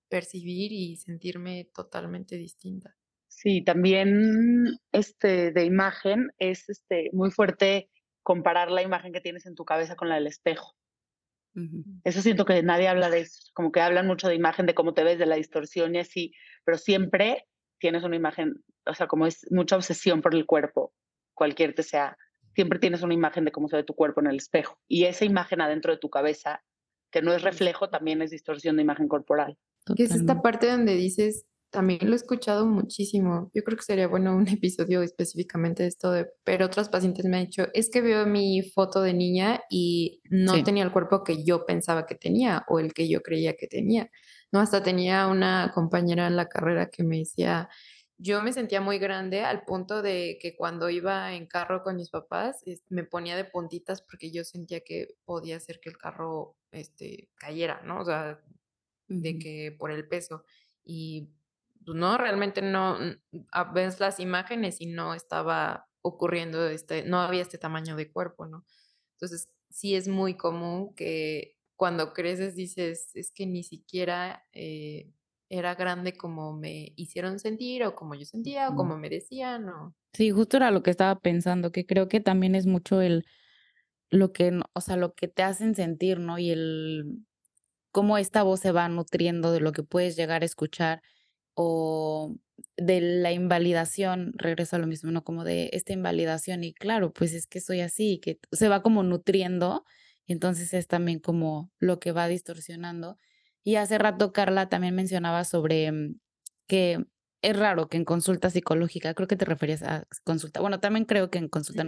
percibir 0.09 0.73
y 0.73 0.97
sentirme 0.97 1.71
totalmente 1.75 2.37
distinta. 2.37 2.97
Sí, 3.37 3.62
también 3.62 4.79
este 4.92 5.51
de 5.51 5.64
imagen 5.64 6.31
es 6.38 6.68
este 6.68 7.11
muy 7.12 7.31
fuerte 7.31 7.90
comparar 8.23 8.70
la 8.70 8.83
imagen 8.83 9.12
que 9.12 9.20
tienes 9.20 9.44
en 9.47 9.55
tu 9.55 9.64
cabeza 9.64 9.97
con 9.97 10.09
la 10.09 10.14
del 10.14 10.29
espejo. 10.29 10.75
Eso 12.03 12.20
siento 12.20 12.44
que 12.44 12.62
nadie 12.62 12.88
habla 12.88 13.11
de 13.11 13.20
eso, 13.20 13.51
como 13.55 13.70
que 13.70 13.81
hablan 13.81 14.09
mucho 14.09 14.29
de 14.29 14.35
imagen, 14.35 14.66
de 14.66 14.75
cómo 14.75 14.92
te 14.92 15.05
ves, 15.05 15.18
de 15.18 15.27
la 15.27 15.37
distorsión 15.37 15.94
y 15.94 15.99
así, 15.99 16.33
pero 16.64 16.79
siempre 16.79 17.47
tienes 17.79 18.03
una 18.03 18.16
imagen, 18.16 18.64
o 18.87 18.94
sea, 18.94 19.07
como 19.07 19.27
es 19.27 19.47
mucha 19.51 19.77
obsesión 19.77 20.20
por 20.20 20.35
el 20.35 20.47
cuerpo, 20.47 20.92
cualquier 21.33 21.75
te 21.75 21.85
sea, 21.85 22.16
siempre 22.55 22.81
tienes 22.81 23.03
una 23.03 23.14
imagen 23.14 23.44
de 23.44 23.53
cómo 23.53 23.68
se 23.68 23.77
ve 23.77 23.85
tu 23.85 23.94
cuerpo 23.94 24.20
en 24.20 24.29
el 24.29 24.37
espejo. 24.37 24.79
Y 24.88 25.05
esa 25.05 25.25
imagen 25.25 25.61
adentro 25.61 25.92
de 25.92 25.99
tu 25.99 26.11
cabeza, 26.11 26.64
que 27.12 27.23
no 27.23 27.33
es 27.33 27.42
reflejo, 27.42 27.88
también 27.88 28.23
es 28.23 28.31
distorsión 28.31 28.77
de 28.77 28.83
imagen 28.83 29.07
corporal. 29.07 29.57
Que 29.97 30.05
es 30.05 30.14
esta 30.14 30.42
parte 30.42 30.68
donde 30.68 30.94
dices, 30.94 31.47
también 31.74 31.98
lo 32.02 32.12
he 32.12 32.16
escuchado 32.16 32.66
muchísimo. 32.66 33.50
Yo 33.52 33.64
creo 33.64 33.76
que 33.76 33.82
sería 33.82 34.06
bueno 34.06 34.37
un 34.37 34.46
episodio 34.48 35.02
específicamente 35.02 35.82
de 35.82 35.88
esto, 35.88 36.12
de, 36.12 36.30
pero 36.44 36.66
otros 36.66 36.88
pacientes 36.88 37.26
me 37.26 37.37
han 37.37 37.46
dicho, 37.46 37.66
es 37.74 37.90
que 37.90 38.00
veo 38.00 38.26
mi 38.26 38.62
foto 38.62 39.02
de 39.02 39.12
niña 39.12 39.60
y 39.68 40.22
no 40.30 40.62
tenía 40.62 40.84
el 40.84 40.92
cuerpo 40.92 41.24
que 41.24 41.44
yo 41.44 41.66
pensaba 41.66 42.06
que 42.06 42.14
tenía 42.14 42.64
o 42.68 42.78
el 42.78 42.94
que 42.94 43.08
yo 43.08 43.22
creía 43.22 43.54
que 43.54 43.66
tenía. 43.66 44.08
No, 44.52 44.60
hasta 44.60 44.84
tenía 44.84 45.26
una 45.26 45.72
compañera 45.74 46.28
en 46.28 46.37
la 46.37 46.48
carrera 46.48 46.90
que 46.90 47.02
me 47.02 47.18
decía, 47.18 47.68
yo 48.16 48.40
me 48.40 48.52
sentía 48.52 48.80
muy 48.80 48.98
grande 48.98 49.42
al 49.42 49.64
punto 49.64 50.00
de 50.00 50.38
que 50.40 50.54
cuando 50.54 50.88
iba 50.88 51.34
en 51.34 51.46
carro 51.46 51.82
con 51.82 51.96
mis 51.96 52.10
papás 52.10 52.62
me 52.88 53.02
ponía 53.02 53.37
de 53.37 53.44
puntitas 53.44 54.00
porque 54.00 54.30
yo 54.30 54.44
sentía 54.44 54.80
que 54.80 55.08
podía 55.24 55.56
hacer 55.56 55.80
que 55.80 55.90
el 55.90 55.98
carro 55.98 56.56
este, 56.70 57.30
cayera, 57.34 57.82
¿no? 57.84 58.00
O 58.00 58.04
sea, 58.04 58.40
de 59.08 59.38
que 59.38 59.74
por 59.76 59.90
el 59.90 60.06
peso. 60.06 60.44
Y 60.84 61.30
no, 61.92 62.16
realmente 62.16 62.62
no, 62.62 62.99
ves 63.75 64.01
las 64.01 64.20
imágenes 64.20 64.81
y 64.81 64.87
no 64.87 65.14
estaba 65.14 65.88
ocurriendo 66.01 66.66
este, 66.68 67.03
no 67.05 67.20
había 67.20 67.42
este 67.42 67.59
tamaño 67.59 67.97
de 67.97 68.11
cuerpo, 68.11 68.47
¿no? 68.47 68.64
Entonces, 69.12 69.49
sí 69.70 69.94
es 69.94 70.09
muy 70.09 70.37
común 70.37 70.94
que 70.94 71.57
cuando 71.77 72.12
creces 72.12 72.55
dices, 72.55 73.11
es 73.14 73.33
que 73.33 73.47
ni 73.47 73.62
siquiera 73.64 74.47
eh, 74.53 75.11
era 75.49 75.75
grande 75.75 76.16
como 76.16 76.53
me 76.53 76.92
hicieron 76.97 77.38
sentir 77.38 77.85
o 77.85 77.94
como 77.94 78.14
yo 78.14 78.25
sentía 78.25 78.68
o 78.68 78.77
como 78.77 78.97
me 78.97 79.11
decían 79.11 79.68
o... 79.68 79.94
Sí, 80.12 80.31
justo 80.31 80.57
era 80.57 80.70
lo 80.70 80.83
que 80.83 80.90
estaba 80.90 81.18
pensando, 81.20 81.73
que 81.73 81.87
creo 81.87 82.09
que 82.09 82.20
también 82.20 82.55
es 82.55 82.66
mucho 82.66 83.01
el, 83.01 83.27
lo 84.11 84.33
que, 84.33 84.61
o 84.73 84.81
sea, 84.81 84.97
lo 84.97 85.14
que 85.14 85.29
te 85.29 85.42
hacen 85.42 85.75
sentir, 85.75 86.20
¿no? 86.20 86.38
Y 86.38 86.51
el, 86.51 87.25
cómo 87.90 88.18
esta 88.18 88.42
voz 88.42 88.61
se 88.61 88.73
va 88.73 88.88
nutriendo 88.88 89.53
de 89.53 89.61
lo 89.61 89.73
que 89.73 89.83
puedes 89.83 90.16
llegar 90.16 90.42
a 90.42 90.47
escuchar 90.47 91.03
o 91.55 92.37
de 92.77 93.01
la 93.01 93.33
invalidación, 93.33 94.33
regreso 94.37 94.77
a 94.77 94.79
lo 94.79 94.87
mismo, 94.87 95.11
¿no? 95.11 95.25
Como 95.25 95.45
de 95.45 95.71
esta 95.73 95.93
invalidación 95.93 96.64
y 96.64 96.75
claro, 96.75 97.12
pues 97.12 97.33
es 97.35 97.47
que 97.47 97.61
soy 97.61 97.81
así, 97.81 98.19
que 98.21 98.38
se 98.53 98.69
va 98.69 98.83
como 98.83 99.03
nutriendo 99.03 99.85
y 100.27 100.33
entonces 100.33 100.75
es 100.75 100.87
también 100.88 101.21
como 101.21 101.71
lo 101.79 102.01
que 102.01 102.12
va 102.12 102.29
distorsionando. 102.29 103.19
Y 103.62 103.77
hace 103.77 103.99
rato 103.99 104.33
Carla 104.33 104.69
también 104.69 104.95
mencionaba 104.95 105.45
sobre 105.45 105.90
mm, 105.93 106.19
que 106.67 107.05
es 107.43 107.57
raro 107.57 107.88
que 107.88 107.99
en 107.99 108.05
consulta 108.05 108.51
psicológica, 108.51 109.14
creo 109.14 109.29
que 109.29 109.37
te 109.37 109.45
referías 109.45 109.83
a 109.83 110.07
consulta, 110.25 110.61
bueno, 110.61 110.81
también 110.81 111.05
creo 111.05 111.31
que 111.31 111.38
en 111.38 111.49
consulta 111.49 111.85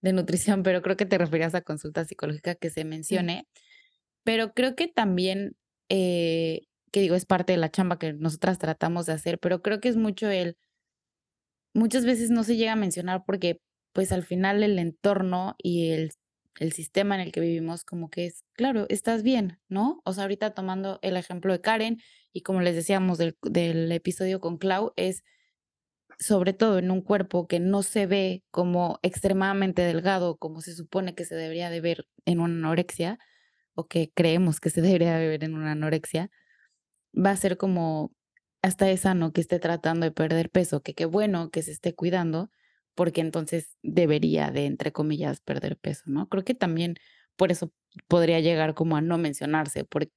de 0.00 0.12
nutrición, 0.12 0.62
pero 0.62 0.80
creo 0.82 0.96
que 0.96 1.04
te 1.06 1.18
referías 1.18 1.54
a 1.54 1.60
consulta 1.60 2.04
psicológica 2.06 2.54
que 2.54 2.70
se 2.70 2.84
mencione, 2.84 3.46
pero 4.24 4.54
creo 4.54 4.76
que 4.76 4.88
también 4.88 5.56
eh, 5.90 6.67
que 6.90 7.00
digo, 7.00 7.14
es 7.14 7.26
parte 7.26 7.52
de 7.52 7.58
la 7.58 7.70
chamba 7.70 7.98
que 7.98 8.12
nosotras 8.12 8.58
tratamos 8.58 9.06
de 9.06 9.12
hacer, 9.14 9.38
pero 9.38 9.62
creo 9.62 9.80
que 9.80 9.88
es 9.88 9.96
mucho 9.96 10.30
el, 10.30 10.56
muchas 11.74 12.04
veces 12.04 12.30
no 12.30 12.44
se 12.44 12.56
llega 12.56 12.72
a 12.72 12.76
mencionar 12.76 13.24
porque 13.26 13.60
pues 13.92 14.12
al 14.12 14.24
final 14.24 14.62
el 14.62 14.78
entorno 14.78 15.54
y 15.58 15.90
el, 15.90 16.12
el 16.60 16.72
sistema 16.72 17.14
en 17.14 17.22
el 17.22 17.32
que 17.32 17.40
vivimos 17.40 17.84
como 17.84 18.10
que 18.10 18.26
es, 18.26 18.44
claro, 18.52 18.86
estás 18.88 19.22
bien, 19.22 19.58
¿no? 19.68 20.00
O 20.04 20.12
sea, 20.12 20.24
ahorita 20.24 20.54
tomando 20.54 20.98
el 21.02 21.16
ejemplo 21.16 21.52
de 21.52 21.60
Karen 21.60 21.98
y 22.32 22.42
como 22.42 22.60
les 22.60 22.74
decíamos 22.74 23.18
del, 23.18 23.36
del 23.42 23.90
episodio 23.92 24.40
con 24.40 24.58
Clau, 24.58 24.92
es 24.96 25.24
sobre 26.18 26.52
todo 26.52 26.78
en 26.78 26.90
un 26.90 27.00
cuerpo 27.00 27.46
que 27.46 27.60
no 27.60 27.82
se 27.82 28.06
ve 28.06 28.44
como 28.50 28.98
extremadamente 29.02 29.82
delgado, 29.82 30.36
como 30.36 30.60
se 30.60 30.74
supone 30.74 31.14
que 31.14 31.24
se 31.24 31.36
debería 31.36 31.70
de 31.70 31.80
ver 31.80 32.08
en 32.24 32.40
una 32.40 32.54
anorexia, 32.54 33.18
o 33.74 33.86
que 33.86 34.10
creemos 34.12 34.60
que 34.60 34.70
se 34.70 34.82
debería 34.82 35.16
de 35.16 35.28
ver 35.28 35.44
en 35.44 35.54
una 35.54 35.72
anorexia, 35.72 36.30
va 37.14 37.30
a 37.30 37.36
ser 37.36 37.56
como 37.56 38.12
hasta 38.62 38.90
es 38.90 39.02
sano 39.02 39.32
que 39.32 39.40
esté 39.40 39.58
tratando 39.58 40.04
de 40.04 40.12
perder 40.12 40.50
peso, 40.50 40.82
que 40.82 40.94
qué 40.94 41.06
bueno 41.06 41.50
que 41.50 41.62
se 41.62 41.70
esté 41.72 41.94
cuidando, 41.94 42.50
porque 42.94 43.20
entonces 43.20 43.76
debería 43.82 44.50
de, 44.50 44.66
entre 44.66 44.92
comillas, 44.92 45.40
perder 45.40 45.76
peso, 45.78 46.04
¿no? 46.06 46.28
Creo 46.28 46.44
que 46.44 46.54
también 46.54 46.96
por 47.36 47.52
eso 47.52 47.72
podría 48.08 48.40
llegar 48.40 48.74
como 48.74 48.96
a 48.96 49.00
no 49.00 49.16
mencionarse, 49.18 49.84
porque 49.84 50.12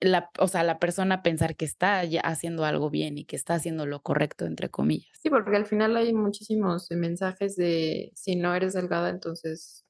la, 0.00 0.30
o 0.38 0.48
sea, 0.48 0.64
la 0.64 0.78
persona 0.78 1.22
pensar 1.22 1.56
que 1.56 1.64
está 1.64 2.00
haciendo 2.22 2.64
algo 2.64 2.90
bien 2.90 3.18
y 3.18 3.24
que 3.24 3.36
está 3.36 3.54
haciendo 3.54 3.86
lo 3.86 4.02
correcto, 4.02 4.46
entre 4.46 4.70
comillas. 4.70 5.10
Sí, 5.22 5.30
porque 5.30 5.56
al 5.56 5.66
final 5.66 5.96
hay 5.96 6.12
muchísimos 6.12 6.90
mensajes 6.90 7.56
de 7.56 8.12
si 8.14 8.36
no 8.36 8.54
eres 8.54 8.72
delgada, 8.72 9.10
entonces 9.10 9.83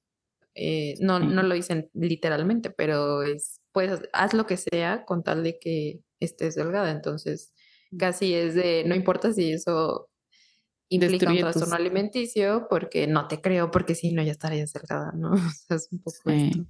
eh, 0.55 0.95
no, 1.01 1.19
no 1.19 1.43
lo 1.43 1.55
dicen 1.55 1.91
literalmente, 1.95 2.71
pero 2.71 3.23
es, 3.23 3.61
pues, 3.73 4.03
haz 4.13 4.35
lo 4.35 4.47
que 4.47 4.57
sea 4.57 5.05
con 5.05 5.23
tal 5.23 5.43
de 5.43 5.59
que 5.59 6.01
estés 6.21 6.55
delgada. 6.55 6.91
Entonces, 6.91 7.53
casi 7.99 8.35
es 8.35 8.55
de, 8.55 8.85
no 8.87 8.95
importa 8.95 9.33
si 9.33 9.53
eso 9.53 10.09
implica 10.89 11.31
un 11.31 11.39
trastorno 11.39 11.75
alimenticio, 11.75 12.67
porque 12.69 13.07
no 13.07 13.27
te 13.27 13.41
creo, 13.41 13.71
porque 13.71 13.95
si 13.95 14.13
no, 14.13 14.23
ya 14.23 14.33
estarías 14.33 14.73
delgada, 14.73 15.13
¿no? 15.15 15.33
O 15.35 15.51
sea, 15.51 15.77
es 15.77 15.89
un 15.91 16.01
poco 16.01 16.31
esto. 16.31 16.65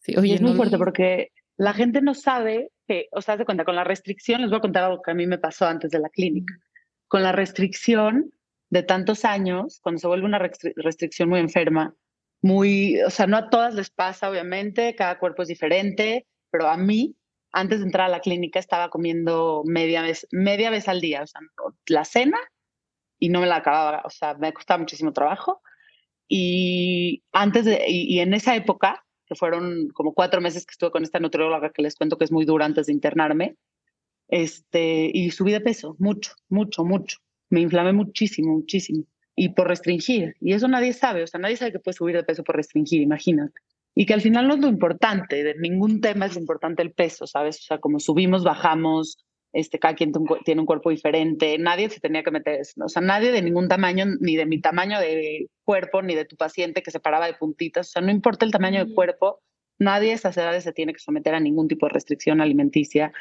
Sí, 0.00 0.16
oye, 0.16 0.34
es 0.34 0.40
muy 0.40 0.54
fuerte 0.54 0.78
porque 0.78 1.32
la 1.56 1.74
gente 1.74 2.00
no 2.00 2.14
sabe 2.14 2.72
que, 2.86 3.08
o 3.12 3.20
sea, 3.20 3.36
se 3.36 3.44
cuenta, 3.44 3.64
con 3.64 3.76
la 3.76 3.84
restricción, 3.84 4.40
les 4.40 4.50
voy 4.50 4.58
a 4.58 4.62
contar 4.62 4.84
algo 4.84 5.02
que 5.02 5.10
a 5.10 5.14
mí 5.14 5.26
me 5.26 5.38
pasó 5.38 5.66
antes 5.66 5.90
de 5.90 5.98
la 5.98 6.08
clínica. 6.08 6.54
Con 7.06 7.22
la 7.22 7.32
restricción 7.32 8.32
de 8.70 8.82
tantos 8.82 9.24
años, 9.24 9.78
cuando 9.82 9.98
se 9.98 10.06
vuelve 10.06 10.24
una 10.24 10.38
restricción 10.38 11.28
muy 11.28 11.40
enferma, 11.40 11.94
muy, 12.42 13.00
o 13.02 13.10
sea, 13.10 13.26
no 13.26 13.36
a 13.36 13.50
todas 13.50 13.74
les 13.74 13.90
pasa, 13.90 14.30
obviamente, 14.30 14.94
cada 14.94 15.18
cuerpo 15.18 15.42
es 15.42 15.48
diferente, 15.48 16.26
pero 16.50 16.68
a 16.68 16.76
mí 16.76 17.16
antes 17.52 17.80
de 17.80 17.86
entrar 17.86 18.06
a 18.06 18.10
la 18.10 18.20
clínica 18.20 18.58
estaba 18.58 18.90
comiendo 18.90 19.62
media 19.64 20.02
vez, 20.02 20.26
media 20.30 20.70
vez 20.70 20.88
al 20.88 21.00
día, 21.00 21.22
o 21.22 21.26
sea, 21.26 21.40
la 21.86 22.04
cena 22.04 22.38
y 23.18 23.28
no 23.28 23.40
me 23.40 23.46
la 23.46 23.56
acababa, 23.56 24.02
o 24.04 24.10
sea, 24.10 24.34
me 24.34 24.52
costaba 24.52 24.78
muchísimo 24.78 25.12
trabajo. 25.12 25.60
Y 26.28 27.22
antes 27.32 27.64
de, 27.64 27.84
y, 27.88 28.20
en 28.20 28.34
esa 28.34 28.54
época, 28.54 29.04
que 29.26 29.34
fueron 29.34 29.88
como 29.90 30.14
cuatro 30.14 30.40
meses 30.40 30.64
que 30.64 30.72
estuve 30.72 30.90
con 30.90 31.02
esta 31.02 31.20
nutrióloga 31.20 31.70
que 31.72 31.82
les 31.82 31.96
cuento 31.96 32.16
que 32.18 32.24
es 32.24 32.32
muy 32.32 32.44
dura 32.44 32.66
antes 32.66 32.86
de 32.86 32.92
internarme, 32.92 33.56
este, 34.28 35.10
y 35.12 35.30
subí 35.32 35.52
de 35.52 35.60
peso, 35.60 35.96
mucho, 35.98 36.32
mucho, 36.48 36.84
mucho. 36.84 37.18
Me 37.50 37.60
inflamé 37.60 37.92
muchísimo, 37.92 38.54
muchísimo. 38.54 39.04
Y 39.40 39.50
por 39.50 39.68
restringir. 39.68 40.34
Y 40.40 40.52
eso 40.52 40.68
nadie 40.68 40.92
sabe, 40.92 41.22
o 41.22 41.26
sea, 41.26 41.40
nadie 41.40 41.56
sabe 41.56 41.72
que 41.72 41.78
puede 41.78 41.96
subir 41.96 42.16
de 42.16 42.24
peso 42.24 42.44
por 42.44 42.56
restringir, 42.56 43.00
imagínate 43.00 43.60
y 43.94 44.06
que 44.06 44.14
al 44.14 44.20
final 44.20 44.46
no 44.46 44.54
es 44.54 44.60
lo 44.60 44.68
importante, 44.68 45.42
de 45.42 45.54
ningún 45.56 46.00
tema 46.00 46.26
es 46.26 46.34
lo 46.34 46.40
importante 46.40 46.82
el 46.82 46.92
peso, 46.92 47.26
¿sabes? 47.26 47.58
O 47.58 47.62
sea, 47.62 47.78
como 47.78 47.98
subimos, 47.98 48.44
bajamos, 48.44 49.18
este, 49.52 49.78
cada 49.78 49.94
quien 49.94 50.12
tiene 50.44 50.60
un 50.60 50.66
cuerpo 50.66 50.90
diferente, 50.90 51.58
nadie 51.58 51.90
se 51.90 52.00
tenía 52.00 52.22
que 52.22 52.30
meter, 52.30 52.62
o 52.82 52.88
sea, 52.88 53.02
nadie 53.02 53.32
de 53.32 53.42
ningún 53.42 53.68
tamaño, 53.68 54.06
ni 54.20 54.36
de 54.36 54.46
mi 54.46 54.60
tamaño 54.60 55.00
de 55.00 55.48
cuerpo, 55.64 56.02
ni 56.02 56.14
de 56.14 56.24
tu 56.24 56.36
paciente 56.36 56.82
que 56.82 56.90
se 56.90 57.00
paraba 57.00 57.26
de 57.26 57.34
puntitas, 57.34 57.88
o 57.88 57.90
sea, 57.90 58.02
no 58.02 58.10
importa 58.10 58.44
el 58.44 58.52
tamaño 58.52 58.84
de 58.84 58.94
cuerpo, 58.94 59.42
nadie 59.78 60.12
a 60.12 60.14
esas 60.14 60.36
edades 60.36 60.64
se 60.64 60.72
tiene 60.72 60.92
que 60.92 61.00
someter 61.00 61.34
a 61.34 61.40
ningún 61.40 61.66
tipo 61.66 61.86
de 61.86 61.92
restricción 61.92 62.40
alimenticia. 62.40 63.12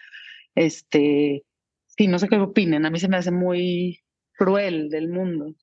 Este, 0.55 1.43
sí, 1.87 2.07
no 2.07 2.19
sé 2.19 2.27
qué 2.27 2.37
opinen, 2.37 2.85
a 2.85 2.91
mí 2.91 2.99
se 2.99 3.07
me 3.07 3.17
hace 3.17 3.31
muy 3.31 4.01
cruel 4.33 4.89
del 4.89 5.09
mundo. 5.09 5.55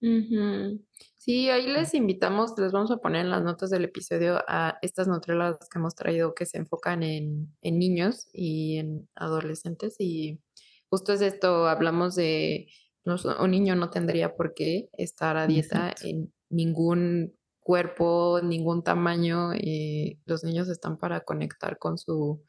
Sí, 0.00 1.50
ahí 1.50 1.66
les 1.66 1.92
invitamos, 1.94 2.56
les 2.56 2.70
vamos 2.70 2.90
a 2.92 2.98
poner 2.98 3.22
en 3.22 3.30
las 3.30 3.42
notas 3.42 3.70
del 3.70 3.84
episodio 3.84 4.44
a 4.46 4.78
estas 4.80 5.08
nutriólogas 5.08 5.58
que 5.68 5.78
hemos 5.78 5.96
traído 5.96 6.34
que 6.34 6.46
se 6.46 6.58
enfocan 6.58 7.02
en, 7.02 7.52
niños 7.62 8.28
y 8.32 8.76
en 8.76 9.08
adolescentes. 9.16 9.96
Y 9.98 10.40
justo 10.88 11.12
es 11.12 11.22
esto, 11.22 11.66
hablamos 11.66 12.14
de 12.14 12.68
un 13.04 13.50
niño 13.50 13.76
no 13.76 13.90
tendría 13.90 14.36
por 14.36 14.54
qué 14.54 14.88
estar 14.92 15.36
a 15.36 15.46
dieta 15.46 15.94
en 16.02 16.32
ningún 16.48 17.36
cuerpo, 17.60 18.40
ningún 18.42 18.82
tamaño. 18.84 19.52
Y 19.54 20.20
los 20.26 20.44
niños 20.44 20.68
están 20.68 20.96
para 20.96 21.20
conectar 21.20 21.78
con 21.78 21.98
su 21.98 22.44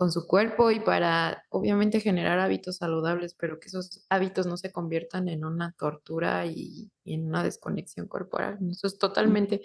con 0.00 0.10
su 0.10 0.26
cuerpo 0.26 0.70
y 0.70 0.80
para 0.80 1.44
obviamente 1.50 2.00
generar 2.00 2.38
hábitos 2.38 2.78
saludables, 2.78 3.34
pero 3.34 3.60
que 3.60 3.68
esos 3.68 4.06
hábitos 4.08 4.46
no 4.46 4.56
se 4.56 4.72
conviertan 4.72 5.28
en 5.28 5.44
una 5.44 5.74
tortura 5.78 6.46
y, 6.46 6.90
en 7.04 7.26
una 7.26 7.44
desconexión 7.44 8.08
corporal. 8.08 8.56
Eso 8.70 8.86
es 8.86 8.96
totalmente, 8.96 9.60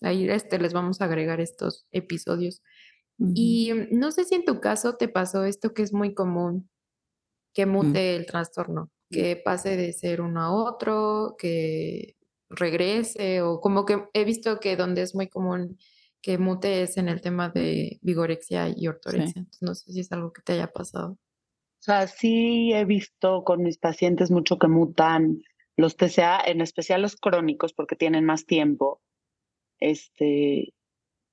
ahí 0.00 0.28
este, 0.30 0.60
les 0.60 0.72
vamos 0.72 1.00
a 1.00 1.06
agregar 1.06 1.40
estos 1.40 1.88
episodios. 1.90 2.62
Y 3.34 3.72
no 3.90 4.12
sé 4.12 4.26
si 4.26 4.36
en 4.36 4.44
tu 4.44 4.60
caso 4.60 4.94
te 4.94 5.08
pasó 5.08 5.44
esto 5.44 5.74
que 5.74 5.82
es 5.82 5.92
muy 5.92 6.14
común, 6.14 6.70
que 7.52 7.66
mm. 7.66 7.70
mute 7.70 8.14
el 8.14 8.26
trastorno, 8.26 8.92
que 9.10 9.34
pase 9.44 9.76
de 9.76 9.92
ser 9.92 10.20
uno 10.20 10.40
a 10.40 10.52
otro, 10.52 11.34
que 11.36 12.14
regrese 12.48 13.42
o 13.42 13.60
como 13.60 13.84
que 13.86 14.04
he 14.14 14.24
visto 14.24 14.60
que 14.60 14.76
donde 14.76 15.02
es 15.02 15.16
muy 15.16 15.26
común 15.28 15.78
que 16.22 16.38
mute 16.38 16.82
es 16.82 16.96
en 16.96 17.08
el 17.08 17.20
tema 17.20 17.48
de 17.48 17.98
vigorexia 18.02 18.68
y 18.74 18.88
ortorexia. 18.88 19.46
no 19.60 19.74
sé 19.74 19.92
si 19.92 20.00
es 20.00 20.12
algo 20.12 20.32
que 20.32 20.42
te 20.42 20.52
haya 20.52 20.70
pasado. 20.70 21.12
O 21.12 21.82
sea, 21.82 22.06
sí 22.06 22.72
he 22.74 22.84
visto 22.84 23.42
con 23.44 23.62
mis 23.62 23.78
pacientes 23.78 24.30
mucho 24.30 24.58
que 24.58 24.68
mutan 24.68 25.42
los 25.76 25.96
TCA, 25.96 26.40
en 26.44 26.60
especial 26.60 27.00
los 27.00 27.16
crónicos, 27.16 27.72
porque 27.72 27.96
tienen 27.96 28.26
más 28.26 28.44
tiempo. 28.44 29.00
Este, 29.78 30.74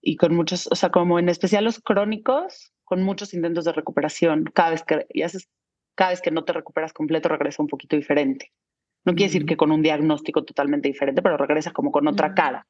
y 0.02 0.16
con 0.16 0.34
muchos, 0.34 0.68
o 0.72 0.76
sea, 0.76 0.90
como 0.90 1.20
en 1.20 1.28
especial 1.28 1.66
los 1.66 1.82
crónicos, 1.82 2.72
con 2.86 3.04
muchos 3.04 3.34
intentos 3.34 3.66
de 3.66 3.74
recuperación. 3.74 4.46
Cada 4.46 4.70
vez 4.70 4.84
que, 4.84 5.06
y 5.10 5.24
haces, 5.24 5.50
cada 5.96 6.12
vez 6.12 6.22
que 6.22 6.32
no 6.32 6.46
te 6.46 6.54
recuperas 6.54 6.94
completo, 6.94 7.28
regresa 7.28 7.62
un 7.62 7.68
poquito 7.68 7.98
diferente. 7.98 8.54
No 9.04 9.14
quiere 9.14 9.30
decir 9.30 9.46
que 9.46 9.58
con 9.58 9.72
un 9.72 9.82
diagnóstico 9.82 10.46
totalmente 10.46 10.88
diferente, 10.88 11.22
pero 11.22 11.36
regresa 11.36 11.72
como 11.72 11.92
con 11.92 12.08
otra 12.08 12.34
cara. 12.34 12.68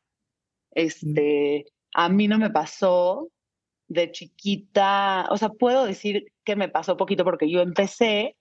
Este, 0.71 1.65
a 1.93 2.09
mí 2.09 2.27
no 2.27 2.37
me 2.37 2.49
pasó 2.49 3.29
de 3.87 4.11
chiquita, 4.11 5.27
o 5.29 5.37
sea, 5.37 5.49
puedo 5.49 5.85
decir 5.85 6.25
que 6.43 6.55
me 6.55 6.69
pasó 6.69 6.97
poquito 6.97 7.23
porque 7.23 7.49
yo 7.49 7.61
empecé 7.61 8.35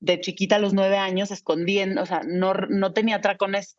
de 0.00 0.20
chiquita 0.20 0.56
a 0.56 0.58
los 0.58 0.72
nueve 0.72 0.96
años 0.96 1.30
escondiendo, 1.30 2.02
o 2.02 2.06
sea, 2.06 2.22
no, 2.24 2.54
no 2.54 2.92
tenía 2.94 3.16
atracones, 3.16 3.76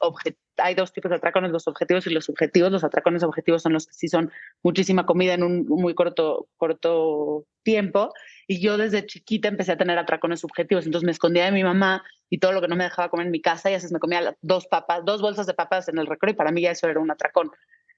hay 0.57 0.75
dos 0.75 0.93
tipos 0.93 1.09
de 1.09 1.17
atracones, 1.17 1.51
los 1.51 1.67
objetivos 1.67 2.05
y 2.07 2.11
los 2.11 2.25
subjetivos. 2.25 2.71
Los 2.71 2.83
atracones 2.83 3.23
objetivos 3.23 3.63
son 3.63 3.73
los 3.73 3.87
que 3.87 3.93
sí 3.93 4.07
son 4.07 4.31
muchísima 4.63 5.05
comida 5.05 5.33
en 5.33 5.43
un 5.43 5.65
muy 5.67 5.93
corto, 5.93 6.47
corto 6.57 7.45
tiempo. 7.63 8.13
Y 8.47 8.61
yo 8.61 8.77
desde 8.77 9.05
chiquita 9.05 9.47
empecé 9.47 9.73
a 9.73 9.77
tener 9.77 9.97
atracones 9.97 10.39
subjetivos. 10.39 10.85
Entonces 10.85 11.05
me 11.05 11.11
escondía 11.11 11.45
de 11.45 11.51
mi 11.51 11.63
mamá 11.63 12.03
y 12.29 12.39
todo 12.39 12.51
lo 12.53 12.61
que 12.61 12.67
no 12.67 12.75
me 12.75 12.85
dejaba 12.85 13.09
comer 13.09 13.25
en 13.27 13.31
mi 13.31 13.41
casa 13.41 13.71
y 13.71 13.73
así 13.73 13.91
me 13.91 13.99
comía 13.99 14.35
dos 14.41 14.67
papas, 14.67 15.03
dos 15.05 15.21
bolsas 15.21 15.47
de 15.47 15.53
papas 15.53 15.87
en 15.89 15.97
el 15.97 16.07
recreo 16.07 16.33
y 16.33 16.35
para 16.35 16.51
mí 16.51 16.61
ya 16.61 16.71
eso 16.71 16.87
era 16.87 16.99
un 16.99 17.11
atracón. 17.11 17.51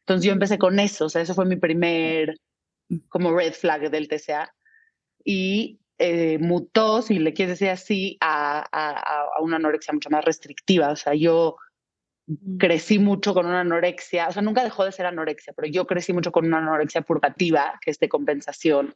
Entonces 0.04 0.26
yo 0.26 0.34
empecé 0.34 0.58
con 0.58 0.80
eso, 0.80 1.06
o 1.06 1.10
sea, 1.10 1.22
eso 1.22 1.34
fue 1.34 1.46
mi 1.46 1.56
primer 1.56 2.38
mm. 2.90 2.98
como 3.10 3.36
red 3.36 3.54
flag 3.54 3.90
del 3.90 4.08
TCA 4.10 4.54
y 5.24 5.80
eh, 5.98 6.38
mutó, 6.40 7.02
si 7.02 7.20
le 7.20 7.34
quieres 7.34 7.60
decir 7.60 7.70
así, 7.70 8.18
a, 8.20 8.66
a, 8.72 9.42
una 9.42 9.56
anorexia 9.58 9.94
mucho 9.94 10.10
más 10.10 10.26
restrictiva. 10.26 10.92
O 10.92 10.96
sea, 10.98 11.14
yo 11.14 11.56
mm. 12.28 12.58
crecí 12.58 13.00
mucho 13.00 13.34
con 13.34 13.46
una 13.46 13.62
anorexia, 13.62 14.28
o 14.28 14.32
sea, 14.34 14.42
nunca 14.42 14.64
dejó 14.64 14.86
de 14.86 14.92
ser 14.92 15.06
anorexia, 15.06 15.54
pero 15.56 15.70
yo 15.70 15.88
crecí 15.88 16.14
mucho 16.14 16.32
con 16.32 16.46
una 16.46 16.58
anorexia 16.58 17.02
purgativa, 17.02 17.80
que 17.82 17.92
es 17.92 18.00
de 18.00 18.10
compensación. 18.10 18.94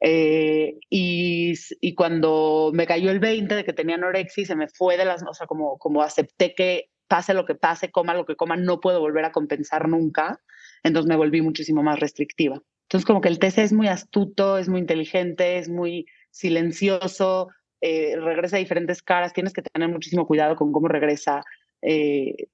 Eh, 0.00 0.78
y, 0.88 1.54
y, 1.80 1.94
cuando 1.96 2.70
me 2.72 2.86
cayó 2.86 3.10
el 3.10 3.18
20 3.18 3.52
de 3.56 3.64
que 3.64 3.72
tenía 3.72 3.96
anorexia 3.96 4.46
se 4.46 4.54
me 4.54 4.68
fue 4.68 4.96
de 4.96 5.04
las, 5.04 5.24
o 5.24 5.34
sea, 5.34 5.48
como, 5.48 5.76
como 5.78 6.02
acepté 6.02 6.54
que 6.54 6.90
pase 7.08 7.34
lo 7.34 7.44
que 7.44 7.54
pase, 7.54 7.90
coma 7.90 8.14
lo 8.14 8.26
que 8.26 8.36
coma, 8.36 8.56
no 8.56 8.80
puedo 8.80 9.00
volver 9.00 9.24
a 9.24 9.32
compensar 9.32 9.88
nunca, 9.88 10.40
entonces 10.82 11.08
me 11.08 11.16
volví 11.16 11.42
muchísimo 11.42 11.82
más 11.82 11.98
restrictiva. 11.98 12.62
Entonces, 12.82 13.06
como 13.06 13.20
que 13.20 13.28
el 13.28 13.38
TC 13.38 13.58
es 13.58 13.72
muy 13.72 13.88
astuto, 13.88 14.56
es 14.56 14.68
muy 14.68 14.80
inteligente, 14.80 15.58
es 15.58 15.68
muy 15.68 16.06
silencioso, 16.30 17.48
eh, 17.80 18.16
regresa 18.16 18.56
a 18.56 18.60
diferentes 18.60 19.02
caras, 19.02 19.32
tienes 19.32 19.52
que 19.52 19.62
tener 19.62 19.88
muchísimo 19.88 20.26
cuidado 20.26 20.56
con 20.56 20.72
cómo 20.72 20.88
regresa, 20.88 21.42
eh, 21.82 22.48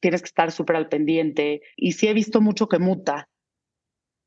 tienes 0.00 0.20
que 0.20 0.26
estar 0.26 0.52
súper 0.52 0.76
al 0.76 0.88
pendiente. 0.88 1.62
Y 1.76 1.92
sí 1.92 2.08
he 2.08 2.12
visto 2.12 2.40
mucho 2.40 2.68
que 2.68 2.78
muta, 2.78 3.28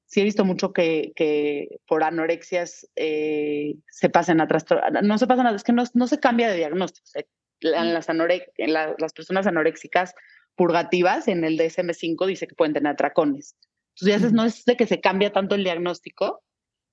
sí 0.08 0.22
he 0.22 0.24
visto 0.24 0.46
mucho 0.46 0.74
que, 0.74 1.12
que 1.16 1.80
por 1.88 2.04
anorexias 2.04 2.90
eh, 2.96 3.76
se 3.90 4.10
pasan 4.10 4.42
a 4.42 4.48
trastornos, 4.48 5.04
no 5.04 5.18
se 5.18 5.28
pasan 5.28 5.48
a, 5.48 5.56
es 5.56 5.64
que 5.64 5.74
no, 5.74 5.84
no 5.94 6.08
se 6.08 6.20
cambia 6.20 6.50
de 6.50 6.58
diagnóstico. 6.58 7.08
En 7.14 7.26
las, 7.62 8.10
en 8.10 8.74
las 8.74 9.14
personas 9.14 9.48
anoréxicas 9.48 10.14
purgativas, 10.56 11.28
en 11.28 11.44
el 11.44 11.58
DSM-5 11.58 12.26
dice 12.26 12.48
que 12.48 12.56
pueden 12.56 12.74
tener 12.74 12.92
atracones. 12.94 13.56
Entonces, 14.00 14.34
no 14.34 14.44
es 14.44 14.66
de 14.66 14.76
que 14.76 14.88
se 14.88 15.02
cambia 15.02 15.32
tanto 15.32 15.56
el 15.56 15.64
diagnóstico, 15.64 16.44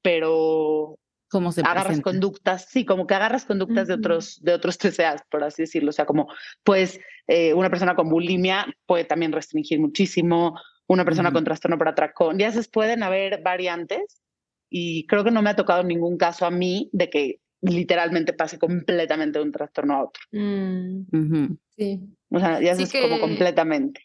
pero 0.03 0.99
¿Cómo 1.31 1.51
se 1.51 1.63
agarras 1.63 2.01
conductas, 2.01 2.67
sí, 2.71 2.85
como 2.85 3.07
que 3.07 3.15
agarras 3.15 3.45
conductas 3.45 3.89
de 3.89 3.95
otros 3.95 4.41
de 4.43 4.53
otros 4.53 4.79
TCAs, 4.79 5.23
por 5.31 5.43
así 5.43 5.63
decirlo. 5.63 5.91
O 5.91 5.93
sea, 5.93 6.07
como 6.07 6.29
pues 6.63 7.01
eh, 7.27 7.55
una 7.55 7.71
persona 7.71 7.97
con 7.97 8.09
bulimia 8.09 8.67
puede 8.87 9.05
también 9.05 9.33
restringir 9.33 9.81
muchísimo, 9.81 10.61
una 10.87 11.05
persona 11.05 11.33
con 11.33 11.45
trastorno 11.45 11.77
por 11.77 11.89
atracón. 11.89 12.39
Ya 12.39 12.53
se 12.53 12.63
pueden 12.69 13.03
haber 13.03 13.43
variantes 13.43 14.23
y 14.71 15.07
creo 15.07 15.25
que 15.25 15.31
no 15.31 15.43
me 15.43 15.51
ha 15.51 15.57
tocado 15.57 15.83
ningún 15.83 16.19
caso 16.19 16.47
a 16.47 16.51
mí 16.51 16.89
de 16.93 17.11
que 17.11 17.41
literalmente 17.65 18.33
pase 18.33 18.59
completamente 18.59 19.39
de 19.39 19.45
un 19.45 19.53
trastorno 19.53 19.95
a 19.95 20.05
otro. 20.05 20.23
Mm, 20.33 21.57
sí. 21.77 22.01
O 22.31 22.39
sea, 22.39 22.61
ya 22.61 22.73
es 22.73 22.93
como 22.93 23.21
completamente. 23.21 24.03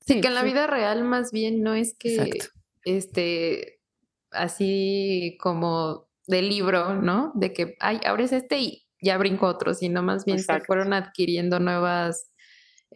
Sí, 0.00 0.20
que 0.20 0.28
en 0.28 0.34
la 0.34 0.42
vida 0.42 0.66
real 0.66 1.04
más 1.04 1.32
bien 1.32 1.62
no 1.62 1.74
es 1.74 1.96
que 1.98 2.38
este 2.84 3.80
así 4.30 5.36
como 5.40 6.08
de 6.26 6.42
libro, 6.42 6.94
¿no? 6.94 7.32
De 7.34 7.52
que 7.52 7.76
ay, 7.80 8.00
abres 8.04 8.32
este 8.32 8.58
y 8.58 8.86
ya 9.00 9.18
brinco 9.18 9.46
otro, 9.46 9.74
sino 9.74 10.02
más 10.02 10.24
bien 10.24 10.38
se 10.38 10.60
fueron 10.60 10.92
adquiriendo 10.92 11.60
nuevas 11.60 12.30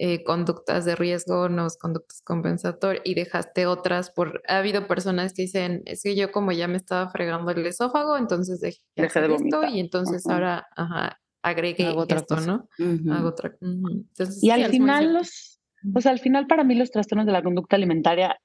eh, 0.02 0.24
conductas 0.24 0.86
de 0.86 0.96
riesgo, 0.96 1.50
nuevas 1.50 1.76
conductas 1.76 2.22
compensatorias 2.22 3.02
y 3.04 3.12
dejaste 3.12 3.66
otras 3.66 4.10
por 4.10 4.40
ha 4.48 4.56
habido 4.56 4.86
personas 4.86 5.34
que 5.34 5.42
dicen, 5.42 5.82
es 5.84 6.02
que 6.02 6.16
yo 6.16 6.32
como 6.32 6.52
ya 6.52 6.68
me 6.68 6.78
estaba 6.78 7.10
fregando 7.10 7.50
el 7.50 7.66
esófago, 7.66 8.16
entonces 8.16 8.60
dejé, 8.60 8.80
de 8.96 9.34
esto 9.34 9.62
y 9.64 9.78
entonces 9.78 10.26
ahora 10.26 10.66
ajá, 10.74 11.20
agregué 11.42 11.94
esto, 12.08 12.40
¿no? 12.40 12.66
Hago 13.12 13.28
otra. 13.28 13.54
y 14.40 14.48
al 14.48 14.70
final 14.70 15.12
los 15.12 15.60
pues 15.92 16.06
al 16.06 16.18
final 16.18 16.46
para 16.46 16.64
mí 16.64 16.76
los 16.76 16.90
trastornos 16.90 17.26
de 17.26 17.32
la 17.32 17.42
conducta 17.42 17.76
alimentaria 17.76 18.40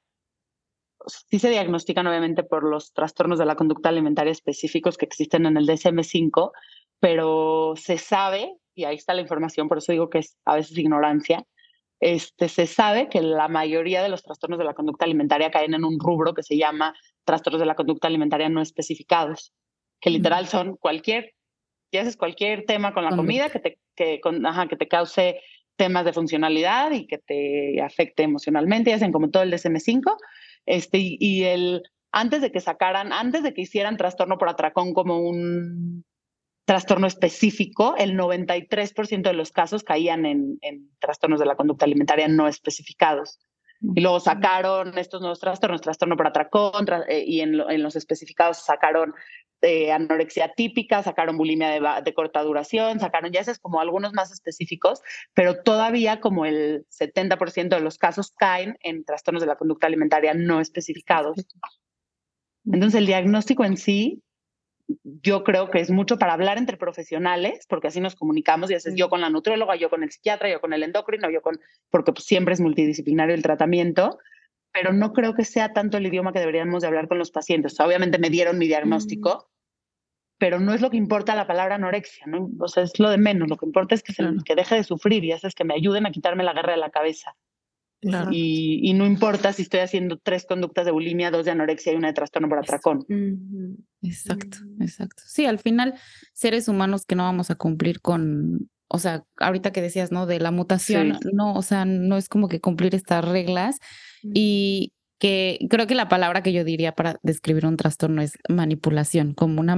sí 1.07 1.39
se 1.39 1.49
diagnostican 1.49 2.05
obviamente 2.05 2.43
por 2.43 2.65
los 2.69 2.91
trastornos 2.91 3.39
de 3.39 3.45
la 3.45 3.55
conducta 3.55 3.87
alimentaria 3.87 4.33
específicos 4.33 4.97
que 4.97 5.05
existen 5.05 5.45
en 5.45 5.55
el 5.55 5.67
DSM-5, 5.67 6.51
pero 6.99 7.75
se 7.77 7.97
sabe, 7.97 8.57
y 8.75 8.83
ahí 8.83 8.95
está 8.95 9.13
la 9.13 9.21
información, 9.21 9.67
por 9.67 9.77
eso 9.79 9.91
digo 9.91 10.09
que 10.09 10.19
es 10.19 10.37
a 10.45 10.55
veces 10.55 10.77
ignorancia, 10.77 11.45
este, 11.99 12.49
se 12.49 12.67
sabe 12.67 13.09
que 13.09 13.21
la 13.21 13.47
mayoría 13.47 14.03
de 14.03 14.09
los 14.09 14.21
trastornos 14.21 14.59
de 14.59 14.65
la 14.65 14.73
conducta 14.73 15.05
alimentaria 15.05 15.49
caen 15.49 15.73
en 15.73 15.85
un 15.85 15.99
rubro 15.99 16.33
que 16.33 16.43
se 16.43 16.57
llama 16.57 16.93
trastornos 17.23 17.59
de 17.59 17.65
la 17.65 17.75
conducta 17.75 18.07
alimentaria 18.07 18.49
no 18.49 18.61
especificados, 18.61 19.53
que 20.01 20.09
literal 20.09 20.47
son 20.47 20.75
cualquier, 20.75 21.33
ya 21.91 22.01
haces 22.01 22.17
cualquier 22.17 22.65
tema 22.65 22.93
con 22.93 23.05
la 23.05 23.15
comida 23.15 23.49
que 23.49 23.59
te, 23.59 23.79
que, 23.95 24.19
con, 24.19 24.45
ajá, 24.45 24.67
que 24.67 24.75
te 24.75 24.87
cause 24.87 25.39
temas 25.77 26.05
de 26.05 26.13
funcionalidad 26.13 26.91
y 26.91 27.07
que 27.07 27.17
te 27.17 27.81
afecte 27.81 28.23
emocionalmente, 28.23 28.89
y 28.89 28.93
hacen 28.93 29.11
como 29.11 29.29
todo 29.29 29.43
el 29.43 29.53
DSM-5. 29.53 30.15
Este, 30.65 30.97
y, 30.99 31.43
el, 31.43 31.83
antes 32.11 32.41
de 32.41 32.51
que 32.51 32.59
sacaran, 32.59 33.13
antes 33.13 33.43
de 33.43 33.53
que 33.53 33.61
hicieran 33.61 33.97
trastorno 33.97 34.37
por 34.37 34.49
atracón 34.49 34.93
como 34.93 35.19
un 35.19 36.05
trastorno 36.65 37.07
específico, 37.07 37.95
el 37.97 38.17
93% 38.17 39.21
de 39.21 39.33
los 39.33 39.51
casos 39.51 39.83
caían 39.83 40.25
en, 40.25 40.57
en, 40.61 40.89
trastornos 40.99 41.39
de 41.39 41.45
la 41.45 41.55
conducta 41.55 41.85
alimentaria 41.85 42.27
no 42.27 42.47
especificados. 42.47 43.39
Y 43.81 44.01
luego 44.01 44.19
sacaron 44.19 44.97
estos 44.97 45.21
nuevos 45.21 45.39
trastornos, 45.39 45.81
trastorno 45.81 46.17
por 46.17 46.27
atracón, 46.27 46.87
eh, 47.07 47.23
y 47.25 47.41
en, 47.41 47.59
en, 47.69 47.83
los 47.83 47.95
especificados 47.95 48.57
sacaron 48.65 49.13
eh, 49.61 49.91
anorexia 49.91 50.53
típica, 50.55 51.03
sacaron 51.03 51.37
bulimia 51.37 51.69
de, 51.69 51.81
de, 52.03 52.13
corta 52.13 52.41
duración, 52.41 52.99
sacaron 52.99 53.31
ya 53.31 53.41
es 53.41 53.59
como 53.59 53.79
algunos 53.79 54.13
más 54.13 54.31
específicos, 54.31 55.01
pero 55.33 55.61
todavía 55.61 56.19
como 56.19 56.45
el 56.45 56.85
70% 56.89 57.69
de 57.69 57.79
los 57.79 57.97
casos 57.97 58.31
caen 58.31 58.77
en 58.81 59.03
trastornos 59.03 59.41
de 59.41 59.47
la 59.47 59.55
conducta 59.55 59.87
alimentaria 59.87 60.33
no 60.33 60.61
especificados. 60.61 61.45
Entonces 62.65 62.99
el 62.99 63.05
diagnóstico 63.05 63.65
en 63.65 63.77
sí 63.77 64.23
yo 65.03 65.43
creo 65.43 65.69
que 65.69 65.79
es 65.79 65.89
mucho 65.89 66.17
para 66.17 66.33
hablar 66.33 66.57
entre 66.57 66.77
profesionales, 66.77 67.65
porque 67.67 67.87
así 67.87 67.99
nos 67.99 68.15
comunicamos, 68.15 68.69
y 68.69 68.75
haces 68.75 68.95
yo 68.95 69.09
con 69.09 69.21
la 69.21 69.29
nutrióloga, 69.29 69.75
yo 69.75 69.89
con 69.89 70.03
el 70.03 70.11
psiquiatra, 70.11 70.49
yo 70.49 70.61
con 70.61 70.73
el 70.73 70.83
endocrino, 70.83 71.29
yo 71.29 71.41
con, 71.41 71.59
porque 71.89 72.13
pues, 72.13 72.25
siempre 72.25 72.53
es 72.53 72.61
multidisciplinario 72.61 73.33
el 73.33 73.41
tratamiento, 73.41 74.19
pero 74.71 74.93
no 74.93 75.13
creo 75.13 75.33
que 75.33 75.45
sea 75.45 75.73
tanto 75.73 75.97
el 75.97 76.05
idioma 76.05 76.33
que 76.33 76.39
deberíamos 76.39 76.81
de 76.81 76.87
hablar 76.87 77.07
con 77.07 77.17
los 77.17 77.31
pacientes. 77.31 77.79
obviamente 77.79 78.19
me 78.19 78.29
dieron 78.29 78.57
mi 78.57 78.67
diagnóstico, 78.67 79.49
pero 80.37 80.59
no 80.59 80.73
es 80.73 80.81
lo 80.81 80.89
que 80.89 80.97
importa 80.97 81.33
la 81.33 81.47
palabra 81.47 81.75
anorexia, 81.75 82.25
¿no? 82.27 82.49
O 82.59 82.67
sea, 82.67 82.83
es 82.83 82.99
lo 82.99 83.09
de 83.09 83.17
menos, 83.17 83.49
lo 83.49 83.55
que 83.55 83.65
importa 83.65 83.95
es 83.95 84.03
que, 84.03 84.13
que 84.43 84.55
deje 84.55 84.75
de 84.75 84.83
sufrir 84.83 85.23
y 85.23 85.31
haces 85.31 85.55
que 85.55 85.63
me 85.63 85.73
ayuden 85.73 86.05
a 86.05 86.11
quitarme 86.11 86.43
la 86.43 86.53
guerra 86.53 86.73
de 86.73 86.79
la 86.79 86.89
cabeza. 86.89 87.35
Y, 88.31 88.93
no 88.93 89.05
importa 89.05 89.53
si 89.53 89.63
estoy 89.63 89.79
haciendo 89.79 90.17
tres 90.17 90.45
conductas 90.45 90.85
de 90.85 90.91
bulimia, 90.91 91.31
dos 91.31 91.45
de 91.45 91.51
anorexia 91.51 91.93
y 91.93 91.95
una 91.95 92.07
de 92.07 92.13
trastorno 92.13 92.49
por 92.49 92.59
atracón. 92.59 93.05
Exacto, 94.01 94.57
mm. 94.63 94.81
exacto. 94.81 95.23
Sí, 95.25 95.45
al 95.45 95.59
final, 95.59 95.95
seres 96.33 96.67
humanos 96.67 97.05
que 97.05 97.15
no 97.15 97.23
vamos 97.23 97.49
a 97.51 97.55
cumplir 97.55 98.01
con, 98.01 98.69
o 98.87 98.99
sea, 98.99 99.23
ahorita 99.37 99.71
que 99.71 99.81
decías, 99.81 100.11
¿no? 100.11 100.25
De 100.25 100.39
la 100.39 100.51
mutación, 100.51 101.17
no, 101.33 101.53
o 101.53 101.61
sea, 101.61 101.85
no 101.85 102.17
es 102.17 102.29
como 102.29 102.47
que 102.47 102.61
cumplir 102.61 102.93
estas 102.95 103.25
reglas. 103.25 103.77
Y 104.23 104.93
que 105.19 105.59
creo 105.69 105.87
que 105.87 105.95
la 105.95 106.09
palabra 106.09 106.43
que 106.43 106.51
yo 106.51 106.63
diría 106.63 106.93
para 106.93 107.19
describir 107.23 107.65
un 107.65 107.77
trastorno 107.77 108.21
es 108.21 108.33
manipulación, 108.49 109.33
como 109.33 109.61
una, 109.61 109.77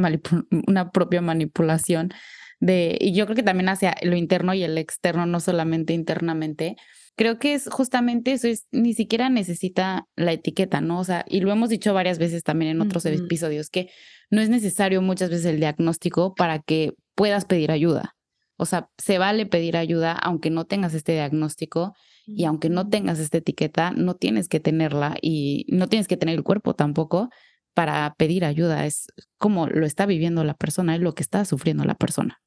una 0.67 0.91
propia 0.91 1.21
manipulación 1.21 2.11
de, 2.59 2.97
y 2.99 3.13
yo 3.13 3.25
creo 3.25 3.35
que 3.35 3.43
también 3.43 3.69
hacia 3.69 3.95
lo 4.01 4.15
interno 4.15 4.53
y 4.53 4.63
el 4.63 4.77
externo, 4.77 5.25
no 5.25 5.39
solamente 5.39 5.93
internamente, 5.93 6.75
creo 7.17 7.39
que 7.39 7.55
es 7.55 7.67
justamente 7.69 8.31
eso, 8.31 8.47
es 8.47 8.67
ni 8.71 8.93
siquiera 8.93 9.29
necesita 9.29 10.05
la 10.15 10.31
etiqueta, 10.31 10.79
¿no? 10.79 10.99
O 10.99 11.03
sea, 11.03 11.25
y 11.27 11.41
lo 11.41 11.51
hemos 11.51 11.69
dicho 11.69 11.93
varias 11.93 12.19
veces 12.19 12.43
también 12.43 12.71
en 12.71 12.81
otros 12.81 13.05
episodios, 13.05 13.69
que 13.69 13.89
no 14.29 14.39
es 14.39 14.49
necesario 14.49 15.01
muchas 15.01 15.31
veces 15.31 15.45
el 15.45 15.59
diagnóstico 15.59 16.35
para 16.35 16.59
que 16.59 16.93
puedas 17.15 17.45
pedir 17.45 17.71
ayuda. 17.71 18.15
O 18.55 18.65
sea, 18.65 18.89
se 18.97 19.17
vale 19.17 19.45
pedir 19.45 19.77
ayuda 19.77 20.13
aunque 20.13 20.49
no 20.49 20.65
tengas 20.65 20.93
este 20.93 21.13
diagnóstico 21.13 21.93
y 22.25 22.45
aunque 22.45 22.69
no 22.69 22.87
tengas 22.89 23.19
esta 23.19 23.39
etiqueta, 23.39 23.91
no 23.91 24.15
tienes 24.15 24.47
que 24.47 24.59
tenerla 24.59 25.15
y 25.21 25.65
no 25.69 25.87
tienes 25.87 26.07
que 26.07 26.17
tener 26.17 26.35
el 26.35 26.43
cuerpo 26.43 26.75
tampoco 26.75 27.29
para 27.73 28.13
pedir 28.17 28.45
ayuda. 28.45 28.85
Es 28.85 29.07
como 29.37 29.67
lo 29.67 29.85
está 29.85 30.05
viviendo 30.05 30.43
la 30.43 30.55
persona, 30.55 30.95
es 30.95 31.01
lo 31.01 31.13
que 31.13 31.23
está 31.23 31.45
sufriendo 31.45 31.83
la 31.83 31.95
persona. 31.95 32.41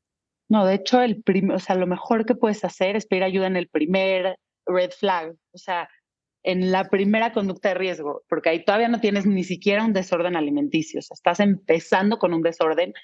No, 0.49 0.65
de 0.65 0.75
hecho, 0.75 1.01
el 1.01 1.23
o 1.55 1.59
sea, 1.59 1.77
lo 1.77 1.87
mejor 1.87 2.27
que 2.27 2.35
puedes 2.35 2.65
hacer 2.65 2.97
es 2.97 3.07
pedir 3.07 3.23
ayuda 3.23 3.47
en 3.47 3.57
el 3.57 3.69
primer 3.69 4.37
red 4.71 4.91
flag, 4.91 5.35
o 5.53 5.59
sea, 5.59 5.89
en 6.43 6.73
la 6.73 6.89
primera 6.89 7.33
conducta 7.33 7.71
de 7.71 7.75
riesgo, 7.75 8.23
porque 8.29 8.49
ahí 8.49 8.65
todavía 8.65 8.89
no 8.89 9.01
tienes 9.01 9.27
ni 9.27 9.45
siquiera 9.45 9.85
un 9.85 9.93
desorden 9.93 10.37
alimenticio, 10.37 11.01
o 11.01 11.03
sea, 11.03 11.15
estás 11.15 11.41
empezando 11.41 12.19
con 12.19 12.33
un 12.33 12.43
desorden 12.43 12.95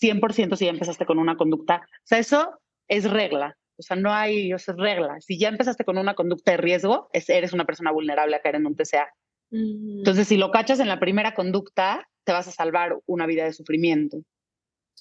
100% 0.00 0.56
si 0.56 0.64
ya 0.64 0.70
empezaste 0.70 1.06
con 1.06 1.18
una 1.18 1.36
conducta, 1.36 1.82
o 1.84 2.06
sea, 2.06 2.18
eso 2.18 2.60
es 2.88 3.10
regla, 3.10 3.56
o 3.78 3.82
sea, 3.82 3.96
no 3.96 4.12
hay, 4.12 4.52
es 4.52 4.66
regla. 4.68 5.20
Si 5.20 5.38
ya 5.38 5.48
empezaste 5.48 5.84
con 5.84 5.98
una 5.98 6.14
conducta 6.14 6.52
de 6.52 6.56
riesgo, 6.56 7.08
eres 7.12 7.52
una 7.52 7.66
persona 7.66 7.92
vulnerable 7.92 8.36
a 8.36 8.40
caer 8.40 8.56
en 8.56 8.66
un 8.66 8.74
TCA. 8.74 9.08
Entonces, 9.50 10.26
si 10.28 10.36
lo 10.36 10.50
cachas 10.50 10.80
en 10.80 10.88
la 10.88 10.98
primera 10.98 11.34
conducta, 11.34 12.08
te 12.24 12.32
vas 12.32 12.48
a 12.48 12.52
salvar 12.52 12.98
una 13.06 13.26
vida 13.26 13.44
de 13.44 13.52
sufrimiento. 13.52 14.18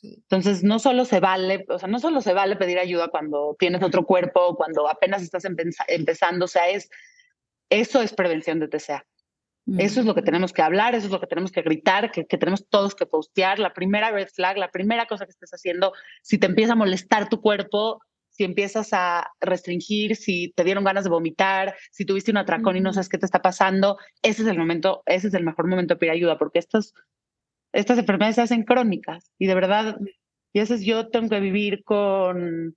Entonces, 0.02 0.64
no 0.64 0.80
solo 0.80 1.06
se 1.06 1.20
vale, 1.20 1.66
o 1.70 1.80
sea, 1.80 1.88
no 1.88 2.00
solo 2.00 2.22
se 2.22 2.34
vale 2.34 2.56
pedir 2.56 2.80
ayuda 2.80 3.08
cuando 3.08 3.56
tienes 3.58 3.82
otro 3.82 4.06
cuerpo, 4.06 4.56
cuando 4.56 4.88
apenas 4.90 5.22
estás 5.22 5.46
empezando, 5.88 6.46
o 6.46 6.48
sea, 6.48 6.70
es, 6.70 6.90
eso 7.70 8.02
es 8.02 8.14
prevención 8.14 8.60
de 8.60 8.68
TCA. 8.68 9.06
Eso 9.80 10.00
es 10.00 10.06
lo 10.06 10.14
que 10.14 10.22
mm. 10.22 10.26
tenemos 10.26 10.54
que 10.54 10.62
hablar, 10.62 10.94
eso 10.94 11.08
es 11.08 11.12
lo 11.12 11.20
que 11.20 11.26
tenemos 11.26 11.52
que 11.52 11.64
gritar, 11.64 12.12
que, 12.12 12.28
que, 12.28 12.38
tenemos 12.38 12.68
todos 12.70 12.94
que 12.94 13.08
postear. 13.08 13.58
La 13.58 13.74
primera 13.74 14.12
red 14.12 14.28
flag, 14.28 14.58
la 14.58 14.70
primera 14.70 15.08
cosa 15.08 15.26
que 15.26 15.32
estés 15.32 15.50
haciendo, 15.52 15.92
si 16.22 16.38
te 16.38 16.46
empieza 16.46 16.74
a 16.74 16.76
molestar 16.76 17.30
tu 17.30 17.42
cuerpo, 17.42 18.00
si 18.36 18.44
empiezas 18.44 18.90
a 18.92 19.32
restringir, 19.40 20.18
si 20.18 20.54
te 20.56 20.64
dieron 20.64 20.84
ganas 20.84 21.06
de 21.06 21.10
vomitar, 21.10 21.76
si 21.92 22.06
tuviste 22.06 22.32
un 22.32 22.38
atracón 22.38 22.76
y 22.76 22.82
no 22.82 22.92
sabes 22.94 23.10
qué 23.10 23.18
te 23.18 23.26
está 23.26 23.42
pasando, 23.42 23.98
ese 24.22 24.44
es 24.44 24.48
el 24.50 24.58
momento, 24.58 25.02
ese 25.06 25.30
es 25.30 25.34
el 25.34 25.44
mejor 25.44 25.68
momento 25.68 25.94
de 25.94 26.00
pedir 26.00 26.12
ayuda, 26.12 26.38
porque 26.38 26.60
estas, 26.60 26.94
estas 27.76 28.00
enfermedades 28.00 28.36
se 28.36 28.42
hacen 28.42 28.64
crónicas 28.64 29.32
y 29.38 29.48
de 29.48 29.56
verdad, 29.56 29.98
y 30.54 30.60
veces 30.60 30.84
yo 30.84 31.10
tengo 31.10 31.30
que 31.30 31.40
vivir 31.40 31.84
con 31.84 32.76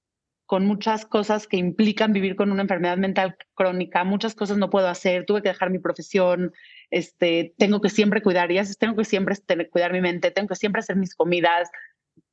con 0.49 0.65
muchas 0.65 1.05
cosas 1.05 1.47
que 1.47 1.59
implican 1.59 2.15
vivir 2.15 2.35
con 2.35 2.51
una 2.51 2.63
enfermedad 2.63 2.97
mental 2.97 3.37
crónica, 3.53 4.03
muchas 4.03 4.35
cosas 4.35 4.57
no 4.57 4.71
puedo 4.71 4.89
hacer, 4.89 5.27
tuve 5.27 5.43
que 5.43 5.51
dejar 5.51 5.69
mi 5.69 5.79
profesión, 5.79 6.55
este, 6.89 7.53
tengo 7.59 7.83
que 7.83 7.91
siempre 7.91 8.23
cuidar, 8.23 8.51
ya 8.51 8.65
tengo 8.81 8.97
que 8.97 9.05
siempre 9.05 9.37
cuidar 9.71 9.93
mi 9.93 10.01
mente, 10.01 10.31
tengo 10.31 10.49
que 10.49 10.57
siempre 10.57 10.81
hacer 10.81 10.97
mis 10.97 11.15
comidas, 11.15 11.69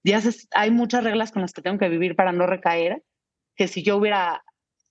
ya 0.05 0.22
hay 0.51 0.72
muchas 0.72 1.03
reglas 1.03 1.34
con 1.34 1.41
las 1.41 1.51
que 1.51 1.61
tengo 1.61 1.78
que 1.78 1.89
vivir 1.89 2.16
para 2.16 2.32
no 2.32 2.47
recaer, 2.47 3.03
que 3.57 3.68
si 3.68 3.84
yo 3.84 3.97
hubiera 3.97 4.45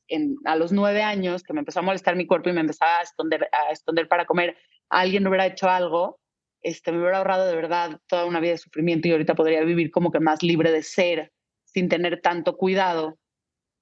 en, 0.09 0.37
a 0.45 0.57
los 0.57 0.71
nueve 0.71 1.03
años 1.03 1.45
que 1.45 1.55
me 1.55 1.61
empezó 1.61 1.79
a 1.79 1.83
molestar 1.83 2.17
mi 2.17 2.27
cuerpo 2.27 2.51
y 2.51 2.53
me 2.53 2.61
empezaba 2.61 2.99
a 2.99 3.03
esconder, 3.05 3.49
a 3.53 3.73
esconder 3.73 4.07
para 4.07 4.27
comer, 4.27 4.55
alguien 4.91 5.27
hubiera 5.27 5.47
hecho 5.47 5.71
algo, 5.71 6.21
este, 6.65 6.91
me 6.91 6.99
hubiera 6.99 7.19
ahorrado 7.19 7.47
de 7.47 7.55
verdad 7.55 8.01
toda 8.09 8.25
una 8.25 8.41
vida 8.41 8.53
de 8.53 8.59
sufrimiento 8.59 9.07
y 9.07 9.13
ahorita 9.13 9.35
podría 9.35 9.63
vivir 9.63 9.91
como 9.91 10.11
que 10.11 10.19
más 10.19 10.43
libre 10.43 10.73
de 10.73 10.83
ser 10.83 11.33
sin 11.65 11.89
tener 11.89 12.21
tanto 12.21 12.57
cuidado 12.57 13.19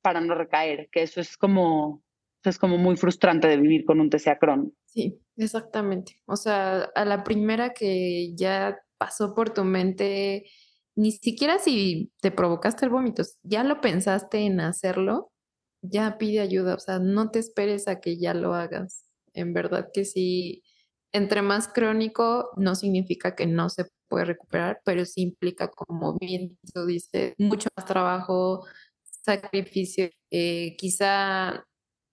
para 0.02 0.20
no 0.20 0.34
recaer, 0.34 0.88
que 0.90 1.02
eso 1.02 1.20
es 1.20 1.36
como, 1.36 2.02
es 2.44 2.58
como 2.58 2.76
muy 2.76 2.96
frustrante 2.96 3.48
de 3.48 3.56
vivir 3.56 3.84
con 3.84 4.00
un 4.00 4.10
TCA 4.10 4.38
Crohn. 4.38 4.74
Sí, 4.84 5.20
exactamente. 5.36 6.20
O 6.26 6.36
sea, 6.36 6.90
a 6.94 7.04
la 7.04 7.22
primera 7.22 7.72
que 7.72 8.34
ya 8.34 8.78
pasó 8.98 9.34
por 9.34 9.50
tu 9.50 9.64
mente, 9.64 10.44
ni 10.96 11.12
siquiera 11.12 11.58
si 11.58 12.10
te 12.20 12.30
provocaste 12.30 12.84
el 12.84 12.90
vómito, 12.90 13.22
ya 13.42 13.62
lo 13.62 13.80
pensaste 13.80 14.38
en 14.38 14.60
hacerlo, 14.60 15.30
ya 15.82 16.18
pide 16.18 16.40
ayuda, 16.40 16.74
o 16.74 16.78
sea, 16.78 16.98
no 16.98 17.30
te 17.30 17.38
esperes 17.38 17.88
a 17.88 18.00
que 18.00 18.18
ya 18.18 18.34
lo 18.34 18.54
hagas. 18.54 19.08
En 19.34 19.54
verdad 19.54 19.88
que 19.92 20.04
sí, 20.04 20.61
entre 21.12 21.42
más 21.42 21.68
crónico 21.68 22.50
no 22.56 22.74
significa 22.74 23.34
que 23.34 23.46
no 23.46 23.68
se 23.68 23.86
puede 24.08 24.24
recuperar, 24.24 24.80
pero 24.84 25.04
sí 25.04 25.22
implica, 25.22 25.68
como 25.68 26.16
bien 26.18 26.58
dice, 26.86 27.34
mucho 27.38 27.68
más 27.76 27.86
trabajo, 27.86 28.66
sacrificio, 29.02 30.10
eh, 30.30 30.74
quizá, 30.76 31.66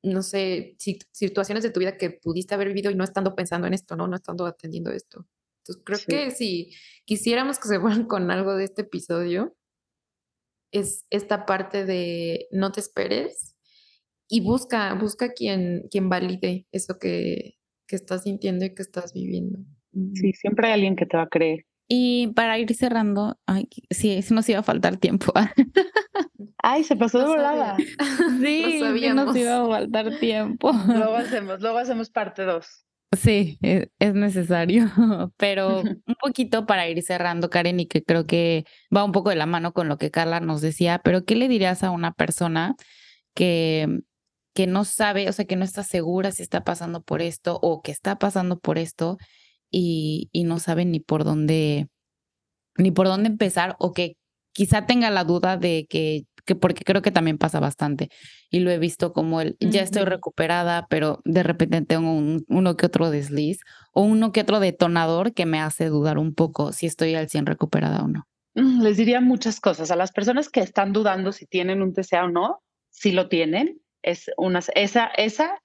no 0.03 0.21
sé, 0.21 0.75
situaciones 1.11 1.63
de 1.63 1.71
tu 1.71 1.79
vida 1.79 1.97
que 1.97 2.09
pudiste 2.11 2.53
haber 2.53 2.69
vivido 2.69 2.91
y 2.91 2.95
no 2.95 3.03
estando 3.03 3.35
pensando 3.35 3.67
en 3.67 3.73
esto, 3.73 3.95
¿no? 3.95 4.07
No 4.07 4.15
estando 4.15 4.45
atendiendo 4.45 4.91
esto. 4.91 5.25
Entonces, 5.63 5.83
creo 5.85 5.99
que 6.07 6.31
si 6.31 6.73
quisiéramos 7.05 7.59
que 7.59 7.67
se 7.67 7.79
fueran 7.79 8.05
con 8.05 8.31
algo 8.31 8.55
de 8.55 8.65
este 8.65 8.81
episodio, 8.83 9.55
es 10.71 11.05
esta 11.09 11.45
parte 11.45 11.85
de 11.85 12.47
no 12.51 12.71
te 12.71 12.79
esperes 12.79 13.55
y 14.27 14.41
busca, 14.41 14.93
busca 14.93 15.33
quien, 15.33 15.87
quien 15.89 16.09
valide 16.09 16.67
eso 16.71 16.99
que, 16.99 17.58
que 17.89 17.95
estás 17.95 18.23
sintiendo 18.23 18.63
y 18.63 18.73
que 18.73 18.83
estás 18.83 19.11
viviendo. 19.13 19.59
Sí, 20.13 20.31
siempre 20.33 20.67
hay 20.67 20.73
alguien 20.73 20.95
que 20.95 21.07
te 21.07 21.17
va 21.17 21.23
a 21.23 21.27
creer. 21.27 21.65
Y 21.87 22.27
para 22.35 22.59
ir 22.59 22.73
cerrando, 22.75 23.39
ay, 23.47 23.67
sí, 23.89 24.21
sí 24.21 24.33
nos 24.33 24.47
iba 24.47 24.59
a 24.59 24.63
faltar 24.63 24.97
tiempo. 24.97 25.33
Ay, 26.61 26.83
se 26.83 26.95
pasó 26.97 27.19
de 27.19 27.25
volada. 27.25 27.77
Sí, 28.41 28.81
sí, 28.81 29.09
nos 29.13 29.35
iba 29.35 29.61
a 29.61 29.67
faltar 29.67 30.19
tiempo. 30.19 30.71
Luego 30.87 31.15
hacemos, 31.15 31.61
luego 31.61 31.77
hacemos 31.77 32.09
parte 32.09 32.43
dos. 32.43 32.85
Sí, 33.17 33.57
e, 33.63 33.89
es, 33.97 34.13
necesario, 34.13 34.91
pero 35.37 35.81
un 35.81 36.15
poquito 36.21 36.67
para 36.67 36.87
ir 36.87 37.01
cerrando, 37.01 37.49
Karen, 37.49 37.79
y 37.79 37.87
que 37.87 38.03
creo 38.03 38.27
que 38.27 38.65
va 38.95 39.03
un 39.03 39.13
poco 39.13 39.29
de 39.29 39.35
la 39.35 39.47
mano 39.47 39.73
con 39.73 39.87
lo 39.87 39.97
que 39.97 40.11
Carla 40.11 40.41
nos 40.41 40.61
decía, 40.61 41.01
pero 41.03 41.25
¿qué 41.25 41.35
le 41.35 41.47
dirías 41.47 41.83
a 41.83 41.89
una 41.89 42.13
persona 42.13 42.75
que, 43.33 44.01
que 44.59 44.67
no 44.67 44.83
sabe, 44.83 45.29
o 45.29 45.31
sea, 45.31 45.45
que 45.45 45.55
no 45.55 45.63
está 45.63 45.83
segura 45.83 46.33
si 46.33 46.43
está 46.43 46.65
pasando 46.65 47.01
por 47.01 47.21
esto 47.21 47.57
o 47.61 47.81
que 47.81 47.93
está 47.93 48.19
pasando 48.19 48.59
por 48.59 48.77
esto 48.77 49.17
y, 49.71 50.27
y 50.33 50.43
no 50.43 50.59
saben 50.59 50.91
ni 50.91 50.99
por 50.99 51.23
dónde, 51.23 51.87
ni 52.75 52.91
por 52.91 53.07
dónde 53.07 53.29
empezar 53.29 53.77
o 53.79 53.93
que 53.93 54.17
quizá 54.51 54.85
tenga 54.85 55.11
la 55.11 55.23
duda 55.23 55.55
de 55.55 55.87
que, 55.89 56.25
que 56.43 56.55
porque 56.55 56.83
creo 56.83 57.01
que 57.01 57.11
también 57.11 57.37
pasa 57.37 57.61
bastante 57.61 58.09
y 58.51 58.59
lo 58.59 58.69
he 58.69 58.79
visto 58.79 59.13
como 59.13 59.39
el, 59.39 59.55
ya 59.61 59.81
estoy 59.81 60.03
recuperada, 60.03 60.87
pero 60.89 61.21
de 61.23 61.43
repente 61.43 61.81
tengo 61.83 62.11
un, 62.11 62.43
uno 62.49 62.75
que 62.75 62.85
otro 62.85 63.11
desliz 63.11 63.61
o 63.93 64.01
uno 64.01 64.33
que 64.33 64.41
otro 64.41 64.59
detonador 64.59 65.33
que 65.33 65.45
me 65.45 65.61
hace 65.61 65.85
dudar 65.85 66.17
un 66.17 66.35
poco 66.35 66.73
si 66.73 66.85
estoy 66.85 67.15
al 67.15 67.29
100 67.29 67.45
recuperada 67.45 68.03
o 68.03 68.09
no. 68.09 68.27
Mm, 68.55 68.81
les 68.81 68.97
diría 68.97 69.21
muchas 69.21 69.61
cosas 69.61 69.89
a 69.89 69.95
las 69.95 70.11
personas 70.11 70.49
que 70.49 70.59
están 70.59 70.91
dudando 70.91 71.31
si 71.31 71.45
tienen 71.45 71.81
un 71.81 71.93
TCA 71.93 72.25
o 72.25 72.29
no, 72.29 72.61
si 72.89 73.13
lo 73.13 73.29
tienen, 73.29 73.79
es 74.03 74.31
una, 74.37 74.59
esa, 74.75 75.07
esa, 75.17 75.61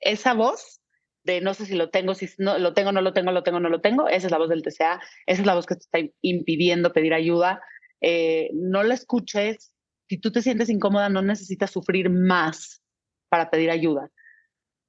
esa 0.00 0.34
voz 0.34 0.80
de 1.24 1.40
no 1.40 1.54
sé 1.54 1.66
si 1.66 1.74
lo 1.74 1.90
tengo, 1.90 2.14
si 2.14 2.28
no, 2.38 2.58
lo 2.58 2.74
tengo, 2.74 2.92
no 2.92 3.00
lo 3.00 3.12
tengo, 3.12 3.30
lo 3.30 3.42
tengo, 3.42 3.60
no 3.60 3.68
lo 3.68 3.80
tengo, 3.80 4.08
esa 4.08 4.26
es 4.26 4.30
la 4.30 4.38
voz 4.38 4.48
del 4.48 4.62
TCA, 4.62 5.00
esa 5.26 5.40
es 5.40 5.46
la 5.46 5.54
voz 5.54 5.66
que 5.66 5.76
te 5.76 5.82
está 5.82 5.98
impidiendo 6.20 6.92
pedir 6.92 7.14
ayuda. 7.14 7.60
Eh, 8.00 8.50
no 8.54 8.82
la 8.82 8.94
escuches. 8.94 9.72
Si 10.08 10.18
tú 10.18 10.32
te 10.32 10.42
sientes 10.42 10.68
incómoda, 10.68 11.08
no 11.08 11.22
necesitas 11.22 11.70
sufrir 11.70 12.10
más 12.10 12.82
para 13.28 13.50
pedir 13.50 13.70
ayuda. 13.70 14.10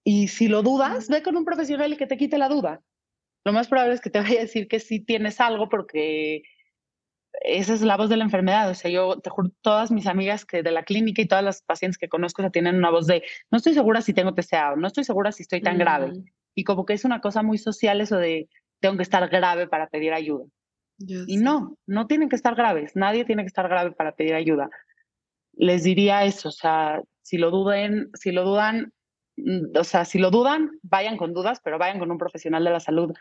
Y 0.04 0.28
si 0.28 0.48
lo 0.48 0.64
dudas, 0.64 1.08
ve 1.08 1.22
con 1.22 1.38
un 1.38 1.46
profesional 1.46 1.94
y 1.94 1.98
que 1.98 2.08
te 2.08 2.18
quite 2.18 2.38
la 2.38 2.50
duda. 2.50 2.82
Lo 3.46 3.54
más 3.54 3.68
probable 3.68 3.94
es 3.94 4.02
que 4.02 4.10
te 4.10 4.20
vaya 4.20 4.40
a 4.40 4.44
decir 4.44 4.68
que 4.68 4.80
sí 4.80 5.00
tienes 5.00 5.40
algo 5.40 5.70
porque 5.70 6.44
esa 7.42 7.74
es 7.74 7.82
la 7.82 7.98
voz 7.98 8.10
de 8.10 8.18
la 8.18 8.24
enfermedad. 8.24 8.70
O 8.70 8.74
sea, 8.74 8.90
yo 8.92 9.20
te 9.20 9.30
juro, 9.30 9.52
todas 9.62 9.92
mis 9.92 10.08
amigas 10.08 10.46
que 10.46 10.64
de 10.64 10.72
la 10.72 10.84
clínica 10.84 11.22
y 11.22 11.28
todas 11.28 11.44
las 11.44 11.62
pacientes 11.62 11.98
que 11.98 12.10
conozco 12.10 12.42
ya 12.42 12.50
tienen 12.50 12.76
una 12.76 12.90
voz 12.90 13.08
de 13.08 13.24
no 13.52 13.58
estoy 13.58 13.74
segura 13.74 14.02
si 14.02 14.14
tengo 14.14 14.34
TCA 14.34 14.74
o 14.74 14.76
no 14.76 14.88
estoy 14.88 15.04
segura 15.04 15.32
si 15.32 15.44
estoy 15.44 15.62
tan 15.62 15.78
grave. 15.78 16.14
Mm. 16.14 16.26
Y 16.56 16.64
como 16.64 16.86
que 16.86 16.94
es 16.94 17.06
una 17.06 17.22
cosa 17.22 17.42
muy 17.44 17.58
social 17.58 18.02
eso 18.02 18.18
de 18.18 18.48
tengo 18.80 18.98
que 18.98 19.04
estar 19.04 19.28
grave 19.30 19.68
para 19.68 19.88
pedir 19.88 20.14
ayuda. 20.14 20.46
y 21.00 21.38
no, 21.38 21.78
no 21.88 22.08
tienen 22.08 22.30
que 22.30 22.36
estar 22.36 22.56
graves. 22.56 22.96
Nadie 22.96 23.26
tiene 23.26 23.44
que 23.44 23.48
estar 23.48 23.68
grave 23.68 23.92
para 23.92 24.14
pedir 24.14 24.36
ayuda. 24.36 24.70
Les 25.54 25.84
diría 25.84 26.24
eso, 26.26 26.50
o 26.50 26.52
sea, 26.52 27.02
si 27.22 27.38
lo 27.38 27.52
duden, 27.52 28.10
si 28.14 28.32
lo 28.32 28.44
dudan, 28.44 28.94
mm, 29.38 29.78
o 29.78 29.84
sea, 29.84 30.06
si 30.06 30.20
lo 30.20 30.32
dudan, 30.32 30.72
vayan 30.82 31.18
con 31.18 31.34
dudas, 31.34 31.60
pero 31.64 31.78
vayan 31.78 32.00
con 32.00 32.12
un 32.12 32.18
profesional 32.18 32.64
de 32.64 32.72
la 32.72 32.80
salud 32.80 33.14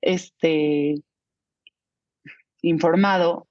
este 0.00 0.94
informado 2.62 3.48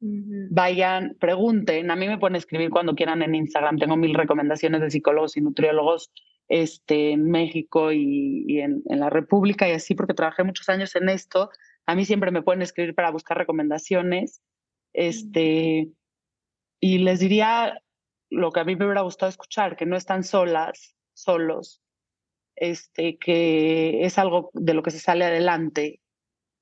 Vayan, 0.00 1.16
pregunten. 1.20 1.90
A 1.90 1.96
mí 1.96 2.08
me 2.08 2.18
pueden 2.18 2.36
escribir 2.36 2.70
cuando 2.70 2.94
quieran 2.94 3.22
en 3.22 3.34
Instagram. 3.34 3.78
Tengo 3.78 3.96
mil 3.96 4.14
recomendaciones 4.14 4.80
de 4.80 4.90
psicólogos 4.90 5.36
y 5.36 5.42
nutriólogos 5.42 6.10
este, 6.48 7.12
en 7.12 7.30
México 7.30 7.92
y, 7.92 8.60
en, 8.60 8.82
la 8.86 9.10
República 9.10 9.68
y 9.68 9.72
así, 9.72 9.94
porque 9.94 10.14
trabajé 10.14 10.42
muchos 10.42 10.68
años 10.68 10.96
en 10.96 11.10
esto. 11.10 11.50
A 11.86 11.94
mí 11.94 12.04
siempre 12.04 12.30
me 12.30 12.42
pueden 12.42 12.62
escribir 12.62 12.94
para 12.94 13.10
buscar 13.10 13.36
recomendaciones. 13.36 14.40
Este, 14.94 15.90
y 16.80 16.98
les 16.98 17.20
diría 17.20 17.80
lo 18.30 18.52
que 18.52 18.60
a 18.60 18.64
mí 18.64 18.76
me 18.76 18.86
hubiera 18.86 19.02
gustado 19.02 19.28
escuchar, 19.28 19.76
que 19.76 19.86
no 19.86 19.96
están 19.96 20.24
solas, 20.24 20.96
solos, 21.12 21.82
este, 22.56 23.18
que 23.18 24.04
es 24.04 24.18
algo 24.18 24.50
de 24.54 24.74
lo 24.74 24.82
que 24.82 24.92
se 24.92 24.98
sale 24.98 25.24
adelante 25.26 26.00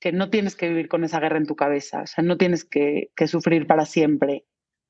que 0.01 0.13
no 0.13 0.31
tienes 0.31 0.57
que 0.57 0.69
vivir 0.69 0.89
con 0.89 1.05
esa 1.05 1.21
guerra 1.21 1.39
en 1.39 1.47
tu 1.47 1.57
cabeza, 1.57 2.03
o 2.03 2.07
sea, 2.07 2.25
no 2.25 2.37
tienes 2.37 2.65
que, 2.65 3.11
sufrir 3.27 3.67
para 3.67 3.85
siempre, 3.85 4.45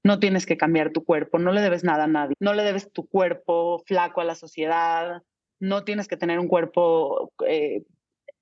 no 0.05 0.19
tienes 0.19 0.47
que 0.47 0.57
cambiar 0.57 0.93
tu 0.93 1.05
cuerpo, 1.05 1.39
no 1.39 1.53
le 1.53 1.61
debes 1.61 1.85
nada 1.85 2.05
a 2.05 2.09
nadie, 2.09 2.35
no 2.41 2.55
le 2.55 2.63
debes 2.63 2.93
tu 2.93 3.07
cuerpo 3.07 3.83
flaco 3.87 4.21
a 4.21 4.25
la 4.25 4.35
sociedad, 4.35 5.23
no 5.61 5.85
tienes 5.85 6.09
que 6.09 6.17
tener 6.17 6.39
un 6.39 6.49
cuerpo, 6.49 7.33
eh, 7.47 7.85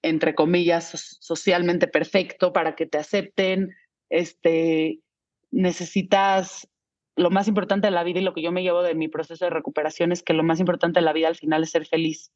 entre 0.03 0.35
comillas, 0.35 1.19
socialmente 1.21 1.89
perfecto 1.89 2.53
para 2.53 2.75
que 2.75 2.87
te 2.87 2.99
acepten, 2.99 3.75
este, 4.11 5.01
necesitas 5.51 6.69
lo 7.17 7.31
más 7.31 7.49
importante 7.49 7.87
de 7.87 7.93
la 7.93 8.05
vida 8.05 8.21
y 8.21 8.25
lo 8.25 8.35
que 8.35 8.43
yo 8.43 8.53
me 8.53 8.63
llevo 8.63 8.83
de 8.83 8.95
mi 8.95 9.09
proceso 9.09 9.45
de 9.47 9.51
recuperación 9.51 10.13
es 10.13 10.23
que 10.23 10.35
lo 10.35 10.43
más 10.43 10.61
importante 10.61 11.01
de 11.01 11.05
la 11.05 11.15
vida 11.15 11.29
al 11.29 11.37
final 11.37 11.63
es 11.63 11.71
ser 11.71 11.87
feliz. 11.87 12.31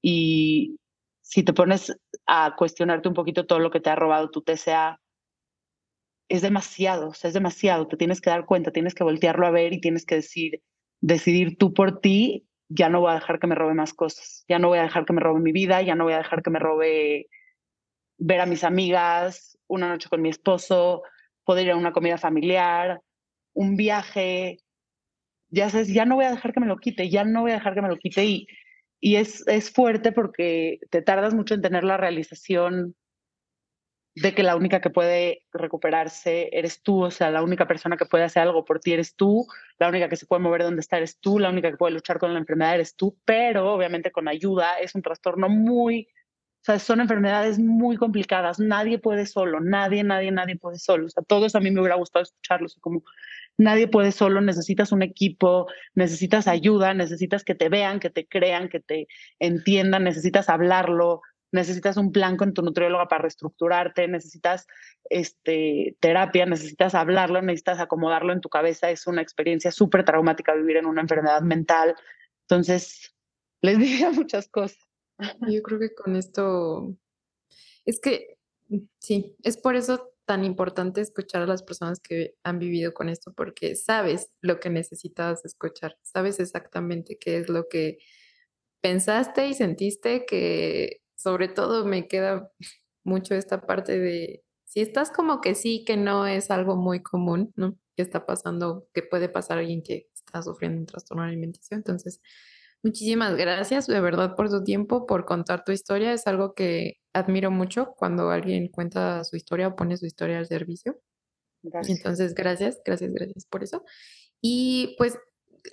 Y, 0.00 0.76
si 1.22 1.42
te 1.42 1.52
pones 1.52 1.96
a 2.26 2.54
cuestionarte 2.56 3.08
un 3.08 3.14
poquito 3.14 3.46
todo 3.46 3.58
lo 3.58 3.70
que 3.70 3.80
te 3.80 3.90
ha 3.90 3.96
robado 3.96 4.30
tu 4.30 4.42
TCA, 4.42 5.00
es 6.28 6.42
demasiado, 6.42 7.10
o 7.10 7.12
es 7.12 7.34
demasiado, 7.34 7.88
te 7.88 7.96
tienes 7.96 8.20
que 8.20 8.30
dar 8.30 8.46
cuenta, 8.46 8.70
tienes 8.70 8.94
que 8.94 9.04
voltearlo 9.04 9.46
a 9.46 9.50
ver 9.50 9.72
y 9.72 9.80
tienes 9.80 10.06
que 10.06 10.16
decir, 10.16 10.62
decidir 11.00 11.56
tú 11.58 11.74
por 11.74 12.00
ti, 12.00 12.46
ya 12.68 12.88
no 12.88 13.00
voy 13.00 13.12
a 13.12 13.14
dejar 13.14 13.38
que 13.38 13.46
me 13.46 13.54
robe 13.54 13.74
más 13.74 13.92
cosas, 13.92 14.44
ya 14.48 14.58
no 14.58 14.68
voy 14.68 14.78
a 14.78 14.82
dejar 14.84 15.04
que 15.04 15.12
me 15.12 15.20
robe 15.20 15.40
mi 15.40 15.52
vida, 15.52 15.82
ya 15.82 15.94
no 15.94 16.04
voy 16.04 16.14
a 16.14 16.18
dejar 16.18 16.42
que 16.42 16.50
me 16.50 16.58
robe 16.58 17.26
ver 18.18 18.40
a 18.40 18.46
mis 18.46 18.64
amigas, 18.64 19.58
una 19.66 19.88
noche 19.88 20.08
con 20.08 20.22
mi 20.22 20.30
esposo, 20.30 21.02
poder 21.44 21.66
ir 21.66 21.72
a 21.72 21.76
una 21.76 21.92
comida 21.92 22.18
familiar, 22.18 23.00
un 23.52 23.76
viaje, 23.76 24.58
ya 25.50 25.68
sabes, 25.68 25.88
ya 25.88 26.06
no 26.06 26.14
voy 26.14 26.24
a 26.24 26.30
dejar 26.30 26.52
que 26.52 26.60
me 26.60 26.66
lo 26.66 26.78
quite, 26.78 27.10
ya 27.10 27.24
no 27.24 27.42
voy 27.42 27.50
a 27.50 27.54
dejar 27.54 27.74
que 27.74 27.82
me 27.82 27.88
lo 27.88 27.98
quite 27.98 28.24
y 28.24 28.46
y 29.02 29.16
es, 29.16 29.44
es 29.48 29.72
fuerte 29.72 30.12
porque 30.12 30.78
te 30.90 31.02
tardas 31.02 31.34
mucho 31.34 31.54
en 31.54 31.60
tener 31.60 31.82
la 31.82 31.96
realización 31.96 32.94
de 34.14 34.32
que 34.32 34.44
la 34.44 34.54
única 34.54 34.80
que 34.80 34.90
puede 34.90 35.44
recuperarse 35.52 36.50
eres 36.52 36.82
tú, 36.82 37.02
o 37.02 37.10
sea, 37.10 37.32
la 37.32 37.42
única 37.42 37.66
persona 37.66 37.96
que 37.96 38.06
puede 38.06 38.22
hacer 38.22 38.42
algo 38.42 38.64
por 38.64 38.78
ti 38.78 38.92
eres 38.92 39.16
tú, 39.16 39.46
la 39.78 39.88
única 39.88 40.08
que 40.08 40.14
se 40.14 40.26
puede 40.26 40.42
mover 40.42 40.62
donde 40.62 40.80
está 40.80 40.98
eres 40.98 41.18
tú, 41.18 41.40
la 41.40 41.50
única 41.50 41.72
que 41.72 41.78
puede 41.78 41.94
luchar 41.94 42.20
con 42.20 42.32
la 42.32 42.38
enfermedad 42.38 42.76
eres 42.76 42.94
tú, 42.94 43.18
pero 43.24 43.72
obviamente 43.72 44.12
con 44.12 44.28
ayuda 44.28 44.78
es 44.78 44.94
un 44.94 45.02
trastorno 45.02 45.48
muy, 45.48 46.08
o 46.62 46.64
sea, 46.64 46.78
son 46.78 47.00
enfermedades 47.00 47.58
muy 47.58 47.96
complicadas, 47.96 48.60
nadie 48.60 48.98
puede 48.98 49.26
solo, 49.26 49.58
nadie, 49.58 50.04
nadie, 50.04 50.30
nadie 50.30 50.56
puede 50.56 50.78
solo, 50.78 51.06
o 51.06 51.10
sea, 51.10 51.24
todos 51.24 51.56
a 51.56 51.60
mí 51.60 51.72
me 51.72 51.80
hubiera 51.80 51.96
gustado 51.96 52.22
escucharlos, 52.22 52.76
como 52.80 53.02
nadie 53.58 53.88
puede 53.88 54.12
solo, 54.12 54.40
necesitas 54.40 54.92
un 54.92 55.02
equipo, 55.02 55.66
necesitas 55.94 56.46
ayuda, 56.46 56.94
necesitas 56.94 57.42
que 57.42 57.56
te 57.56 57.68
vean, 57.68 57.98
que 57.98 58.10
te 58.10 58.28
crean, 58.28 58.68
que 58.68 58.78
te 58.78 59.08
entiendan, 59.40 60.04
necesitas 60.04 60.48
hablarlo, 60.48 61.22
necesitas 61.50 61.96
un 61.96 62.12
plan 62.12 62.36
con 62.36 62.54
tu 62.54 62.62
nutrióloga 62.62 63.08
para 63.08 63.22
reestructurarte, 63.22 64.06
necesitas 64.06 64.66
este, 65.10 65.96
terapia, 66.00 66.46
necesitas 66.46 66.94
hablarlo, 66.94 67.42
necesitas 67.42 67.80
acomodarlo 67.80 68.32
en 68.32 68.40
tu 68.40 68.48
cabeza. 68.48 68.90
Es 68.90 69.06
una 69.06 69.20
experiencia 69.20 69.70
súper 69.70 70.04
traumática 70.04 70.54
vivir 70.54 70.78
en 70.78 70.86
una 70.86 71.02
enfermedad 71.02 71.42
mental. 71.42 71.94
Entonces, 72.48 73.14
les 73.60 73.78
diría 73.80 74.10
muchas 74.10 74.48
cosas. 74.48 74.91
Yo 75.48 75.62
creo 75.62 75.78
que 75.78 75.94
con 75.94 76.16
esto, 76.16 76.96
es 77.84 78.00
que, 78.00 78.38
sí, 78.98 79.36
es 79.42 79.56
por 79.56 79.76
eso 79.76 80.10
tan 80.24 80.44
importante 80.44 81.00
escuchar 81.00 81.42
a 81.42 81.46
las 81.46 81.62
personas 81.62 82.00
que 82.00 82.36
han 82.44 82.58
vivido 82.58 82.94
con 82.94 83.08
esto, 83.08 83.32
porque 83.34 83.74
sabes 83.76 84.30
lo 84.40 84.60
que 84.60 84.70
necesitabas 84.70 85.44
escuchar, 85.44 85.98
sabes 86.02 86.40
exactamente 86.40 87.18
qué 87.18 87.38
es 87.38 87.48
lo 87.48 87.68
que 87.68 87.98
pensaste 88.80 89.48
y 89.48 89.54
sentiste 89.54 90.26
que 90.26 91.02
sobre 91.16 91.48
todo 91.48 91.84
me 91.84 92.08
queda 92.08 92.50
mucho 93.04 93.34
esta 93.34 93.62
parte 93.66 93.98
de 93.98 94.44
si 94.64 94.80
estás 94.80 95.10
como 95.10 95.40
que 95.40 95.54
sí, 95.54 95.84
que 95.84 95.96
no 95.96 96.26
es 96.26 96.50
algo 96.50 96.76
muy 96.76 97.02
común, 97.02 97.52
¿no? 97.56 97.78
Que 97.96 98.02
está 98.02 98.24
pasando, 98.24 98.88
que 98.94 99.02
puede 99.02 99.28
pasar 99.28 99.58
a 99.58 99.60
alguien 99.60 99.82
que 99.82 100.08
está 100.14 100.42
sufriendo 100.42 100.80
un 100.80 100.86
trastorno 100.86 101.24
de 101.24 101.28
alimentación. 101.28 101.80
Entonces, 101.80 102.22
muchísimas 102.82 103.36
gracias 103.36 103.86
de 103.86 104.00
verdad 104.00 104.34
por 104.36 104.48
tu 104.48 104.62
tiempo, 104.64 105.06
por 105.06 105.24
contar 105.24 105.64
tu 105.64 105.72
historia. 105.72 106.12
Es 106.12 106.26
algo 106.26 106.54
que 106.54 106.94
admiro 107.12 107.50
mucho 107.50 107.94
cuando 107.96 108.30
alguien 108.30 108.68
cuenta 108.68 109.24
su 109.24 109.36
historia 109.36 109.68
o 109.68 109.76
pone 109.76 109.96
su 109.96 110.06
historia 110.06 110.38
al 110.38 110.46
servicio. 110.46 111.00
Gracias. 111.62 111.98
Entonces, 111.98 112.34
gracias, 112.34 112.80
gracias, 112.84 113.12
gracias 113.12 113.46
por 113.46 113.62
eso. 113.62 113.84
Y 114.40 114.94
pues 114.98 115.16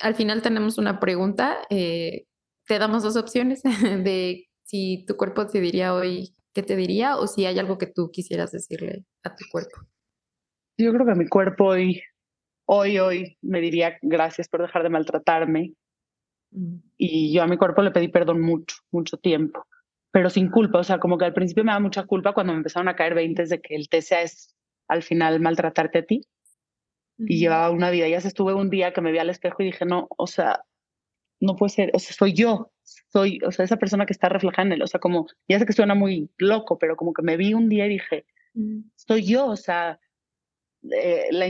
al 0.02 0.16
final 0.16 0.42
tenemos 0.42 0.78
una 0.78 1.00
pregunta. 1.00 1.58
Eh, 1.70 2.26
te 2.68 2.78
damos 2.78 3.04
dos 3.04 3.16
opciones 3.16 3.64
de 3.64 4.48
si 4.64 5.06
tu 5.08 5.18
cuerpo 5.18 5.48
te 5.48 5.60
diría 5.60 5.94
hoy 5.94 6.36
qué 6.54 6.64
te 6.64 6.76
diría 6.76 7.18
o 7.18 7.28
si 7.28 7.46
hay 7.46 7.58
algo 7.60 7.78
que 7.78 7.88
tú 7.88 8.12
quisieras 8.12 8.52
decirle 8.52 9.06
a 9.24 9.36
tu 9.36 9.46
cuerpo. 9.52 9.82
Yo 10.78 10.94
creo 10.94 11.06
que 11.06 11.16
mi 11.16 11.28
cuerpo 11.28 11.66
hoy, 11.66 12.02
hoy, 12.66 13.00
hoy 13.00 13.38
me 13.42 13.60
diría 13.62 13.98
gracias 14.02 14.48
por 14.48 14.62
dejar 14.62 14.84
de 14.84 14.90
maltratarme. 14.90 15.74
Y 16.98 17.34
yo 17.34 17.44
a 17.44 17.48
mi 17.48 17.58
cuerpo 17.58 17.82
le 17.82 17.92
pedí 17.92 18.08
perdón 18.08 18.42
mucho, 18.42 18.78
mucho 18.92 19.18
tiempo, 19.18 19.68
pero 20.12 20.30
sin 20.30 20.50
culpa. 20.50 20.80
O 20.80 20.84
sea, 20.84 21.00
como 21.00 21.18
que 21.18 21.26
al 21.26 21.34
principio 21.34 21.64
me 21.64 21.72
da 21.72 21.80
mucha 21.80 22.06
culpa 22.06 22.34
cuando 22.34 22.54
me 22.54 22.58
empezaron 22.58 22.88
a 22.88 22.96
caer 22.96 23.14
20 23.14 23.46
de 23.46 23.62
que 23.62 23.76
el 23.76 23.90
TCA 23.90 24.22
es 24.22 24.56
al 24.88 25.04
final 25.04 25.40
maltratarte 25.40 26.00
a 26.00 26.06
ti. 26.06 26.22
Y 27.22 27.38
llevaba 27.38 27.70
una 27.72 27.90
vida. 27.90 28.08
Ya 28.08 28.22
se 28.22 28.30
estuve 28.30 28.54
un 28.54 28.70
día 28.70 28.94
que 28.94 29.02
me 29.02 29.12
vi 29.12 29.18
al 29.18 29.30
espejo 29.30 29.62
y 29.62 29.66
dije, 29.66 29.86
no, 29.86 30.08
o 30.18 30.26
sea, 30.26 30.64
no 31.42 31.56
puede 31.56 31.70
ser, 31.70 31.92
o 31.94 32.00
sea, 32.00 32.14
soy 32.16 32.34
yo, 32.34 32.72
soy, 32.84 33.40
o 33.46 33.52
sea, 33.52 33.66
esa 33.66 33.78
persona 33.78 34.06
que 34.06 34.14
está 34.14 34.30
reflejada 34.30 34.68
en 34.68 34.74
él, 34.74 34.82
o 34.82 34.88
sea, 34.88 35.00
como, 35.00 35.28
ya 35.48 35.60
sé 35.60 35.66
que 35.66 35.74
suena 35.74 35.96
muy 35.96 36.30
loco, 36.38 36.78
pero 36.78 36.96
como 36.96 37.14
que 37.14 37.22
me 37.22 37.38
vi 37.38 37.54
un 37.54 37.70
día 37.70 37.86
y 37.86 37.90
dije, 37.90 38.26
mm. 38.54 38.80
soy 38.96 39.26
yo, 39.26 39.48
o 39.48 39.56
sea, 39.56 40.00
eh, 40.92 41.28
la, 41.32 41.46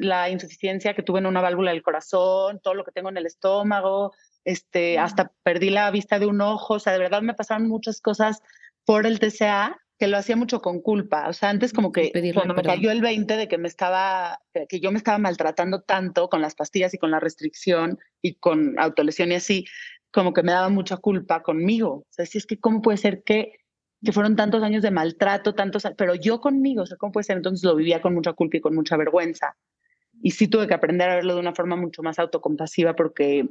la 0.00 0.30
insuficiencia 0.30 0.94
que 0.94 1.02
tuve 1.02 1.18
en 1.18 1.26
una 1.26 1.40
válvula 1.40 1.72
del 1.72 1.82
corazón, 1.82 2.60
todo 2.60 2.74
lo 2.74 2.84
que 2.84 2.92
tengo 2.92 3.08
en 3.08 3.16
el 3.16 3.26
estómago, 3.26 4.12
este, 4.44 4.98
hasta 4.98 5.32
perdí 5.42 5.70
la 5.70 5.90
vista 5.90 6.18
de 6.18 6.26
un 6.26 6.40
ojo, 6.40 6.74
o 6.74 6.78
sea, 6.78 6.92
de 6.92 6.98
verdad 6.98 7.22
me 7.22 7.34
pasaron 7.34 7.68
muchas 7.68 8.00
cosas 8.00 8.42
por 8.84 9.06
el 9.06 9.18
TCA 9.18 9.78
que 9.98 10.08
lo 10.08 10.16
hacía 10.16 10.36
mucho 10.36 10.60
con 10.60 10.80
culpa. 10.80 11.28
O 11.28 11.32
sea, 11.32 11.50
antes 11.50 11.72
como 11.72 11.92
que 11.92 12.10
cuando 12.34 12.54
me 12.54 12.62
cayó 12.62 12.90
el 12.90 13.00
20 13.00 13.36
de 13.36 13.48
que 13.48 13.58
me 13.58 13.68
estaba, 13.68 14.40
que 14.68 14.80
yo 14.80 14.90
me 14.90 14.98
estaba 14.98 15.18
maltratando 15.18 15.82
tanto 15.82 16.28
con 16.28 16.42
las 16.42 16.54
pastillas 16.54 16.94
y 16.94 16.98
con 16.98 17.10
la 17.10 17.20
restricción 17.20 17.98
y 18.20 18.34
con 18.34 18.78
autolesión 18.78 19.30
y 19.32 19.36
así, 19.36 19.66
como 20.10 20.32
que 20.32 20.42
me 20.42 20.52
daba 20.52 20.68
mucha 20.68 20.96
culpa 20.96 21.42
conmigo. 21.42 21.90
O 21.90 22.06
sea, 22.10 22.26
si 22.26 22.38
es 22.38 22.46
que 22.46 22.58
cómo 22.58 22.82
puede 22.82 22.98
ser 22.98 23.22
que, 23.22 23.52
que 24.02 24.12
fueron 24.12 24.36
tantos 24.36 24.62
años 24.62 24.82
de 24.82 24.90
maltrato, 24.90 25.54
tantos, 25.54 25.84
pero 25.96 26.14
yo 26.14 26.40
conmigo, 26.40 26.82
o 26.82 26.86
sea, 26.86 26.96
cómo 26.96 27.12
puede 27.12 27.24
ser. 27.24 27.36
Entonces 27.36 27.64
lo 27.64 27.76
vivía 27.76 28.02
con 28.02 28.14
mucha 28.14 28.32
culpa 28.32 28.56
y 28.56 28.60
con 28.60 28.74
mucha 28.74 28.96
vergüenza. 28.96 29.56
Y 30.22 30.32
sí 30.32 30.48
tuve 30.48 30.66
que 30.66 30.74
aprender 30.74 31.10
a 31.10 31.16
verlo 31.16 31.34
de 31.34 31.40
una 31.40 31.54
forma 31.54 31.76
mucho 31.76 32.02
más 32.02 32.18
autocompasiva 32.18 32.94
porque 32.94 33.48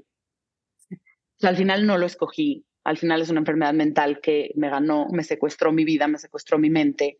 al 1.47 1.57
final 1.57 1.85
no 1.85 1.97
lo 1.97 2.05
escogí 2.05 2.65
al 2.83 2.97
final 2.97 3.21
es 3.21 3.29
una 3.29 3.39
enfermedad 3.39 3.73
mental 3.73 4.19
que 4.19 4.51
me 4.55 4.69
ganó, 4.69 5.07
me 5.09 5.23
secuestró 5.23 5.71
mi 5.71 5.85
vida, 5.85 6.07
me 6.07 6.17
secuestró 6.17 6.57
mi 6.57 6.69
mente. 6.69 7.19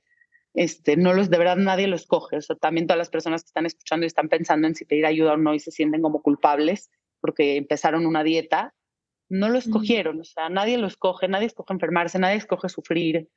Este, 0.54 0.98
no 0.98 1.14
los, 1.14 1.30
de 1.30 1.38
verdad 1.38 1.56
nadie 1.56 1.88
lo 1.88 1.96
escoge. 1.96 2.38
O 2.38 2.42
sea, 2.42 2.56
también 2.56 2.86
todas 2.86 2.98
las 2.98 3.10
personas 3.10 3.44
que 3.44 3.48
están 3.48 3.66
escuchando 3.66 4.06
y 4.06 4.08
están 4.08 4.30
pensando 4.30 4.68
en 4.68 4.76
si 4.76 4.86
pedir 4.86 5.06
ayuda 5.06 5.34
o 5.34 5.38
no 5.38 5.54
y 5.54 5.60
se 5.60 5.72
sienten 5.72 6.02
como 6.02 6.22
culpables 6.22 6.92
porque 7.22 7.56
empezaron 7.56 8.06
una 8.06 8.24
dieta, 8.24 8.74
no 9.30 9.48
lo 9.48 9.58
escogieron. 9.58 10.20
O 10.20 10.26
sea, 10.26 10.50
nadie 10.50 10.78
lo 10.78 10.88
escoge, 10.88 11.30
nadie 11.30 11.48
escoge 11.48 11.74
enfermarse, 11.74 12.20
nadie 12.20 12.36
escoge 12.38 12.68
sufrir. 12.68 13.30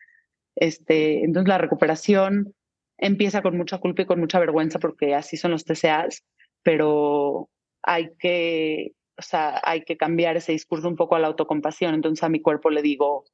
Este, 0.56 1.24
entonces 1.24 1.48
la 1.48 1.58
recuperación 1.58 2.54
empieza 2.98 3.42
con 3.42 3.56
mucha 3.56 3.78
culpa 3.78 4.02
y 4.02 4.06
con 4.06 4.18
mucha 4.18 4.40
vergüenza 4.40 4.80
porque 4.80 5.14
así 5.14 5.36
son 5.36 5.52
los 5.52 5.64
TCAs, 5.64 6.24
pero 6.64 7.48
hay 7.82 8.10
que 8.18 8.92
o 9.18 9.22
sea, 9.22 9.60
hay 9.64 9.82
que 9.82 9.96
cambiar 9.96 10.36
ese 10.36 10.52
discurso 10.52 10.88
un 10.88 10.96
poco 10.96 11.16
a 11.16 11.18
la 11.18 11.28
autocompasión. 11.28 11.94
Entonces 11.94 12.22
a 12.22 12.28
mi 12.28 12.40
cuerpo 12.40 12.70
le 12.70 12.82
digo, 12.82 13.24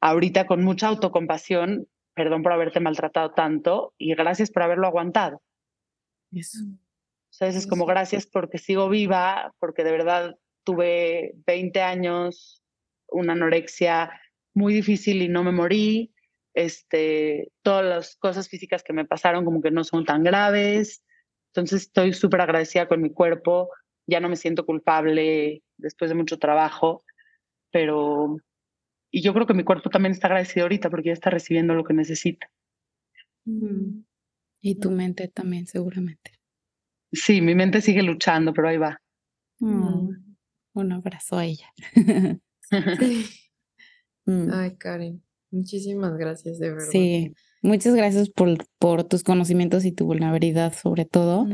ahorita 0.00 0.46
con 0.46 0.62
mucha 0.62 0.88
autocompasión, 0.88 1.88
perdón 2.14 2.42
por 2.42 2.52
haberte 2.52 2.80
maltratado 2.80 3.32
tanto 3.32 3.94
y 3.98 4.14
gracias 4.14 4.50
por 4.50 4.62
haberlo 4.62 4.86
aguantado. 4.86 5.42
Eso. 6.32 6.58
O 6.64 7.38
sea, 7.38 7.48
es 7.48 7.66
como 7.66 7.86
gracias 7.86 8.26
porque 8.26 8.58
sigo 8.58 8.88
viva, 8.88 9.54
porque 9.58 9.84
de 9.84 9.92
verdad 9.92 10.38
tuve 10.64 11.34
20 11.46 11.82
años, 11.82 12.62
una 13.08 13.34
anorexia 13.34 14.10
muy 14.54 14.72
difícil 14.72 15.22
y 15.22 15.28
no 15.28 15.44
me 15.44 15.52
morí. 15.52 16.12
Este, 16.54 17.52
todas 17.62 17.84
las 17.84 18.16
cosas 18.16 18.48
físicas 18.48 18.82
que 18.82 18.94
me 18.94 19.04
pasaron 19.04 19.44
como 19.44 19.60
que 19.60 19.70
no 19.70 19.84
son 19.84 20.06
tan 20.06 20.22
graves. 20.22 21.02
Entonces 21.52 21.82
estoy 21.82 22.14
súper 22.14 22.40
agradecida 22.40 22.88
con 22.88 23.02
mi 23.02 23.12
cuerpo 23.12 23.68
ya 24.06 24.20
no 24.20 24.28
me 24.28 24.36
siento 24.36 24.64
culpable 24.64 25.62
después 25.76 26.10
de 26.10 26.14
mucho 26.14 26.38
trabajo, 26.38 27.04
pero... 27.70 28.38
Y 29.10 29.22
yo 29.22 29.32
creo 29.32 29.46
que 29.46 29.54
mi 29.54 29.64
cuerpo 29.64 29.88
también 29.88 30.12
está 30.12 30.26
agradecido 30.26 30.64
ahorita 30.64 30.90
porque 30.90 31.08
ya 31.08 31.12
está 31.12 31.30
recibiendo 31.30 31.74
lo 31.74 31.84
que 31.84 31.94
necesita. 31.94 32.50
Mm. 33.44 34.02
Y 34.60 34.74
tu 34.76 34.90
mente 34.90 35.28
también, 35.28 35.66
seguramente. 35.66 36.32
Sí, 37.12 37.40
mi 37.40 37.54
mente 37.54 37.80
sigue 37.80 38.02
luchando, 38.02 38.52
pero 38.52 38.68
ahí 38.68 38.78
va. 38.78 39.00
Mm. 39.60 40.10
Un 40.74 40.92
abrazo 40.92 41.38
a 41.38 41.44
ella. 41.44 41.72
Mm. 44.26 44.50
Ay, 44.52 44.76
Karen, 44.76 45.22
muchísimas 45.56 46.16
gracias, 46.16 46.58
de 46.58 46.70
verdad. 46.70 46.88
Sí, 46.90 47.32
Muchas 47.66 47.96
gracias 47.96 48.30
por, 48.30 48.56
por 48.78 49.02
tus 49.02 49.24
conocimientos 49.24 49.84
y 49.84 49.90
tu 49.90 50.06
vulnerabilidad 50.06 50.72
sobre 50.72 51.04
todo. 51.04 51.48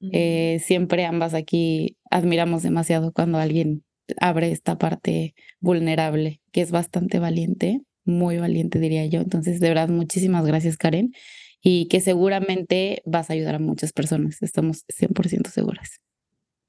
Eh, 0.00 0.60
siempre 0.64 1.04
ambas 1.04 1.34
aquí 1.34 1.96
admiramos 2.10 2.64
demasiado 2.64 3.12
cuando 3.12 3.38
alguien 3.38 3.84
abre 4.20 4.50
esta 4.50 4.76
parte 4.76 5.36
vulnerable, 5.60 6.40
que 6.50 6.62
es 6.62 6.72
bastante 6.72 7.20
valiente, 7.20 7.82
muy 8.04 8.38
valiente 8.38 8.80
diría 8.80 9.06
yo. 9.06 9.20
Entonces, 9.20 9.60
de 9.60 9.68
verdad, 9.68 9.88
muchísimas 9.88 10.44
gracias 10.44 10.76
Karen 10.76 11.12
y 11.60 11.86
que 11.86 12.00
seguramente 12.00 13.02
vas 13.04 13.30
a 13.30 13.34
ayudar 13.34 13.54
a 13.54 13.60
muchas 13.60 13.92
personas, 13.92 14.42
estamos 14.42 14.84
100% 14.88 15.48
seguras. 15.48 16.00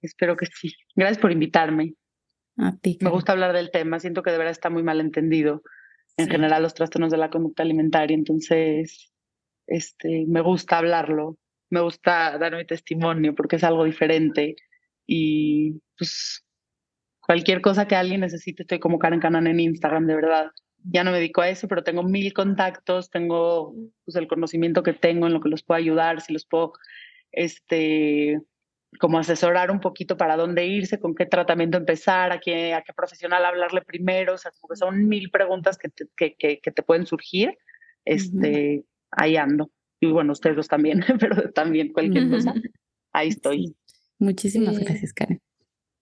Espero 0.03 0.37
que 0.37 0.45
sí. 0.45 0.71
Gracias 0.95 1.17
por 1.17 1.31
invitarme. 1.31 1.95
A 2.57 2.77
ti. 2.77 2.99
Me 3.01 3.09
gusta 3.09 3.31
hablar 3.31 3.53
del 3.53 3.71
tema, 3.71 3.99
siento 3.99 4.21
que 4.21 4.29
de 4.29 4.37
verdad 4.37 4.51
está 4.51 4.69
muy 4.69 4.83
mal 4.83 4.99
entendido 4.99 5.63
en 6.17 6.29
general 6.29 6.63
los 6.63 6.73
trastornos 6.73 7.11
de 7.11 7.17
la 7.17 7.29
conducta 7.29 7.63
alimentaria. 7.63 8.15
Entonces, 8.15 9.11
este, 9.67 10.25
me 10.27 10.41
gusta 10.41 10.77
hablarlo, 10.77 11.37
me 11.69 11.81
gusta 11.81 12.37
dar 12.37 12.55
mi 12.55 12.65
testimonio 12.65 13.33
porque 13.35 13.55
es 13.55 13.63
algo 13.63 13.83
diferente 13.85 14.55
y 15.07 15.81
pues 15.97 16.45
cualquier 17.19 17.61
cosa 17.61 17.87
que 17.87 17.95
alguien 17.95 18.21
necesite, 18.21 18.63
estoy 18.63 18.79
como 18.79 18.99
Karen 18.99 19.19
Canan 19.19 19.47
en 19.47 19.59
Instagram, 19.59 20.07
de 20.07 20.15
verdad. 20.15 20.51
Ya 20.85 21.03
no 21.03 21.11
me 21.11 21.17
dedico 21.17 21.41
a 21.41 21.49
eso, 21.49 21.67
pero 21.69 21.83
tengo 21.83 22.03
mil 22.03 22.33
contactos, 22.33 23.09
tengo 23.09 23.73
pues, 24.03 24.17
el 24.17 24.27
conocimiento 24.27 24.83
que 24.83 24.93
tengo 24.93 25.27
en 25.27 25.33
lo 25.33 25.39
que 25.39 25.49
los 25.49 25.63
puedo 25.63 25.77
ayudar, 25.77 26.19
si 26.19 26.33
los 26.33 26.45
puedo 26.45 26.73
este, 27.31 28.41
como 28.99 29.19
asesorar 29.19 29.71
un 29.71 29.79
poquito 29.79 30.17
para 30.17 30.35
dónde 30.35 30.65
irse, 30.65 30.99
con 30.99 31.15
qué 31.15 31.25
tratamiento 31.25 31.77
empezar, 31.77 32.31
a 32.31 32.39
qué, 32.39 32.73
a 32.73 32.81
qué 32.81 32.93
profesional 32.93 33.45
hablarle 33.45 33.81
primero, 33.81 34.33
o 34.35 34.37
sea, 34.37 34.51
como 34.51 34.69
que 34.71 34.77
son 34.77 35.07
mil 35.07 35.29
preguntas 35.31 35.77
que 35.77 35.89
te, 35.89 36.05
que, 36.15 36.59
que, 36.59 36.71
te 36.71 36.83
pueden 36.83 37.05
surgir, 37.05 37.57
este, 38.05 38.85
ahí 39.11 39.37
ando. 39.37 39.71
Y 39.99 40.11
bueno, 40.11 40.33
ustedes 40.33 40.55
dos 40.55 40.67
también, 40.67 41.03
pero 41.19 41.51
también 41.51 41.93
cualquier 41.93 42.29
cosa, 42.29 42.53
ahí 43.13 43.29
estoy. 43.29 43.75
Muchísimas 44.19 44.77
gracias, 44.79 45.13
Karen. 45.13 45.41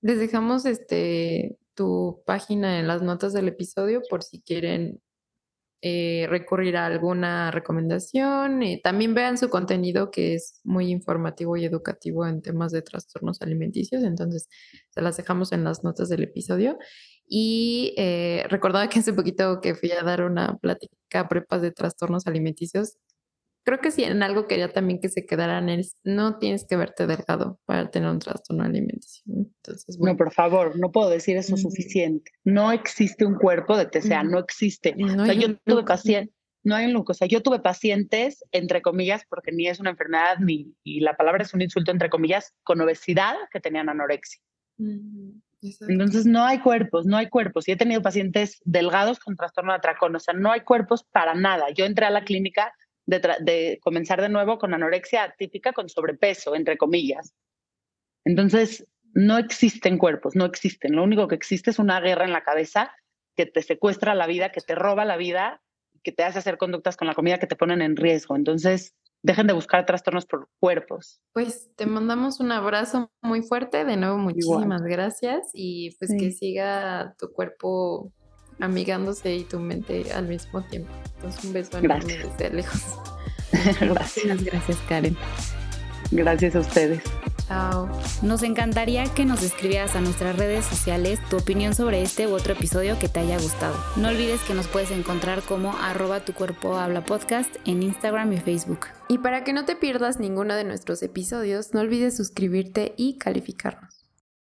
Les 0.02 0.20
dejamos 0.20 0.66
este 0.66 1.58
tu 1.76 2.22
página 2.26 2.80
en 2.80 2.88
las 2.88 3.02
notas 3.02 3.34
del 3.34 3.48
episodio 3.48 4.02
por 4.10 4.24
si 4.24 4.42
quieren 4.42 5.00
eh, 5.82 6.28
recurrir 6.30 6.78
a 6.78 6.86
alguna 6.86 7.50
recomendación. 7.52 8.62
También 8.84 9.14
vean 9.14 9.38
su 9.38 9.50
contenido 9.50 10.12
que 10.12 10.36
es 10.36 10.60
muy 10.64 10.90
informativo 10.92 11.58
y 11.58 11.66
educativo 11.66 12.26
en 12.28 12.42
temas 12.42 12.72
de 12.72 12.82
trastornos 12.82 13.42
alimenticios. 13.42 14.04
Entonces, 14.04 14.48
se 14.90 15.02
las 15.02 15.18
dejamos 15.18 15.52
en 15.52 15.64
las 15.64 15.84
notas 15.84 16.10
del 16.10 16.24
episodio. 16.24 16.78
Y 17.28 17.94
eh, 17.98 18.46
recordaba 18.50 18.90
que 18.90 19.00
hace 19.00 19.14
poquito 19.14 19.62
que 19.62 19.74
fui 19.74 19.92
a 19.92 20.04
dar 20.04 20.24
una 20.24 20.58
plática 20.58 21.22
a 21.22 21.28
prepas 21.30 21.62
de 21.62 21.72
trastornos 21.72 22.28
alimenticios 22.28 22.98
creo 23.64 23.80
que 23.80 23.92
si 23.92 24.04
en 24.04 24.24
algo 24.24 24.48
quería 24.48 24.72
también 24.72 25.00
que 25.00 25.10
se 25.10 25.26
quedaran 25.26 25.70
es, 25.70 25.98
no 26.04 26.38
tienes 26.38 26.66
que 26.66 26.76
verte 26.76 27.08
delgado 27.08 27.60
para 27.66 27.90
tener 27.90 28.10
un 28.10 28.20
trastorno 28.20 28.64
alimenticio. 28.64 29.24
Entonces, 29.28 29.98
No, 30.00 30.16
por 30.18 30.32
favor, 30.32 30.78
no 30.80 30.92
puedo 30.92 31.10
decir 31.10 31.38
eso 31.38 31.58
suficiente. 31.58 32.32
No 32.44 32.72
existe 32.72 33.26
un 33.26 33.36
cuerpo 33.36 33.78
de 33.78 33.86
TCA, 33.86 34.24
no 34.24 34.40
existe. 34.40 34.96
o 34.98 35.26
sea, 35.26 35.34
yo 35.34 35.56
tuve 35.58 35.84
pacientes, 35.84 36.36
no 36.64 36.76
hay 36.76 36.94
un 36.94 37.04
o 37.08 37.14
sea, 37.14 37.28
yo 37.28 37.42
tuve 37.42 37.60
pacientes, 37.60 38.44
entre 38.52 38.82
comillas, 38.82 39.24
porque 39.30 39.52
ni 39.52 39.68
es 39.68 39.80
una 39.80 39.92
enfermedad, 39.92 40.38
ni, 40.40 40.76
y 40.84 41.00
la 41.00 41.16
palabra 41.16 41.44
es 41.44 41.54
un 41.54 41.62
insulto, 41.62 41.92
entre 41.92 42.10
comillas, 42.10 42.54
con 42.64 42.82
obesidad 42.82 43.36
que 43.52 43.60
tenían 43.60 43.90
anorexia. 43.90 44.42
Entonces 45.88 46.26
no 46.26 46.44
hay 46.44 46.60
cuerpos, 46.60 47.06
no 47.06 47.18
hay 47.18 47.30
cuerpos. 47.30 47.68
Y 47.68 47.72
he 47.72 47.76
tenido 47.76 48.02
pacientes 48.02 48.60
delgados 48.66 49.20
con 49.20 49.36
trastorno 49.36 49.72
de 49.72 49.78
atracón, 49.78 50.16
o 50.16 50.20
sea, 50.20 50.34
no 50.34 50.52
hay 50.52 50.62
cuerpos 50.62 51.04
para 51.04 51.36
nada. 51.36 51.70
Yo 51.72 51.86
entré 51.86 52.06
a 52.06 52.12
la 52.12 52.24
clínica 52.24 52.74
de, 53.20 53.80
comenzar 53.82 54.22
de 54.22 54.30
nuevo 54.30 54.58
con 54.58 54.74
anorexia 54.74 55.36
típica, 55.38 55.74
con 55.74 55.90
sobrepeso, 55.90 56.56
entre 56.56 56.78
comillas. 56.78 57.34
Entonces, 58.24 58.88
no 59.14 59.38
existen 59.38 59.98
cuerpos, 59.98 60.36
no 60.36 60.46
existen. 60.46 60.96
Lo 60.96 61.04
único 61.04 61.28
que 61.28 61.36
existe 61.36 61.72
es 61.72 61.80
una 61.80 62.00
guerra 62.00 62.26
en 62.26 62.32
la 62.32 62.44
cabeza 62.44 62.94
que 63.36 63.46
te 63.46 63.62
secuestra 63.62 64.16
la 64.16 64.28
vida, 64.28 64.52
que 64.52 64.62
te 64.62 64.76
roba 64.76 65.06
la 65.06 65.18
vida, 65.18 65.62
que 66.04 66.12
te 66.12 66.24
hace 66.24 66.40
hacer 66.40 66.58
conductas 66.58 66.98
con 66.98 67.08
la 67.08 67.16
comida 67.16 67.40
que 67.40 67.48
te 67.48 67.56
ponen 67.56 67.82
en 67.82 67.96
riesgo. 67.96 68.36
Entonces, 68.36 68.96
dejen 69.24 69.48
de 69.48 69.54
buscar 69.54 69.86
trastornos 69.86 70.26
por 70.26 70.50
cuerpos. 70.60 71.22
Pues 71.34 71.70
te 71.76 71.86
mandamos 71.86 72.40
un 72.40 72.52
abrazo 72.52 73.12
muy 73.22 73.42
fuerte. 73.42 73.86
De 73.86 73.98
nuevo, 73.98 74.18
muchísimas 74.18 74.84
gracias 74.84 75.50
y 75.54 75.96
pues 75.98 76.12
que 76.18 76.32
siga 76.32 77.16
tu 77.20 77.32
cuerpo 77.32 78.12
amigándose 78.62 79.36
y 79.36 79.44
tu 79.44 79.60
mente 79.60 80.12
al 80.14 80.28
mismo 80.28 80.64
tiempo. 80.64 80.92
Entonces, 81.16 81.44
un 81.44 81.54
beso 81.54 81.78
enorme 81.78 82.18
desde 82.18 82.56
lejos. 82.56 82.82
gracias. 83.80 84.44
Gracias, 84.44 84.78
Karen. 84.88 85.18
Gracias 86.12 86.56
a 86.56 86.60
ustedes. 86.60 87.02
Chao. 87.48 87.90
Nos 88.22 88.44
encantaría 88.44 89.06
que 89.14 89.26
nos 89.26 89.44
escribieras 89.44 89.96
a 89.96 90.02
nuestras 90.02 90.38
redes 90.38 90.66
sociales 90.66 91.20
tu 91.30 91.38
opinión 91.38 91.74
sobre 91.74 92.02
este 92.02 92.28
u 92.28 92.34
otro 92.34 92.54
episodio 92.54 92.98
que 93.00 93.10
te 93.10 93.20
haya 93.20 93.38
gustado. 93.38 93.76
No 93.98 94.10
olvides 94.10 94.42
que 94.42 94.54
nos 94.54 94.68
puedes 94.68 94.92
encontrar 94.92 95.42
como 95.42 95.74
arroba 95.78 96.22
tu 96.22 96.34
cuerpo 96.34 96.78
habla 96.78 97.04
podcast 97.04 97.54
en 97.66 97.84
Instagram 97.84 98.32
y 98.34 98.38
Facebook. 98.38 98.88
Y 99.10 99.18
para 99.18 99.44
que 99.44 99.54
no 99.54 99.66
te 99.66 99.76
pierdas 99.76 100.20
ninguno 100.20 100.56
de 100.56 100.64
nuestros 100.64 101.04
episodios, 101.04 101.74
no 101.74 101.82
olvides 101.82 102.16
suscribirte 102.16 102.94
y 102.98 103.18
calificarnos. 103.18 104.01